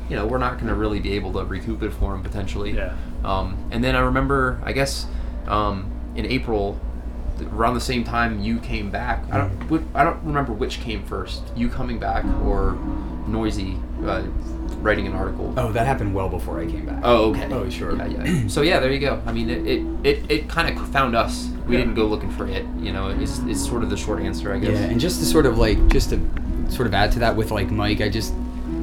you 0.08 0.16
know, 0.16 0.26
we're 0.26 0.38
not 0.38 0.54
going 0.54 0.66
to 0.66 0.74
really 0.74 1.00
be 1.00 1.12
able 1.14 1.32
to 1.32 1.44
recoup 1.44 1.82
it 1.82 1.90
for 1.90 2.14
him 2.14 2.22
potentially. 2.22 2.72
Yeah. 2.72 2.94
Um, 3.24 3.56
and 3.70 3.82
then 3.82 3.96
I 3.96 4.00
remember, 4.00 4.60
I 4.62 4.72
guess, 4.72 5.06
um, 5.46 5.90
in 6.14 6.26
April, 6.26 6.78
around 7.52 7.74
the 7.74 7.80
same 7.80 8.04
time 8.04 8.42
you 8.42 8.58
came 8.58 8.90
back. 8.90 9.24
I 9.30 9.38
don't, 9.38 9.86
I 9.94 10.04
don't 10.04 10.22
remember 10.22 10.52
which 10.52 10.80
came 10.80 11.02
first. 11.04 11.42
You 11.56 11.68
coming 11.68 11.98
back 11.98 12.24
or 12.44 12.78
Noisey 13.26 13.80
uh, 14.06 14.61
writing 14.82 15.06
an 15.06 15.14
article. 15.14 15.54
Oh, 15.56 15.72
that 15.72 15.86
happened 15.86 16.14
well 16.14 16.28
before 16.28 16.60
I 16.60 16.66
came 16.66 16.86
back. 16.86 17.00
Oh, 17.04 17.30
okay. 17.30 17.48
Oh, 17.52 17.68
sure. 17.70 17.96
Yeah, 17.96 18.06
yeah. 18.06 18.48
so 18.48 18.62
yeah, 18.62 18.80
there 18.80 18.92
you 18.92 18.98
go. 18.98 19.22
I 19.26 19.32
mean, 19.32 19.48
it 19.50 19.66
it, 19.66 19.86
it, 20.04 20.30
it 20.30 20.48
kind 20.48 20.76
of 20.76 20.88
found 20.90 21.14
us. 21.16 21.48
We 21.66 21.74
Yeah. 21.76 21.80
didn't 21.82 21.94
go 21.94 22.06
looking 22.06 22.30
for 22.30 22.46
it. 22.46 22.66
You 22.78 22.92
know, 22.92 23.08
it's, 23.08 23.38
it's 23.40 23.64
sort 23.64 23.82
of 23.84 23.90
the 23.90 23.96
short 23.96 24.20
answer, 24.22 24.52
I 24.52 24.58
guess. 24.58 24.72
Yeah, 24.78 24.86
and 24.86 25.00
just 25.00 25.20
to 25.20 25.26
sort 25.26 25.46
of 25.46 25.58
like 25.58 25.78
just 25.88 26.10
to 26.10 26.18
sort 26.68 26.86
of 26.86 26.94
add 26.94 27.12
to 27.12 27.18
that 27.20 27.36
with 27.36 27.50
like 27.50 27.70
Mike, 27.70 28.00
I 28.00 28.08
just 28.08 28.34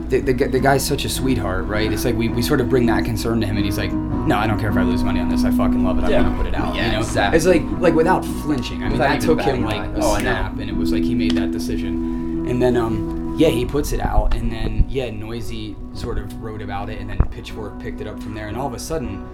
the, 0.09 0.21
the, 0.21 0.33
the 0.33 0.59
guy's 0.59 0.83
such 0.88 1.05
a 1.05 1.09
sweetheart, 1.09 1.65
right? 1.65 1.91
It's 1.93 2.03
like 2.03 2.15
we, 2.15 2.29
we 2.29 2.41
sort 2.41 2.62
of 2.62 2.69
bring 2.69 2.88
that 2.88 3.05
concern 3.05 3.41
to 3.41 3.45
him, 3.47 3.57
and 3.57 3.65
he's 3.65 3.77
like, 3.77 3.91
"No, 3.91 4.38
I 4.38 4.47
don't 4.47 4.59
care 4.59 4.71
if 4.71 4.75
I 4.77 4.81
lose 4.81 5.03
money 5.03 5.19
on 5.19 5.29
this. 5.29 5.43
I 5.43 5.51
fucking 5.51 5.83
love 5.83 5.99
it. 5.99 6.03
I'm 6.05 6.09
Yeah. 6.09 6.23
gonna 6.23 6.35
put 6.38 6.47
it 6.47 6.55
out." 6.55 6.73
Yeah, 6.75 6.85
you 6.88 6.91
know, 6.93 6.99
exactly. 6.99 7.38
it's 7.38 7.45
like 7.45 7.62
like 7.79 7.93
without 7.93 8.25
flinching. 8.25 8.77
I 8.77 8.89
mean, 8.89 8.93
Without 8.93 9.09
that 9.09 9.21
took 9.21 9.41
him 9.41 9.63
like 9.63 9.75
a 9.75 9.79
eye. 9.81 9.99
Oh, 10.01 10.17
snap, 10.17 10.53
and 10.57 10.67
it 10.67 10.75
was 10.75 10.91
like 10.91 11.03
he 11.03 11.13
made 11.13 11.31
that 11.35 11.51
decision, 11.51 12.45
and 12.49 12.59
then 12.59 12.75
um 12.75 13.18
yeah, 13.39 13.49
he 13.49 13.65
puts 13.65 13.91
it 13.93 13.99
out, 14.02 14.34
and 14.36 14.52
then 14.52 14.86
yeah, 14.89 15.10
Noisey 15.10 15.75
sort 15.97 16.17
of 16.17 16.41
wrote 16.43 16.62
about 16.62 16.89
it, 16.89 16.99
and 17.02 17.10
then 17.10 17.17
Pitchfork 17.32 17.80
picked 17.80 18.02
it 18.02 18.08
up 18.08 18.21
from 18.21 18.34
there, 18.36 18.47
and 18.47 18.58
all 18.58 18.67
of 18.67 18.73
a 18.73 18.80
sudden. 18.80 19.25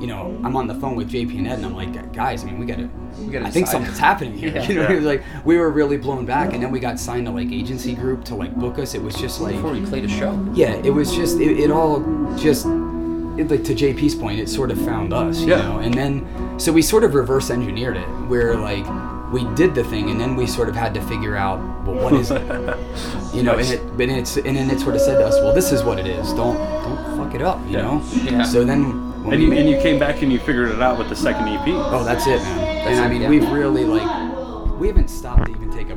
You 0.00 0.06
know, 0.06 0.34
I'm 0.44 0.56
on 0.56 0.66
the 0.66 0.74
phone 0.76 0.96
with 0.96 1.10
JP 1.10 1.36
and 1.36 1.46
Ed, 1.46 1.56
and 1.58 1.66
I'm 1.66 1.74
like, 1.74 2.14
guys, 2.14 2.42
I 2.42 2.46
mean, 2.46 2.58
we 2.58 2.64
gotta, 2.64 2.88
We 3.18 3.26
gotta 3.26 3.44
I 3.46 3.50
think 3.50 3.66
decide." 3.66 3.72
something's 3.84 3.98
happening 3.98 4.32
here. 4.32 4.50
Yeah. 4.54 4.66
you 4.66 4.74
know, 4.76 4.82
Yeah. 4.84 4.92
it 4.92 4.96
was 4.96 5.04
like 5.04 5.22
we 5.44 5.58
were 5.58 5.68
really 5.68 5.98
blown 5.98 6.24
back, 6.24 6.54
and 6.54 6.62
then 6.62 6.70
we 6.70 6.80
got 6.80 6.98
signed 6.98 7.26
to 7.26 7.32
like 7.32 7.52
agency 7.52 7.94
group 7.94 8.24
to 8.24 8.34
like 8.34 8.56
book 8.56 8.78
us. 8.78 8.94
It 8.94 9.02
was 9.02 9.14
just 9.14 9.42
like, 9.42 9.56
Before 9.56 9.72
we 9.72 9.84
played 9.84 10.06
a 10.06 10.08
show. 10.08 10.32
yeah, 10.54 10.72
it 10.82 10.88
was 10.88 11.14
just 11.14 11.38
it, 11.38 11.60
it 11.60 11.70
all 11.70 12.00
just 12.38 12.64
it, 12.64 13.50
like 13.50 13.62
to 13.64 13.74
JP's 13.74 14.14
point, 14.14 14.40
it 14.40 14.48
sort 14.48 14.70
of 14.70 14.80
found 14.86 15.12
us, 15.12 15.42
you 15.42 15.48
Yeah. 15.48 15.60
know. 15.68 15.78
And 15.80 15.92
then 15.92 16.24
so 16.58 16.72
we 16.72 16.80
sort 16.80 17.04
of 17.04 17.12
reverse 17.14 17.50
engineered 17.50 17.98
it, 17.98 18.08
where 18.26 18.56
like 18.56 18.86
we 19.30 19.44
did 19.54 19.74
the 19.74 19.84
thing, 19.84 20.08
and 20.08 20.18
then 20.18 20.34
we 20.34 20.46
sort 20.46 20.70
of 20.70 20.74
had 20.74 20.94
to 20.94 21.02
figure 21.02 21.36
out, 21.36 21.58
well, 21.90 22.04
what 22.04 22.12
is 22.14 22.30
it? 22.30 22.42
You 23.34 23.44
know, 23.44 23.54
Nice. 23.54 23.70
and 23.70 23.80
it, 23.80 23.96
but 23.96 24.08
it's 24.08 24.36
and 24.38 24.56
then 24.56 24.68
it 24.70 24.80
sort 24.80 24.96
of 24.96 25.00
said 25.00 25.18
to 25.18 25.24
us, 25.26 25.34
well, 25.36 25.54
this 25.54 25.70
is 25.70 25.84
what 25.84 25.98
it 26.00 26.06
is. 26.06 26.32
Don't 26.32 26.56
don't 26.56 27.16
fuck 27.16 27.32
it 27.34 27.42
up, 27.42 27.60
you 27.66 27.74
Yeah. 27.76 27.82
know. 27.82 28.02
Yeah. 28.24 28.42
So 28.42 28.64
then. 28.64 29.06
When 29.20 29.34
And 29.34 29.42
you, 29.42 29.50
we- 29.50 29.58
and 29.58 29.68
you 29.68 29.76
came 29.82 29.98
back 29.98 30.22
and 30.22 30.32
you 30.32 30.38
figured 30.38 30.70
it 30.70 30.80
out 30.80 30.96
with 30.98 31.10
the 31.10 31.14
second 31.14 31.46
EP. 31.48 31.68
Oh, 31.68 32.02
that's 32.04 32.26
it, 32.26 32.40
man. 32.40 32.88
and 32.88 33.00
I 33.00 33.06
mean, 33.08 33.20
yeah. 33.22 33.28
we've 33.28 33.48
really 33.50 33.84
like, 33.84 34.80
we 34.80 34.86
haven't 34.88 35.08
stopped 35.10 35.44
to 35.44 35.50
even 35.52 35.70
take 35.70 35.90
a 35.90 35.94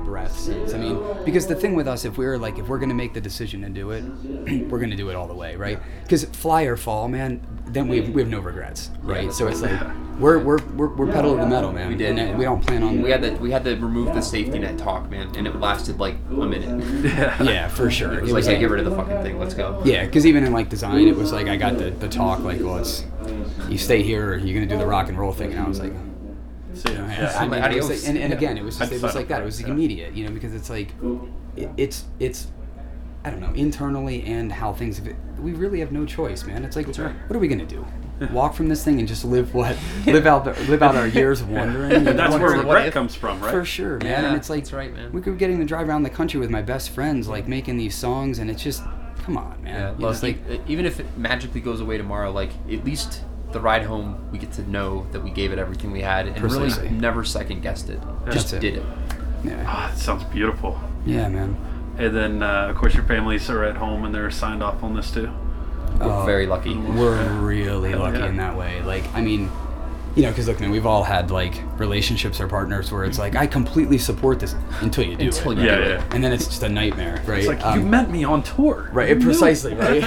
I 0.73 0.77
mean, 0.77 1.03
because 1.25 1.47
the 1.47 1.55
thing 1.55 1.75
with 1.75 1.87
us, 1.87 2.05
if 2.05 2.17
we're 2.17 2.37
like, 2.37 2.57
if 2.57 2.67
we're 2.67 2.79
gonna 2.79 2.93
make 2.93 3.13
the 3.13 3.21
decision 3.21 3.61
to 3.61 3.69
do 3.69 3.91
it, 3.91 4.03
we're 4.69 4.79
gonna 4.79 4.95
do 4.95 5.09
it 5.09 5.15
all 5.15 5.27
the 5.27 5.33
way, 5.33 5.55
right? 5.55 5.79
Because 6.03 6.25
fly 6.25 6.63
or 6.63 6.77
fall, 6.77 7.07
man, 7.07 7.45
then 7.65 7.87
we 7.87 8.01
have, 8.01 8.09
we 8.09 8.21
have 8.21 8.29
no 8.29 8.39
regrets, 8.39 8.91
right? 9.01 9.33
so 9.33 9.47
it's 9.47 9.61
like, 9.61 9.79
we're 10.19 10.37
we're 10.37 10.63
we're, 10.75 10.93
we're 10.93 11.11
pedal 11.11 11.35
to 11.35 11.41
the 11.41 11.47
metal, 11.47 11.71
man. 11.71 11.89
We 11.89 11.95
did. 11.95 12.17
And 12.17 12.37
we 12.37 12.45
don't 12.45 12.63
plan 12.63 12.83
on. 12.83 13.01
We 13.01 13.09
had 13.09 13.21
to 13.23 13.31
we 13.35 13.51
had 13.51 13.63
to 13.63 13.75
remove 13.75 14.13
the 14.13 14.21
safety 14.21 14.59
net 14.59 14.77
talk, 14.77 15.09
man, 15.09 15.35
and 15.35 15.47
it 15.47 15.55
lasted 15.55 15.99
like 15.99 16.15
a 16.29 16.33
minute. 16.33 17.03
yeah, 17.43 17.67
for 17.67 17.89
sure. 17.89 18.13
It 18.13 18.23
was 18.23 18.31
like, 18.33 18.45
hey, 18.45 18.59
get 18.59 18.69
rid 18.69 18.85
of 18.85 18.91
the 18.91 18.95
fucking 18.95 19.23
thing. 19.23 19.39
Let's 19.39 19.53
go. 19.53 19.81
Yeah, 19.83 20.05
because 20.05 20.25
even 20.25 20.43
in 20.43 20.53
like 20.53 20.69
design, 20.69 21.07
it 21.07 21.15
was 21.15 21.31
like 21.31 21.47
I 21.47 21.55
got 21.55 21.77
the, 21.77 21.89
the 21.91 22.07
talk 22.07 22.39
like, 22.39 22.59
well, 22.59 22.77
it's 22.77 23.05
you 23.69 23.77
stay 23.77 24.03
here 24.03 24.33
or 24.33 24.37
you're 24.37 24.53
gonna 24.53 24.67
do 24.67 24.77
the 24.77 24.85
rock 24.85 25.09
and 25.09 25.17
roll 25.17 25.33
thing, 25.33 25.51
and 25.51 25.59
I 25.59 25.67
was 25.67 25.79
like, 25.79 25.93
See 26.73 26.89
ya. 26.89 26.95
You 26.95 26.97
know, 27.01 27.07
Yeah. 27.07 27.37
I 27.39 27.47
mean, 27.47 27.61
Adios. 27.61 27.89
like- 27.89 28.07
and, 28.09 28.17
and 28.17 28.31
Yeah. 28.31 28.37
again, 28.37 28.57
it 28.57 28.63
was 28.63 28.77
just, 28.77 28.91
it 28.91 29.01
was 29.01 29.15
like 29.15 29.27
that. 29.29 29.41
It 29.41 29.45
was 29.45 29.59
like 29.59 29.67
yeah. 29.67 29.73
immediate, 29.73 30.13
you 30.15 30.25
know, 30.25 30.31
because 30.31 30.53
it's 30.53 30.69
like 30.69 30.89
it, 31.55 31.69
it's 31.77 32.05
it's 32.19 32.47
I 33.25 33.29
don't 33.29 33.39
know 33.39 33.53
internally 33.53 34.23
and 34.25 34.51
how 34.51 34.73
things. 34.73 35.01
We 35.39 35.53
really 35.53 35.79
have 35.79 35.91
no 35.91 36.05
choice, 36.05 36.43
man. 36.45 36.63
It's 36.65 36.75
like 36.75 36.87
what 36.87 37.35
are 37.35 37.39
we 37.39 37.47
gonna 37.47 37.65
do? 37.65 37.85
Walk 38.31 38.53
from 38.53 38.69
this 38.69 38.83
thing 38.85 38.99
and 38.99 39.07
just 39.07 39.25
live 39.25 39.53
what 39.53 39.75
live 40.05 40.25
out 40.25 40.45
the, 40.45 40.53
live 40.69 40.81
out 40.81 40.95
our 40.95 41.07
years 41.07 41.41
of 41.41 41.49
wandering. 41.49 41.89
you 41.91 41.95
And 41.97 42.05
know? 42.05 42.13
that's 42.13 42.33
It's 42.35 42.41
where 42.41 42.57
regret 42.57 42.87
if- 42.87 42.93
comes 42.93 43.15
from, 43.15 43.41
right? 43.41 43.51
For 43.51 43.65
sure, 43.65 43.97
man. 43.99 44.05
Yeah, 44.23 44.27
and 44.29 44.37
it's 44.37 44.49
like 44.49 44.63
that's 44.63 44.73
right, 44.73 44.93
man. 44.93 45.11
we 45.11 45.19
could 45.21 45.33
be 45.33 45.39
getting 45.39 45.59
to 45.59 45.65
drive 45.65 45.89
around 45.89 46.03
the 46.03 46.09
country 46.09 46.39
with 46.39 46.49
my 46.49 46.61
best 46.61 46.91
friends, 46.91 47.27
like 47.27 47.47
making 47.47 47.77
these 47.77 47.95
songs, 47.95 48.39
and 48.39 48.49
it's 48.49 48.63
just 48.63 48.83
come 49.23 49.37
on, 49.37 49.61
man. 49.63 49.73
Yeah, 49.73 49.91
You 49.93 49.99
know, 49.99 50.09
it's 50.09 50.23
like 50.23 50.37
even 50.67 50.85
if 50.85 50.99
it 50.99 51.05
magically 51.17 51.59
goes 51.61 51.81
away 51.81 51.97
tomorrow, 51.97 52.31
like 52.31 52.51
at 52.71 52.85
least 52.85 53.21
the 53.53 53.59
ride 53.61 53.83
home, 53.83 54.17
we 54.31 54.37
get 54.37 54.51
to 54.53 54.69
know 54.69 55.05
that 55.11 55.23
we 55.23 55.29
gave 55.29 55.51
it 55.51 55.59
everything 55.59 55.91
we 55.91 56.01
had 56.01 56.27
and 56.27 56.35
Precisely. 56.35 56.83
really 56.87 56.95
never 56.99 57.23
second 57.23 57.61
guessed 57.61 57.89
it. 57.89 57.99
Just 58.31 58.53
it. 58.53 58.59
did 58.59 58.77
it. 58.77 58.83
yeah, 59.43 59.63
Ah, 59.67 59.89
that 59.91 59.97
sounds 59.99 60.23
beautiful. 60.25 60.79
yeah, 61.05 61.27
man. 61.29 61.55
And 61.97 62.15
then, 62.15 62.41
uh, 62.43 62.67
of 62.69 62.75
course, 62.75 62.95
your 62.95 63.03
families 63.03 63.49
are 63.49 63.63
at 63.63 63.77
home 63.77 64.03
and 64.03 64.13
they're 64.15 64.31
signed 64.31 64.63
off 64.63 64.83
on 64.83 64.95
this 64.95 65.11
too. 65.11 65.31
We're 65.99 66.05
Oh, 66.11 66.25
very 66.25 66.47
lucky. 66.47 66.75
We're 66.75 67.23
really 67.39 67.93
lucky 67.93 68.17
yeah. 68.19 68.25
in 68.29 68.37
that 68.37 68.57
way. 68.57 68.81
Like, 68.81 69.03
I 69.13 69.21
mean, 69.21 69.51
you 70.15 70.21
know, 70.23 70.29
because 70.29 70.47
look, 70.47 70.59
man, 70.59 70.69
we've 70.71 70.85
all 70.85 71.03
had 71.03 71.31
like 71.31 71.61
relationships 71.79 72.39
or 72.39 72.47
partners 72.47 72.91
where 72.91 73.03
it's 73.03 73.17
like, 73.17 73.35
I 73.35 73.47
completely 73.47 73.97
support 73.97 74.39
this 74.39 74.55
until 74.81 75.05
you 75.05 75.15
do 75.15 75.25
Until 75.25 75.51
it, 75.53 75.57
you 75.59 75.65
Yeah, 75.65 75.75
do 75.75 75.81
yeah. 75.81 76.05
it. 76.05 76.13
and 76.13 76.23
then 76.23 76.31
it's 76.31 76.45
just 76.45 76.61
a 76.63 76.69
nightmare, 76.69 77.21
right? 77.25 77.39
It's 77.39 77.47
like 77.47 77.65
Um, 77.65 77.79
you 77.79 77.85
met 77.85 78.09
me 78.11 78.23
on 78.23 78.43
tour. 78.43 78.89
right, 78.93 79.09
You 79.09 79.15
knew. 79.15 79.25
precisely, 79.25 79.73
right? 79.75 80.03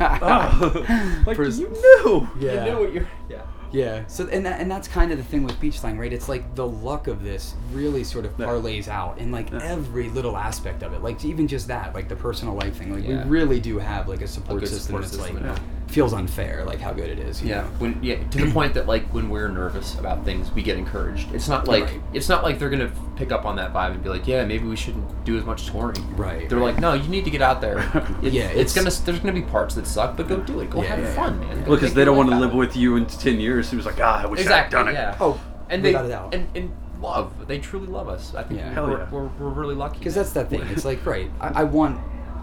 Oh, 0.00 1.22
like 1.26 1.36
Pres- 1.36 1.58
you 1.60 1.68
knew. 1.68 2.28
yeah. 2.38 2.64
You 2.66 2.72
knew 2.72 2.80
what 2.80 2.92
you're. 2.92 3.08
Yeah. 3.28 3.42
Yeah. 3.72 4.06
So 4.06 4.26
and 4.28 4.44
that, 4.44 4.60
and 4.60 4.70
that's 4.70 4.86
kind 4.86 5.12
of 5.12 5.18
the 5.18 5.24
thing 5.24 5.44
with 5.44 5.58
beach 5.60 5.80
slang, 5.80 5.98
right? 5.98 6.12
It's 6.12 6.28
like 6.28 6.54
the 6.54 6.66
luck 6.66 7.06
of 7.06 7.22
this 7.22 7.54
really 7.72 8.04
sort 8.04 8.24
of 8.26 8.32
Yeah. 8.38 8.46
parlays 8.46 8.86
out 8.88 9.16
in 9.18 9.32
like 9.32 9.50
every 9.52 10.10
little 10.10 10.36
aspect 10.36 10.82
of 10.82 10.92
it. 10.92 11.02
Like 11.02 11.24
even 11.24 11.48
just 11.48 11.68
that, 11.68 11.94
like 11.94 12.08
the 12.08 12.16
personal 12.16 12.54
life 12.54 12.76
thing. 12.76 12.94
Like 12.94 13.06
Yeah. 13.08 13.24
we 13.24 13.30
really 13.30 13.60
do 13.60 13.78
have 13.78 14.08
like 14.08 14.20
a 14.20 14.26
support 14.28 14.60
good 14.60 14.68
system 14.68 14.86
support 14.86 15.02
that's 15.04 15.16
system, 15.16 15.36
like 15.36 15.44
yeah. 15.56 15.62
Feels 15.92 16.12
unfair, 16.14 16.64
like 16.64 16.80
how 16.80 16.90
good 16.92 17.10
it 17.10 17.18
is. 17.18 17.42
you 17.42 17.50
Yeah, 17.50 17.62
know? 17.62 17.66
when 17.78 18.02
yeah, 18.02 18.16
to 18.30 18.46
the 18.46 18.50
point 18.50 18.72
that 18.74 18.86
like 18.86 19.04
when 19.12 19.28
we're 19.28 19.48
nervous 19.48 19.98
about 19.98 20.24
things, 20.24 20.50
we 20.52 20.62
get 20.62 20.78
encouraged. 20.78 21.32
It's 21.34 21.48
not 21.48 21.68
like 21.68 21.84
Right. 21.84 22.00
it's 22.14 22.28
not 22.30 22.42
like 22.42 22.58
they're 22.58 22.70
gonna 22.70 22.90
pick 23.16 23.30
up 23.30 23.44
on 23.44 23.56
that 23.56 23.74
vibe 23.74 23.92
and 23.92 24.02
be 24.02 24.08
like, 24.08 24.26
yeah, 24.26 24.44
maybe 24.44 24.66
we 24.66 24.74
shouldn't 24.74 25.24
do 25.24 25.36
as 25.36 25.44
much 25.44 25.66
touring. 25.66 26.16
Right, 26.16 26.48
They're 26.48 26.58
right. 26.58 26.72
like, 26.72 26.78
no, 26.80 26.94
you 26.94 27.08
need 27.08 27.24
to 27.26 27.30
get 27.30 27.42
out 27.42 27.60
there. 27.60 27.78
It's, 28.22 28.34
Yeah, 28.34 28.44
it's, 28.44 28.74
it's- 28.74 28.74
gonna 28.74 29.04
there's 29.04 29.18
gonna 29.20 29.32
be 29.34 29.42
parts 29.42 29.74
that 29.74 29.86
suck, 29.86 30.16
but 30.16 30.28
go 30.28 30.38
do 30.38 30.60
it. 30.60 30.70
Go 30.70 30.82
Yeah, 30.82 30.88
have 30.96 30.98
yeah, 31.00 31.14
fun, 31.14 31.38
man. 31.40 31.62
Go 31.64 31.70
Well, 31.72 31.76
because 31.80 31.92
they 31.94 32.04
don't 32.06 32.16
want 32.16 32.30
to 32.30 32.38
live 32.38 32.54
with 32.54 32.74
you 32.76 32.96
in 32.96 33.04
ten 33.06 33.38
years. 33.38 33.68
He 33.70 33.76
was 33.76 33.84
like, 33.86 34.00
ah, 34.00 34.22
I 34.22 34.26
wish 34.26 34.40
exactly. 34.40 34.78
I'd 34.78 34.84
done 34.84 34.94
it. 34.94 34.98
Yeah. 34.98 35.16
Oh, 35.20 35.38
and 35.68 35.84
they 35.84 35.90
without 35.90 36.06
a 36.06 36.08
doubt. 36.08 36.34
and, 36.34 36.48
and 36.54 36.72
love. 37.00 37.46
They 37.48 37.58
truly 37.58 37.86
love 37.88 38.08
us. 38.08 38.34
I 38.34 38.44
think 38.44 38.60
Yeah. 38.60 38.72
Hell 38.72 38.86
we're, 38.86 38.98
yeah. 38.98 39.10
we're, 39.10 39.26
we're 39.38 39.48
really 39.50 39.74
lucky. 39.74 39.98
Because 39.98 40.14
that's 40.14 40.32
that 40.32 40.48
thing. 40.48 40.62
It's 40.70 40.84
like 40.84 41.04
right. 41.14 41.30
I, 41.40 41.60
I 41.60 41.64
want. 41.64 42.00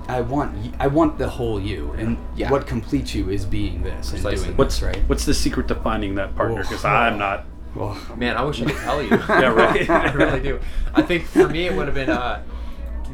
I 0.10 0.22
want 0.22 0.56
y- 0.58 0.72
I 0.80 0.88
want 0.88 1.18
the 1.18 1.30
whole 1.30 1.60
you, 1.60 1.94
and 1.98 2.18
Yeah. 2.36 2.50
what 2.52 2.66
completes 2.68 3.14
you 3.16 3.30
is 3.30 3.46
being 3.46 3.84
this 3.84 4.12
and 4.14 4.22
doing 4.24 4.58
What's 4.58 4.80
this, 4.80 4.84
right? 4.84 5.04
What's 5.08 5.26
the 5.26 5.34
secret 5.34 5.68
to 5.70 5.76
finding 5.76 6.16
that 6.16 6.36
partner? 6.36 6.62
Because 6.64 6.84
Oh. 6.84 6.90
I'm 6.90 7.18
not. 7.18 7.46
Well, 7.76 7.96
Man, 8.18 8.36
I 8.36 8.44
wish 8.44 8.62
I 8.62 8.66
could 8.66 8.78
tell 8.78 9.02
you. 9.02 9.10
Yeah, 9.30 9.54
right. 9.54 9.90
I 9.90 10.12
really 10.14 10.40
do. 10.42 10.60
I 10.96 11.04
think 11.04 11.26
for 11.26 11.48
me, 11.48 11.68
it 11.68 11.76
would 11.76 11.86
have 11.88 11.94
been 11.96 12.10
uh, 12.10 12.42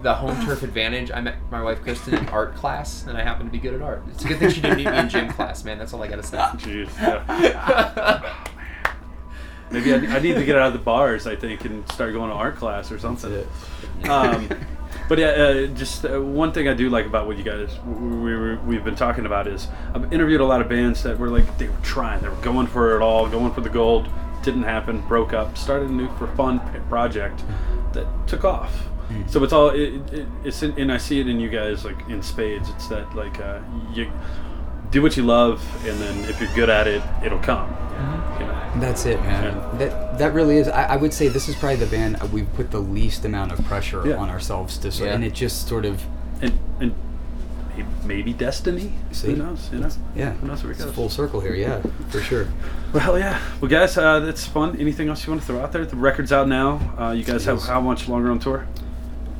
the 0.01 0.13
home 0.13 0.43
turf 0.45 0.63
advantage. 0.63 1.11
I 1.11 1.19
met 1.19 1.35
my 1.51 1.61
wife 1.61 1.81
Kristen 1.81 2.13
in 2.15 2.29
art 2.29 2.55
class, 2.55 3.05
and 3.07 3.17
I 3.17 3.21
happen 3.23 3.45
to 3.47 3.51
be 3.51 3.57
good 3.59 3.73
at 3.73 3.81
art. 3.81 4.03
It's 4.11 4.23
a 4.23 4.27
good 4.29 4.39
thing 4.39 4.49
she 4.51 4.61
didn't 4.61 4.77
meet 4.77 4.89
me 4.89 4.97
in 4.97 5.09
gym 5.09 5.27
class, 5.29 5.65
man. 5.65 5.77
That's 5.77 5.93
all 5.93 6.01
I 6.01 6.07
gotta 6.07 6.23
say. 6.23 6.37
Jeez. 6.57 6.89
Yeah. 7.01 8.33
Maybe 9.71 9.93
I, 9.93 9.97
I 10.15 10.19
need 10.19 10.35
to 10.35 10.45
get 10.45 10.55
out 10.55 10.67
of 10.67 10.73
the 10.73 10.79
bars. 10.79 11.27
I 11.27 11.35
think 11.35 11.65
and 11.65 11.89
start 11.91 12.13
going 12.13 12.29
to 12.29 12.35
art 12.35 12.55
class 12.55 12.91
or 12.91 12.99
something. 12.99 13.45
um, 14.09 14.47
but 15.07 15.17
yeah, 15.17 15.27
uh, 15.27 15.67
just 15.67 16.05
uh, 16.05 16.21
one 16.21 16.51
thing 16.51 16.67
I 16.67 16.73
do 16.73 16.89
like 16.89 17.05
about 17.05 17.27
what 17.27 17.37
you 17.37 17.43
guys 17.43 17.77
we, 17.85 18.37
we, 18.37 18.55
we've 18.57 18.83
been 18.83 18.95
talking 18.95 19.25
about 19.25 19.47
is 19.47 19.67
I've 19.93 20.11
interviewed 20.11 20.41
a 20.41 20.45
lot 20.45 20.61
of 20.61 20.69
bands 20.69 21.03
that 21.03 21.17
were 21.17 21.29
like 21.29 21.57
they 21.57 21.67
were 21.67 21.75
trying, 21.83 22.21
they 22.21 22.29
were 22.29 22.35
going 22.35 22.67
for 22.67 22.95
it 22.95 23.01
all, 23.01 23.27
going 23.29 23.53
for 23.53 23.61
the 23.61 23.69
gold. 23.69 24.07
Didn't 24.43 24.63
happen, 24.63 25.01
broke 25.07 25.33
up, 25.33 25.57
started 25.57 25.89
a 25.89 25.93
new 25.93 26.07
for 26.17 26.27
fun 26.35 26.59
project 26.87 27.43
that 27.93 28.07
took 28.27 28.45
off. 28.45 28.87
So 29.27 29.43
it's 29.43 29.53
all 29.53 29.69
it, 29.69 30.01
it, 30.11 30.27
it's 30.43 30.63
in, 30.63 30.79
and 30.79 30.91
I 30.91 30.97
see 30.97 31.19
it 31.19 31.27
in 31.27 31.39
you 31.39 31.49
guys 31.49 31.85
like 31.85 32.09
in 32.09 32.21
spades. 32.23 32.69
It's 32.69 32.87
that 32.87 33.15
like 33.15 33.39
uh, 33.39 33.59
you 33.93 34.11
do 34.95 35.01
what 35.01 35.17
you 35.17 35.23
love, 35.23 35.61
and 35.85 35.99
then 35.99 36.29
if 36.29 36.39
you're 36.39 36.53
good 36.55 36.69
at 36.69 36.87
it, 36.87 37.01
it'll 37.21 37.39
come. 37.39 37.69
You 38.39 38.45
know? 38.45 38.71
That's 38.79 39.05
it, 39.05 39.19
man. 39.23 39.43
Yeah. 39.43 39.77
That 39.77 40.17
that 40.19 40.33
really 40.33 40.55
is. 40.57 40.69
I, 40.69 40.83
I 40.85 40.95
would 40.95 41.13
say 41.13 41.27
this 41.27 41.49
is 41.49 41.55
probably 41.55 41.75
the 41.75 41.85
band 41.87 42.17
we've 42.31 42.51
put 42.53 42.71
the 42.71 42.79
least 42.79 43.25
amount 43.25 43.51
of 43.51 43.63
pressure 43.65 44.07
Yeah. 44.07 44.15
on 44.15 44.29
ourselves 44.29 44.77
to, 44.79 44.91
sort 44.93 45.09
Yeah. 45.09 45.15
and 45.15 45.23
it 45.25 45.33
just 45.33 45.67
sort 45.67 45.83
of, 45.85 46.01
And 46.41 46.57
and 46.79 46.93
maybe 48.05 48.31
destiny. 48.31 48.93
See? 49.11 49.31
Who 49.31 49.35
knows? 49.35 49.69
You 49.73 49.79
know? 49.79 49.89
yeah, 50.15 50.31
Who 50.31 50.47
knows 50.47 50.63
where 50.63 50.71
it 50.71 50.75
it's 50.75 50.85
goes? 50.85 50.95
full 50.95 51.09
circle 51.09 51.41
here. 51.41 51.55
Yeah, 51.55 51.81
for 52.09 52.21
sure. 52.21 52.47
Well, 52.93 53.03
hell 53.03 53.19
yeah. 53.19 53.41
Well, 53.59 53.69
guys, 53.69 53.97
uh, 53.97 54.21
that's 54.21 54.45
fun. 54.47 54.77
Anything 54.79 55.09
else 55.09 55.25
you 55.25 55.31
want 55.33 55.41
to 55.41 55.47
throw 55.47 55.59
out 55.61 55.73
there? 55.73 55.85
The 55.85 55.97
record's 55.97 56.31
out 56.31 56.47
now. 56.47 56.79
Uh, 56.97 57.11
you 57.11 57.25
guys 57.25 57.43
have 57.45 57.61
how 57.63 57.81
much 57.81 58.07
longer 58.07 58.31
on 58.31 58.39
tour? 58.39 58.65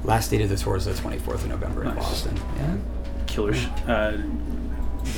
Last 0.04 0.32
date 0.32 0.42
of 0.42 0.50
the 0.50 0.58
tour 0.58 0.76
is 0.76 0.84
the 0.86 0.92
24th 0.92 1.36
of 1.46 1.48
November 1.48 1.86
in 1.86 1.96
Boston. 1.96 2.38
Yeah. 2.58 2.76
Killers. 3.28 3.64
Uh, 3.88 4.22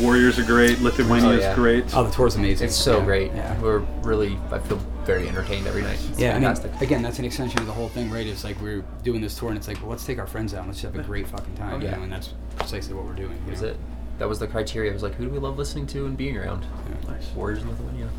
Worriers 0.01 0.37
are 0.37 0.43
great. 0.43 0.79
Lithuania 0.81 1.29
Oh, 1.29 1.31
is 1.31 1.41
yeah. 1.41 1.55
great. 1.55 1.95
Oh, 1.95 2.03
the 2.03 2.11
tour's 2.11 2.35
amazing. 2.35 2.67
It's 2.67 2.75
so 2.75 2.99
Yeah, 2.99 3.05
great. 3.05 3.31
Yeah. 3.33 3.59
We're 3.61 3.79
really. 4.03 4.37
I 4.51 4.59
feel 4.59 4.77
very 5.05 5.27
entertained 5.27 5.65
every 5.67 5.81
night. 5.81 5.99
It's 6.09 6.19
Yeah, 6.19 6.33
fantastic. 6.33 6.71
I 6.71 6.73
mean, 6.75 6.83
again, 6.83 7.01
that's 7.01 7.17
an 7.19 7.25
extension 7.25 7.59
of 7.61 7.65
the 7.65 7.71
whole 7.73 7.87
thing, 7.89 8.11
right? 8.11 8.27
It's 8.27 8.43
like 8.43 8.59
we're 8.61 8.83
doing 9.03 9.21
this 9.21 9.35
tour, 9.37 9.49
and 9.49 9.57
it's 9.57 9.67
like, 9.67 9.79
well, 9.81 9.89
let's 9.89 10.05
take 10.05 10.19
our 10.19 10.27
friends 10.27 10.53
out, 10.53 10.59
and 10.59 10.67
let's 10.67 10.81
just 10.81 10.93
have 10.93 11.03
a 11.03 11.07
great 11.07 11.27
fucking 11.27 11.55
time, 11.55 11.75
Oh, 11.75 11.77
you 11.79 11.85
yeah. 11.85 11.95
know, 11.95 12.03
and 12.03 12.11
that's 12.11 12.33
precisely 12.57 12.93
what 12.93 13.05
we're 13.05 13.13
doing. 13.13 13.31
you 13.31 13.37
That 13.45 13.51
was 13.51 13.61
know? 13.61 13.67
it. 13.69 13.77
That 14.19 14.27
was 14.29 14.39
the 14.39 14.47
criteria. 14.47 14.91
I 14.91 14.93
was 14.93 15.03
like, 15.03 15.15
who 15.15 15.25
do 15.25 15.29
we 15.31 15.39
love 15.39 15.57
listening 15.57 15.87
to 15.87 16.05
and 16.05 16.17
being 16.17 16.37
around? 16.37 16.63
Yeah. 17.05 17.11
Nice. 17.11 17.31
Worriers 17.35 17.61
in 17.61 17.69
Lithuania. 17.69 18.09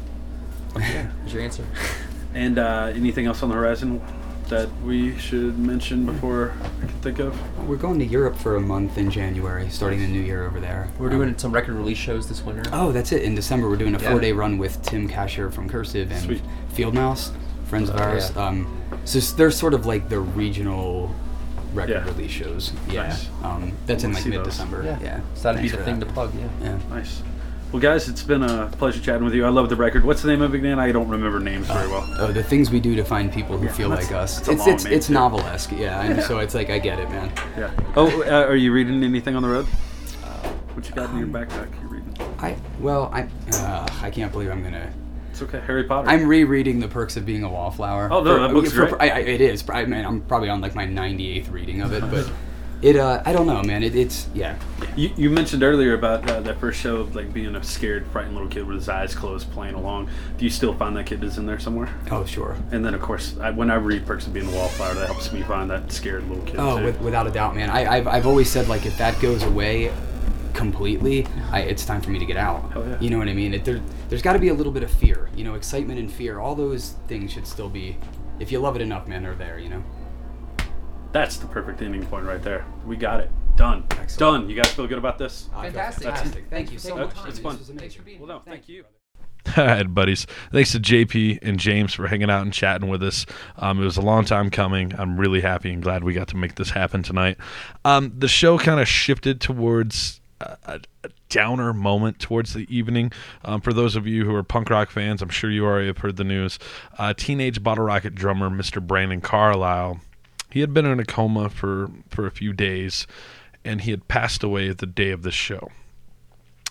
Yeah. 0.78 1.10
Here's 1.20 1.32
your 1.34 1.42
answer. 1.42 1.64
And 2.34 2.58
uh, 2.58 2.92
anything 2.94 3.26
else 3.26 3.42
on 3.42 3.48
the 3.48 3.54
horizon 3.56 4.00
that 4.49 4.68
we 4.82 5.16
should 5.18 5.59
mention 5.59 6.07
before 6.07 6.53
I 6.82 6.86
can 6.86 6.88
think 7.01 7.18
of? 7.18 7.36
We're 7.68 7.76
going 7.76 7.99
to 7.99 8.05
Europe 8.05 8.36
for 8.36 8.57
a 8.57 8.61
month 8.61 8.96
in 8.99 9.11
January, 9.11 9.68
starting 9.68 10.01
the 10.01 10.07
new 10.09 10.20
year 10.20 10.46
over 10.46 10.61
there. 10.61 10.88
We're 10.99 11.07
Um, 11.11 11.12
doing 11.18 11.38
some 11.38 11.53
record 11.53 11.74
release 11.74 11.99
shows 11.99 12.28
this 12.28 12.42
winter. 12.44 12.62
Oh, 12.72 12.92
that's 12.92 13.12
it. 13.12 13.22
In 13.22 13.34
December, 13.34 13.68
we're 13.68 13.76
doing 13.76 13.94
a 13.94 13.99
Yeah. 13.99 14.11
four-day 14.11 14.32
run 14.32 14.59
with 14.59 14.80
Tim 14.82 15.09
Kasher 15.09 15.53
from 15.53 15.68
Cursive 15.68 16.11
and 16.11 16.20
Sweet. 16.22 16.42
Field 16.72 16.94
Mouse, 16.94 17.32
friends 17.66 17.90
of 17.90 17.96
Oh, 17.96 18.03
ours. 18.05 18.32
yeah. 18.34 18.46
Um, 18.46 18.66
so 19.05 19.18
they're 19.36 19.51
sort 19.51 19.74
of 19.74 19.84
like 19.86 20.09
the 20.09 20.20
regional 20.20 21.14
record 21.74 21.90
Yeah. 21.92 22.05
release 22.07 22.30
shows. 22.30 22.72
Yeah, 22.90 23.09
Nice. 23.09 23.28
um, 23.44 23.72
that's 23.86 24.03
in 24.05 24.12
Wanna 24.12 24.24
like 24.24 24.30
mid-December. 24.34 24.82
Yeah. 24.84 24.99
Yeah, 25.03 25.20
So 25.34 25.42
that'd 25.42 25.61
be 25.62 25.68
the 25.68 25.76
thing 25.78 25.99
that. 26.01 26.07
to 26.07 26.12
plug. 26.12 26.32
Yeah. 26.34 26.46
Yeah. 26.70 26.78
Nice. 26.90 27.22
Well, 27.70 27.82
guys, 27.82 28.08
it's 28.08 28.22
been 28.22 28.42
a 28.42 28.66
pleasure 28.78 28.98
chatting 28.98 29.24
with 29.24 29.34
you. 29.34 29.44
I 29.44 29.50
love 29.50 29.68
the 29.68 29.76
record. 29.76 30.02
What's 30.02 30.22
the 30.22 30.28
name 30.28 30.40
of 30.40 30.54
it 30.54 30.58
again? 30.58 30.78
I 30.78 30.90
don't 30.90 31.08
remember 31.08 31.38
names 31.38 31.66
very 31.66 31.86
well. 31.86 32.08
Oh, 32.18 32.32
the 32.32 32.42
things 32.42 32.70
we 32.70 32.80
do 32.80 32.96
to 32.96 33.04
find 33.04 33.30
people 33.30 33.58
who 33.58 33.68
feel 33.68 33.90
like 33.90 34.10
us. 34.10 34.38
It's 34.48 34.66
it's 34.66 34.84
name, 34.84 34.94
it's 34.94 35.10
novelesque, 35.10 35.72
yeah. 35.72 36.00
And 36.02 36.22
so 36.22 36.38
it's 36.38 36.54
like 36.54 36.70
I 36.70 36.78
get 36.78 36.98
it, 36.98 37.10
man. 37.10 37.30
Yeah. 37.58 37.70
Oh, 37.94 38.22
uh, 38.22 38.46
are 38.46 38.56
you 38.56 38.72
reading 38.72 39.04
anything 39.04 39.36
on 39.36 39.42
the 39.42 39.48
road? 39.48 39.66
What 39.66 40.88
you 40.88 40.94
got 40.94 41.10
in 41.10 41.18
your 41.18 41.26
backpack? 41.26 41.68
You 41.82 41.88
reading? 41.88 42.16
I 42.38 42.56
well, 42.80 43.10
I 43.12 43.28
uh, 43.52 43.86
I 44.00 44.10
can't 44.10 44.32
believe 44.32 44.50
I'm 44.50 44.62
gonna. 44.62 44.90
It's 45.30 45.42
okay. 45.42 45.60
Harry 45.66 45.84
Potter. 45.84 46.08
I'm 46.08 46.26
rereading 46.26 46.80
The 46.80 46.88
Perks 46.88 47.18
of 47.18 47.26
Being 47.26 47.42
a 47.42 47.50
Wallflower. 47.50 48.08
Oh, 48.10 48.22
no, 48.22 48.40
that 48.40 48.54
book's 48.54 48.72
great. 48.72 48.94
I, 48.98 49.08
I, 49.10 49.18
it 49.18 49.40
is. 49.42 49.68
I 49.68 49.84
mean, 49.84 50.06
I'm 50.06 50.22
probably 50.22 50.48
on 50.48 50.62
like 50.62 50.74
my 50.74 50.86
98th 50.86 51.52
reading 51.52 51.82
of 51.82 51.92
it, 51.92 52.00
but 52.10 52.30
it. 52.82 52.96
Uh, 52.96 53.22
I 53.24 53.32
don't 53.32 53.46
know, 53.46 53.62
man. 53.62 53.82
It, 53.82 53.94
it's 53.94 54.28
yeah. 54.34 54.58
You, 54.96 55.10
you 55.16 55.30
mentioned 55.30 55.62
earlier 55.62 55.94
about 55.94 56.28
uh, 56.28 56.40
that 56.40 56.58
first 56.58 56.80
show 56.80 56.96
of 56.96 57.14
like 57.14 57.32
being 57.32 57.54
a 57.54 57.62
scared, 57.62 58.06
frightened 58.08 58.34
little 58.34 58.48
kid 58.48 58.66
with 58.66 58.76
his 58.76 58.88
eyes 58.88 59.14
closed 59.14 59.50
playing 59.52 59.74
along. 59.74 60.10
Do 60.36 60.44
you 60.44 60.50
still 60.50 60.74
find 60.74 60.96
that 60.96 61.06
kid 61.06 61.22
is 61.22 61.38
in 61.38 61.46
there 61.46 61.58
somewhere? 61.58 61.88
Oh, 62.10 62.24
sure. 62.24 62.56
And 62.72 62.84
then, 62.84 62.94
of 62.94 63.00
course, 63.00 63.38
I, 63.38 63.50
when 63.50 63.70
I 63.70 63.74
read 63.74 64.06
Perks 64.06 64.26
of 64.26 64.32
Being 64.32 64.48
a 64.48 64.52
Wallflower, 64.52 64.94
that 64.94 65.06
helps 65.06 65.32
me 65.32 65.42
find 65.42 65.70
that 65.70 65.92
scared 65.92 66.28
little 66.28 66.44
kid. 66.44 66.56
Oh, 66.58 66.78
too. 66.78 66.84
with, 66.84 67.00
without 67.00 67.26
a 67.26 67.30
doubt, 67.30 67.54
man. 67.54 67.70
I, 67.70 67.98
I've, 67.98 68.06
I've 68.08 68.26
always 68.26 68.50
said 68.50 68.68
like 68.68 68.86
if 68.86 68.96
that 68.98 69.20
goes 69.20 69.42
away 69.42 69.92
completely, 70.54 71.26
I, 71.52 71.60
it's 71.60 71.84
time 71.84 72.00
for 72.00 72.10
me 72.10 72.18
to 72.18 72.26
get 72.26 72.36
out. 72.36 72.72
Hell 72.72 72.86
yeah. 72.86 73.00
You 73.00 73.10
know 73.10 73.18
what 73.18 73.28
I 73.28 73.34
mean? 73.34 73.54
It, 73.54 73.64
there, 73.64 73.80
there's 74.08 74.22
got 74.22 74.32
to 74.32 74.40
be 74.40 74.48
a 74.48 74.54
little 74.54 74.72
bit 74.72 74.82
of 74.82 74.90
fear. 74.90 75.30
You 75.36 75.44
know, 75.44 75.54
excitement 75.54 76.00
and 76.00 76.10
fear. 76.10 76.40
All 76.40 76.54
those 76.54 76.96
things 77.06 77.32
should 77.32 77.46
still 77.46 77.68
be, 77.68 77.96
if 78.40 78.50
you 78.50 78.58
love 78.58 78.74
it 78.74 78.82
enough, 78.82 79.06
man, 79.06 79.22
they're 79.22 79.34
there. 79.34 79.58
You 79.58 79.68
know. 79.68 79.84
That's 81.18 81.36
the 81.36 81.48
perfect 81.48 81.82
ending 81.82 82.06
point 82.06 82.24
right 82.26 82.40
there. 82.40 82.64
We 82.86 82.94
got 82.96 83.18
it. 83.18 83.28
Done. 83.56 83.84
Excellent. 83.90 84.18
Done. 84.18 84.48
You 84.48 84.54
guys 84.54 84.72
feel 84.72 84.86
good 84.86 84.98
about 84.98 85.18
this? 85.18 85.48
Fantastic. 85.52 86.04
fantastic. 86.04 86.44
Thank 86.48 86.70
you 86.70 86.78
so 86.78 86.96
much. 86.96 87.12
taking 87.12 87.26
It's 87.26 87.40
fun. 87.40 87.54
This 87.54 87.62
was 87.62 87.70
amazing. 87.70 87.78
Thanks 87.80 87.94
for 87.96 88.02
being 88.02 88.20
Well, 88.20 88.28
no, 88.28 88.38
thank 88.38 88.68
you. 88.68 88.84
All 89.56 89.66
right, 89.66 89.92
buddies. 89.92 90.28
Thanks 90.52 90.70
to 90.70 90.78
JP 90.78 91.40
and 91.42 91.58
James 91.58 91.92
for 91.92 92.06
hanging 92.06 92.30
out 92.30 92.42
and 92.42 92.52
chatting 92.52 92.88
with 92.88 93.02
us. 93.02 93.26
Um, 93.56 93.82
it 93.82 93.84
was 93.84 93.96
a 93.96 94.00
long 94.00 94.26
time 94.26 94.48
coming. 94.48 94.92
I'm 94.96 95.18
really 95.18 95.40
happy 95.40 95.72
and 95.72 95.82
glad 95.82 96.04
we 96.04 96.14
got 96.14 96.28
to 96.28 96.36
make 96.36 96.54
this 96.54 96.70
happen 96.70 97.02
tonight. 97.02 97.36
Um, 97.84 98.12
the 98.16 98.28
show 98.28 98.56
kind 98.56 98.78
of 98.78 98.86
shifted 98.86 99.40
towards 99.40 100.20
a, 100.40 100.56
a, 100.66 100.80
a 101.02 101.10
downer 101.30 101.72
moment 101.72 102.20
towards 102.20 102.54
the 102.54 102.64
evening. 102.72 103.10
Um, 103.44 103.60
for 103.60 103.72
those 103.72 103.96
of 103.96 104.06
you 104.06 104.24
who 104.24 104.36
are 104.36 104.44
punk 104.44 104.70
rock 104.70 104.88
fans, 104.88 105.20
I'm 105.20 105.30
sure 105.30 105.50
you 105.50 105.64
already 105.64 105.88
have 105.88 105.98
heard 105.98 106.16
the 106.16 106.22
news. 106.22 106.60
Uh, 106.96 107.12
teenage 107.12 107.60
Bottle 107.60 107.86
Rocket 107.86 108.14
drummer 108.14 108.48
Mr. 108.50 108.80
Brandon 108.80 109.20
Carlisle, 109.20 109.98
he 110.51 110.61
had 110.61 110.72
been 110.72 110.86
in 110.86 111.01
a 111.01 111.05
coma 111.05 111.49
for 111.49 111.90
for 112.09 112.26
a 112.26 112.30
few 112.30 112.53
days, 112.53 113.07
and 113.64 113.82
he 113.82 113.90
had 113.90 114.09
passed 114.09 114.42
away 114.42 114.68
at 114.68 114.78
the 114.78 114.86
day 114.86 115.11
of 115.11 115.22
the 115.22 115.30
show. 115.30 115.70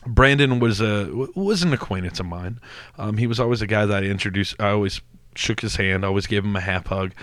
Brandon 0.06 0.60
was 0.60 0.82
a 0.82 1.12
was 1.36 1.64
an 1.64 1.74
acquaintance 1.74 2.20
of 2.20 2.26
mine. 2.26 2.60
Um, 2.98 3.18
he 3.18 3.28
was 3.28 3.40
always 3.40 3.62
a 3.62 3.68
guy 3.68 3.86
that 3.86 4.04
I 4.04 4.08
introduced. 4.08 4.56
I 4.60 4.70
always 4.70 5.02
shook 5.36 5.62
his 5.62 5.76
hand, 5.76 6.04
always 6.04 6.28
gave 6.28 6.44
him 6.44 6.56
a 6.56 6.62
half 6.62 6.88
hug. 6.88 7.14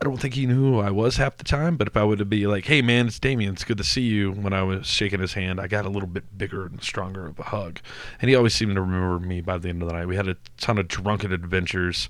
I 0.00 0.04
don't 0.04 0.16
think 0.16 0.34
he 0.34 0.46
knew 0.46 0.54
who 0.54 0.80
I 0.80 0.90
was 0.90 1.16
half 1.16 1.36
the 1.36 1.44
time, 1.44 1.76
but 1.76 1.86
if 1.86 1.96
I 1.96 2.02
would 2.02 2.28
be 2.28 2.46
like, 2.46 2.64
"Hey 2.64 2.82
man, 2.82 3.06
it's 3.06 3.20
Damien. 3.20 3.52
It's 3.52 3.62
good 3.62 3.78
to 3.78 3.84
see 3.84 4.02
you," 4.02 4.32
when 4.32 4.52
I 4.52 4.62
was 4.62 4.86
shaking 4.86 5.20
his 5.20 5.34
hand, 5.34 5.60
I 5.60 5.68
got 5.68 5.84
a 5.84 5.90
little 5.90 6.08
bit 6.08 6.36
bigger 6.36 6.66
and 6.66 6.82
stronger 6.82 7.26
of 7.26 7.38
a 7.38 7.44
hug, 7.44 7.78
and 8.20 8.28
he 8.28 8.34
always 8.34 8.54
seemed 8.54 8.74
to 8.74 8.80
remember 8.80 9.20
me 9.20 9.40
by 9.40 9.58
the 9.58 9.68
end 9.68 9.82
of 9.82 9.88
the 9.88 9.94
night. 9.94 10.08
We 10.08 10.16
had 10.16 10.26
a 10.26 10.36
ton 10.56 10.78
of 10.78 10.88
drunken 10.88 11.32
adventures. 11.32 12.08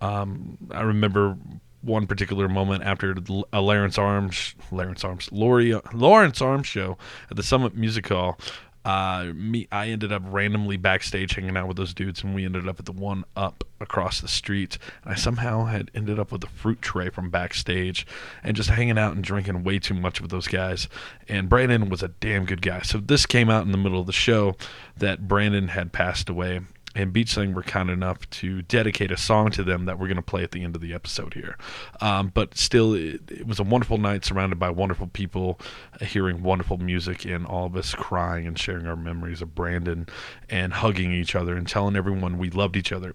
Um, 0.00 0.58
I 0.70 0.82
remember 0.82 1.36
one 1.82 2.06
particular 2.06 2.48
moment 2.48 2.84
after 2.84 3.14
a 3.52 3.60
Lawrence 3.60 3.98
Arms, 3.98 4.54
Lawrence 4.70 5.04
Arms, 5.04 5.28
Lori, 5.32 5.74
Lawrence 5.92 6.40
Arms 6.40 6.66
show 6.66 6.96
at 7.30 7.36
the 7.36 7.42
Summit 7.42 7.76
Music 7.76 8.08
Hall 8.08 8.38
uh, 8.84 9.30
me, 9.34 9.68
I 9.70 9.88
ended 9.88 10.12
up 10.12 10.22
randomly 10.26 10.76
backstage 10.76 11.34
hanging 11.34 11.56
out 11.56 11.68
with 11.68 11.76
those 11.76 11.94
dudes, 11.94 12.24
and 12.24 12.34
we 12.34 12.44
ended 12.44 12.68
up 12.68 12.80
at 12.80 12.84
the 12.84 12.92
one 12.92 13.24
up 13.36 13.64
across 13.80 14.20
the 14.20 14.28
street. 14.28 14.78
And 15.04 15.12
I 15.12 15.16
somehow 15.16 15.66
had 15.66 15.90
ended 15.94 16.18
up 16.18 16.32
with 16.32 16.42
a 16.42 16.48
fruit 16.48 16.82
tray 16.82 17.08
from 17.08 17.30
backstage, 17.30 18.06
and 18.42 18.56
just 18.56 18.70
hanging 18.70 18.98
out 18.98 19.14
and 19.14 19.22
drinking 19.22 19.62
way 19.62 19.78
too 19.78 19.94
much 19.94 20.20
with 20.20 20.30
those 20.30 20.48
guys. 20.48 20.88
And 21.28 21.48
Brandon 21.48 21.88
was 21.90 22.02
a 22.02 22.08
damn 22.08 22.44
good 22.44 22.62
guy. 22.62 22.82
So 22.82 22.98
this 22.98 23.24
came 23.24 23.50
out 23.50 23.64
in 23.64 23.72
the 23.72 23.78
middle 23.78 24.00
of 24.00 24.06
the 24.06 24.12
show 24.12 24.56
that 24.96 25.28
Brandon 25.28 25.68
had 25.68 25.92
passed 25.92 26.28
away, 26.28 26.60
and 26.94 27.12
Beach 27.12 27.30
Slang 27.30 27.54
were 27.54 27.62
kind 27.62 27.90
enough 27.90 28.28
to 28.30 28.62
dedicate 28.62 29.10
a 29.10 29.16
song 29.16 29.50
to 29.52 29.62
them 29.62 29.86
that 29.86 29.98
we're 29.98 30.08
going 30.08 30.16
to 30.16 30.22
play 30.22 30.42
at 30.42 30.50
the 30.50 30.62
end 30.62 30.74
of 30.74 30.82
the 30.82 30.92
episode 30.92 31.34
here. 31.34 31.56
Um, 32.00 32.30
but 32.34 32.56
still, 32.56 32.94
it, 32.94 33.20
it, 33.30 33.46
was 33.46 33.58
a 33.58 33.62
wonderful 33.62 33.98
night 33.98 34.24
surrounded 34.24 34.58
by 34.58 34.70
wonderful 34.70 35.06
people, 35.06 35.58
uh, 36.00 36.04
hearing 36.04 36.42
wonderful 36.42 36.78
music, 36.78 37.24
and 37.24 37.46
all 37.46 37.66
of 37.66 37.76
us 37.76 37.94
crying 37.94 38.46
and 38.46 38.58
sharing 38.58 38.86
our 38.86 38.96
memories 38.96 39.40
of 39.40 39.54
Brandon 39.54 40.06
and 40.50 40.74
hugging 40.74 41.12
each 41.12 41.34
other 41.34 41.56
and 41.56 41.66
telling 41.66 41.96
everyone 41.96 42.38
we 42.38 42.50
loved 42.50 42.76
each 42.76 42.92
other. 42.92 43.14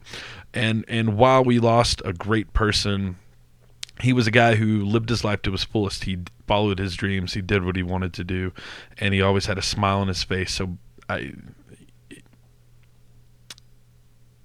And 0.53 0.84
and 0.88 1.17
while 1.17 1.43
we 1.43 1.59
lost 1.59 2.01
a 2.05 2.13
great 2.13 2.53
person. 2.53 3.17
He 3.99 4.13
was 4.13 4.28
a 4.28 4.32
guy 4.32 4.53
who 4.53 4.86
lived 4.86 5.09
his 5.09 5.23
life 5.23 5.41
to 5.41 5.51
his 5.51 5.63
fullest. 5.63 6.03
He 6.03 6.19
followed 6.45 6.78
his 6.78 6.95
dreams. 6.95 7.34
He 7.34 7.41
did 7.41 7.65
what 7.65 7.75
he 7.75 7.82
wanted 7.82 8.13
to 8.13 8.23
do, 8.23 8.53
and 8.99 9.11
he 9.11 9.23
always 9.23 9.47
had 9.47 9.57
a 9.57 9.63
smile 9.63 10.01
on 10.01 10.07
his 10.07 10.23
face. 10.23 10.53
So 10.53 10.78
I 11.09 11.34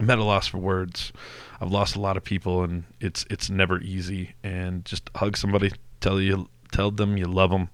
I'm 0.03 0.11
at 0.11 0.19
a 0.19 0.25
loss 0.25 0.49
for 0.49 0.59
words. 0.59 1.13
I've 1.61 1.71
lost 1.71 1.95
a 1.95 2.01
lot 2.01 2.17
of 2.17 2.25
people, 2.25 2.65
and 2.65 2.83
it's 3.01 3.25
it's 3.31 3.49
never 3.49 3.81
easy. 3.81 4.35
And 4.43 4.85
just 4.85 5.09
hug 5.15 5.37
somebody, 5.37 5.71
tell 6.01 6.21
you 6.21 6.49
tell 6.73 6.91
them 6.91 7.17
you 7.17 7.27
love 7.27 7.51
them. 7.51 7.69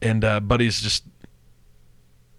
And 0.00 0.24
uh, 0.24 0.38
buddies, 0.38 0.80
just 0.80 1.02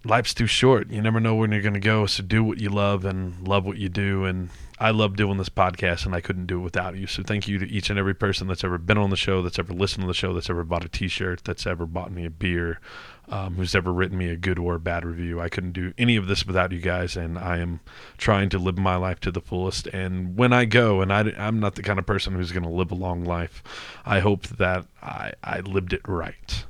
life's 0.08 0.34
too 0.34 0.48
short. 0.48 0.90
You 0.90 1.02
never 1.02 1.20
know 1.20 1.36
when 1.36 1.52
you're 1.52 1.62
gonna 1.62 1.80
go. 1.80 2.06
So 2.06 2.24
do 2.24 2.44
what 2.44 2.60
you 2.60 2.70
love 2.70 3.06
and 3.06 3.48
love 3.48 3.66
what 3.66 3.78
you 3.78 3.90
do. 3.90 4.26
And 4.26 4.50
I 4.80 4.92
love 4.92 5.16
doing 5.16 5.38
this 5.38 5.50
podcast, 5.50 6.06
and 6.06 6.14
I 6.14 6.22
couldn't 6.22 6.46
do 6.46 6.60
it 6.60 6.64
without 6.64 6.98
you. 6.98 7.08
So 7.08 7.24
thank 7.24 7.48
you 7.48 7.58
to 7.58 7.68
each 7.68 7.90
and 7.90 7.98
every 7.98 8.14
person 8.14 8.48
that's 8.48 8.64
ever 8.64 8.78
been 8.78 9.00
on 9.00 9.10
the 9.10 9.16
show, 9.16 9.42
that's 9.42 9.58
ever 9.58 9.74
listened 9.74 10.04
to 10.04 10.08
the 10.08 10.14
show, 10.14 10.34
that's 10.34 10.52
ever 10.52 10.64
bought 10.64 10.86
a 10.86 10.90
T-shirt, 10.90 11.44
that's 11.44 11.66
ever 11.66 11.88
bought 11.88 12.12
me 12.12 12.26
a 12.26 12.30
beer, 12.30 12.80
um, 13.28 13.56
who's 13.56 13.74
ever 13.74 13.92
written 13.92 14.20
me 14.20 14.30
a 14.30 14.36
good 14.36 14.60
or 14.60 14.78
bad 14.78 15.04
review. 15.04 15.42
I 15.42 15.50
couldn't 15.50 15.72
do 15.72 15.94
any 15.98 16.16
of 16.16 16.28
this 16.28 16.46
without 16.46 16.72
you 16.72 16.80
guys, 16.80 17.18
and 17.18 17.40
I 17.40 17.58
am 17.58 17.80
trying 18.20 18.50
to 18.50 18.60
live 18.60 18.78
my 18.78 18.98
life 18.98 19.20
to 19.22 19.32
the 19.32 19.42
fullest. 19.42 19.88
And 19.88 20.38
when 20.38 20.54
I 20.54 20.66
go, 20.66 21.02
and 21.02 21.12
I, 21.12 21.34
I'm 21.40 21.60
not 21.60 21.74
the 21.74 21.82
kind 21.82 21.98
of 21.98 22.06
person 22.06 22.36
who's 22.36 22.52
going 22.52 22.62
to 22.62 22.70
live 22.70 22.92
a 22.92 22.96
long 22.96 23.26
life, 23.26 23.64
I 24.06 24.20
hope 24.20 24.46
that 24.48 24.86
I, 25.02 25.34
I 25.44 25.62
lived 25.62 25.92
it 25.92 26.02
right. 26.08 26.66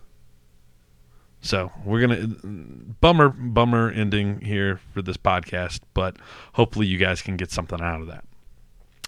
So 1.48 1.72
we're 1.86 2.02
gonna 2.02 2.28
bummer 3.00 3.30
bummer 3.30 3.90
ending 3.90 4.42
here 4.42 4.82
for 4.94 5.02
this 5.02 5.16
podcast, 5.16 5.80
but 5.94 6.18
hopefully 6.54 6.88
you 6.88 6.98
guys 6.98 7.22
can 7.22 7.38
get 7.38 7.52
something 7.52 7.80
out 7.80 8.02
of 8.02 8.08
that. 8.08 8.26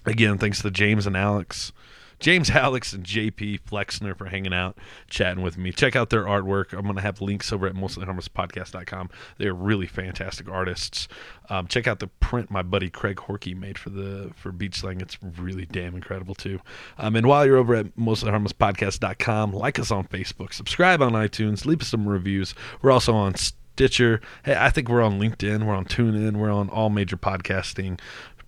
Again, 0.05 0.37
thanks 0.37 0.61
to 0.61 0.71
James 0.71 1.05
and 1.05 1.17
Alex 1.17 1.73
James 2.19 2.49
Alex 2.51 2.93
and 2.93 3.03
JP 3.03 3.61
Flexner 3.61 4.15
for 4.15 4.25
hanging 4.25 4.53
out, 4.53 4.77
chatting 5.09 5.43
with 5.43 5.57
me. 5.57 5.71
Check 5.71 5.95
out 5.95 6.09
their 6.09 6.25
artwork. 6.25 6.73
I'm 6.73 6.83
going 6.83 6.95
to 6.95 7.01
have 7.01 7.21
links 7.21 7.51
over 7.51 7.67
at 7.67 7.73
mostlyharmlesspodcast.com. 7.73 9.09
They're 9.37 9.53
really 9.53 9.87
fantastic 9.87 10.49
artists. 10.49 11.07
Um, 11.49 11.67
check 11.67 11.87
out 11.87 11.99
the 11.99 12.07
print 12.07 12.51
my 12.51 12.61
buddy 12.61 12.89
Craig 12.89 13.17
Horky 13.17 13.55
made 13.57 13.77
for 13.77 13.89
the 13.89 14.31
for 14.35 14.51
Beach 14.51 14.79
Slang. 14.79 15.01
It's 15.01 15.17
really 15.21 15.65
damn 15.65 15.95
incredible 15.95 16.35
too. 16.35 16.59
Um, 16.97 17.15
and 17.15 17.25
while 17.27 17.45
you're 17.45 17.57
over 17.57 17.75
at 17.75 17.95
mostlyharmlesspodcast.com, 17.97 19.53
like 19.53 19.79
us 19.79 19.91
on 19.91 20.07
Facebook, 20.07 20.53
subscribe 20.53 21.01
on 21.01 21.13
iTunes, 21.13 21.65
leave 21.65 21.81
us 21.81 21.87
some 21.87 22.07
reviews. 22.07 22.53
We're 22.81 22.91
also 22.91 23.13
on 23.13 23.35
Stitcher. 23.79 24.19
Hey, 24.43 24.57
I 24.59 24.69
think 24.71 24.89
we're 24.89 25.01
on 25.01 25.21
LinkedIn. 25.21 25.65
We're 25.65 25.73
on 25.73 25.85
TuneIn. 25.85 26.35
We're 26.35 26.51
on 26.51 26.67
all 26.69 26.89
major 26.89 27.15
podcasting 27.15 27.97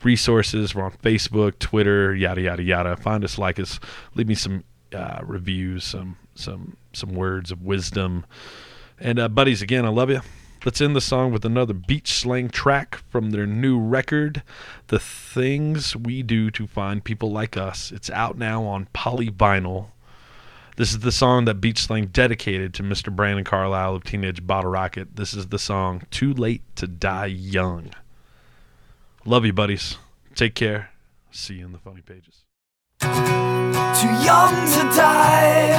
resources. 0.04 0.76
We're 0.76 0.84
on 0.84 0.91
Facebook, 0.91 1.60
Twitter, 1.60 2.16
yada 2.16 2.41
yada 2.41 2.64
yada. 2.64 2.95
Find 2.95 3.24
us, 3.24 3.38
like 3.38 3.60
us, 3.60 3.80
leave 4.16 4.28
me 4.28 4.36
some 4.36 4.64
uh, 4.93 5.20
reviews, 5.24 5.84
some 5.84 6.18
some 6.36 6.78
some 6.93 7.14
words 7.14 7.52
of 7.52 7.64
wisdom. 7.64 8.26
And 8.99 9.20
uh, 9.20 9.30
buddies, 9.30 9.62
again, 9.62 9.86
I 9.86 9.89
love 9.89 10.10
you. 10.10 10.22
Let's 10.64 10.80
end 10.80 10.95
the 10.95 11.02
song 11.02 11.32
with 11.32 11.43
another 11.43 11.74
beach 11.74 12.14
slang 12.14 12.49
track 12.49 12.99
from 13.10 13.32
their 13.32 13.47
new 13.47 13.80
record, 13.80 14.43
"The 14.88 14.99
Things 14.99 15.95
We 15.95 16.22
Do 16.22 16.52
to 16.52 16.68
Find 16.68 17.04
People 17.04 17.32
Like 17.32 17.58
Us." 17.58 17.91
It's 17.91 18.10
out 18.12 18.38
now 18.38 18.64
on 18.66 18.88
polyvinyl. 18.93 19.88
This 20.78 20.91
is 20.93 20.99
the 20.99 21.12
song 21.12 21.45
that 21.45 21.56
Beach 21.56 21.80
Slang 21.80 22.08
dedicated 22.08 22.74
to 22.76 22.84
Mr. 22.84 23.14
Brandon 23.14 23.43
Carlisle 23.43 23.95
of 23.95 24.04
Teenage 24.04 24.47
Bottle 24.47 24.72
Rocket. 24.72 25.16
This 25.16 25.34
is 25.34 25.47
the 25.47 25.60
song 25.60 26.04
"Too 26.12 26.34
Late 26.34 26.64
to 26.78 26.88
Die 26.88 27.26
Young." 27.26 27.91
Love 29.24 29.45
you, 29.45 29.53
buddies. 29.53 29.97
Take 30.34 30.55
care. 30.55 30.89
See 31.30 31.55
you 31.55 31.65
in 31.65 31.74
the 31.74 31.78
funny 31.78 32.01
pages. 32.01 32.43
Too 33.01 33.07
young 34.26 34.55
to 34.74 34.82
die, 34.97 35.78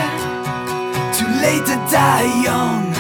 too 1.12 1.26
late 1.26 1.66
to 1.66 1.74
die 1.90 2.42
young. 2.44 2.94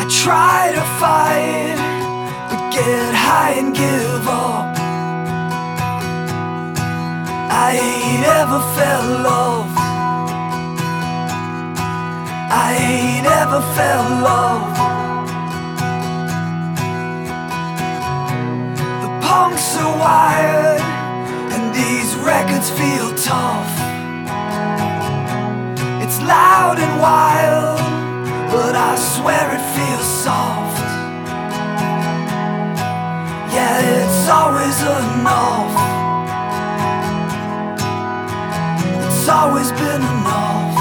I 0.00 0.06
try 0.08 0.72
to 0.72 0.80
fight, 0.98 1.76
but 2.48 2.72
get 2.72 3.14
high 3.14 3.56
and 3.58 3.74
give 3.76 4.26
up. 4.26 4.74
I 7.52 7.76
ain't 7.76 8.24
ever 8.24 8.60
felt 8.74 9.20
love. 9.20 9.70
I 12.50 12.74
ain't 12.80 13.26
ever 13.26 13.60
felt 13.74 14.22
love. 14.22 15.03
Punks 19.34 19.76
are 19.78 19.98
wired, 19.98 20.80
and 21.54 21.64
these 21.74 22.10
records 22.32 22.70
feel 22.70 23.08
tough. 23.32 23.72
It's 26.04 26.18
loud 26.22 26.76
and 26.84 26.94
wild, 27.02 27.80
but 28.54 28.76
I 28.76 28.92
swear 28.94 29.44
it 29.56 29.64
feels 29.76 30.08
soft. 30.24 30.86
Yeah, 33.54 33.74
it's 33.98 34.24
always 34.38 34.78
enough. 35.00 35.74
It's 39.04 39.28
always 39.28 39.70
been 39.72 40.02
enough. 40.14 40.73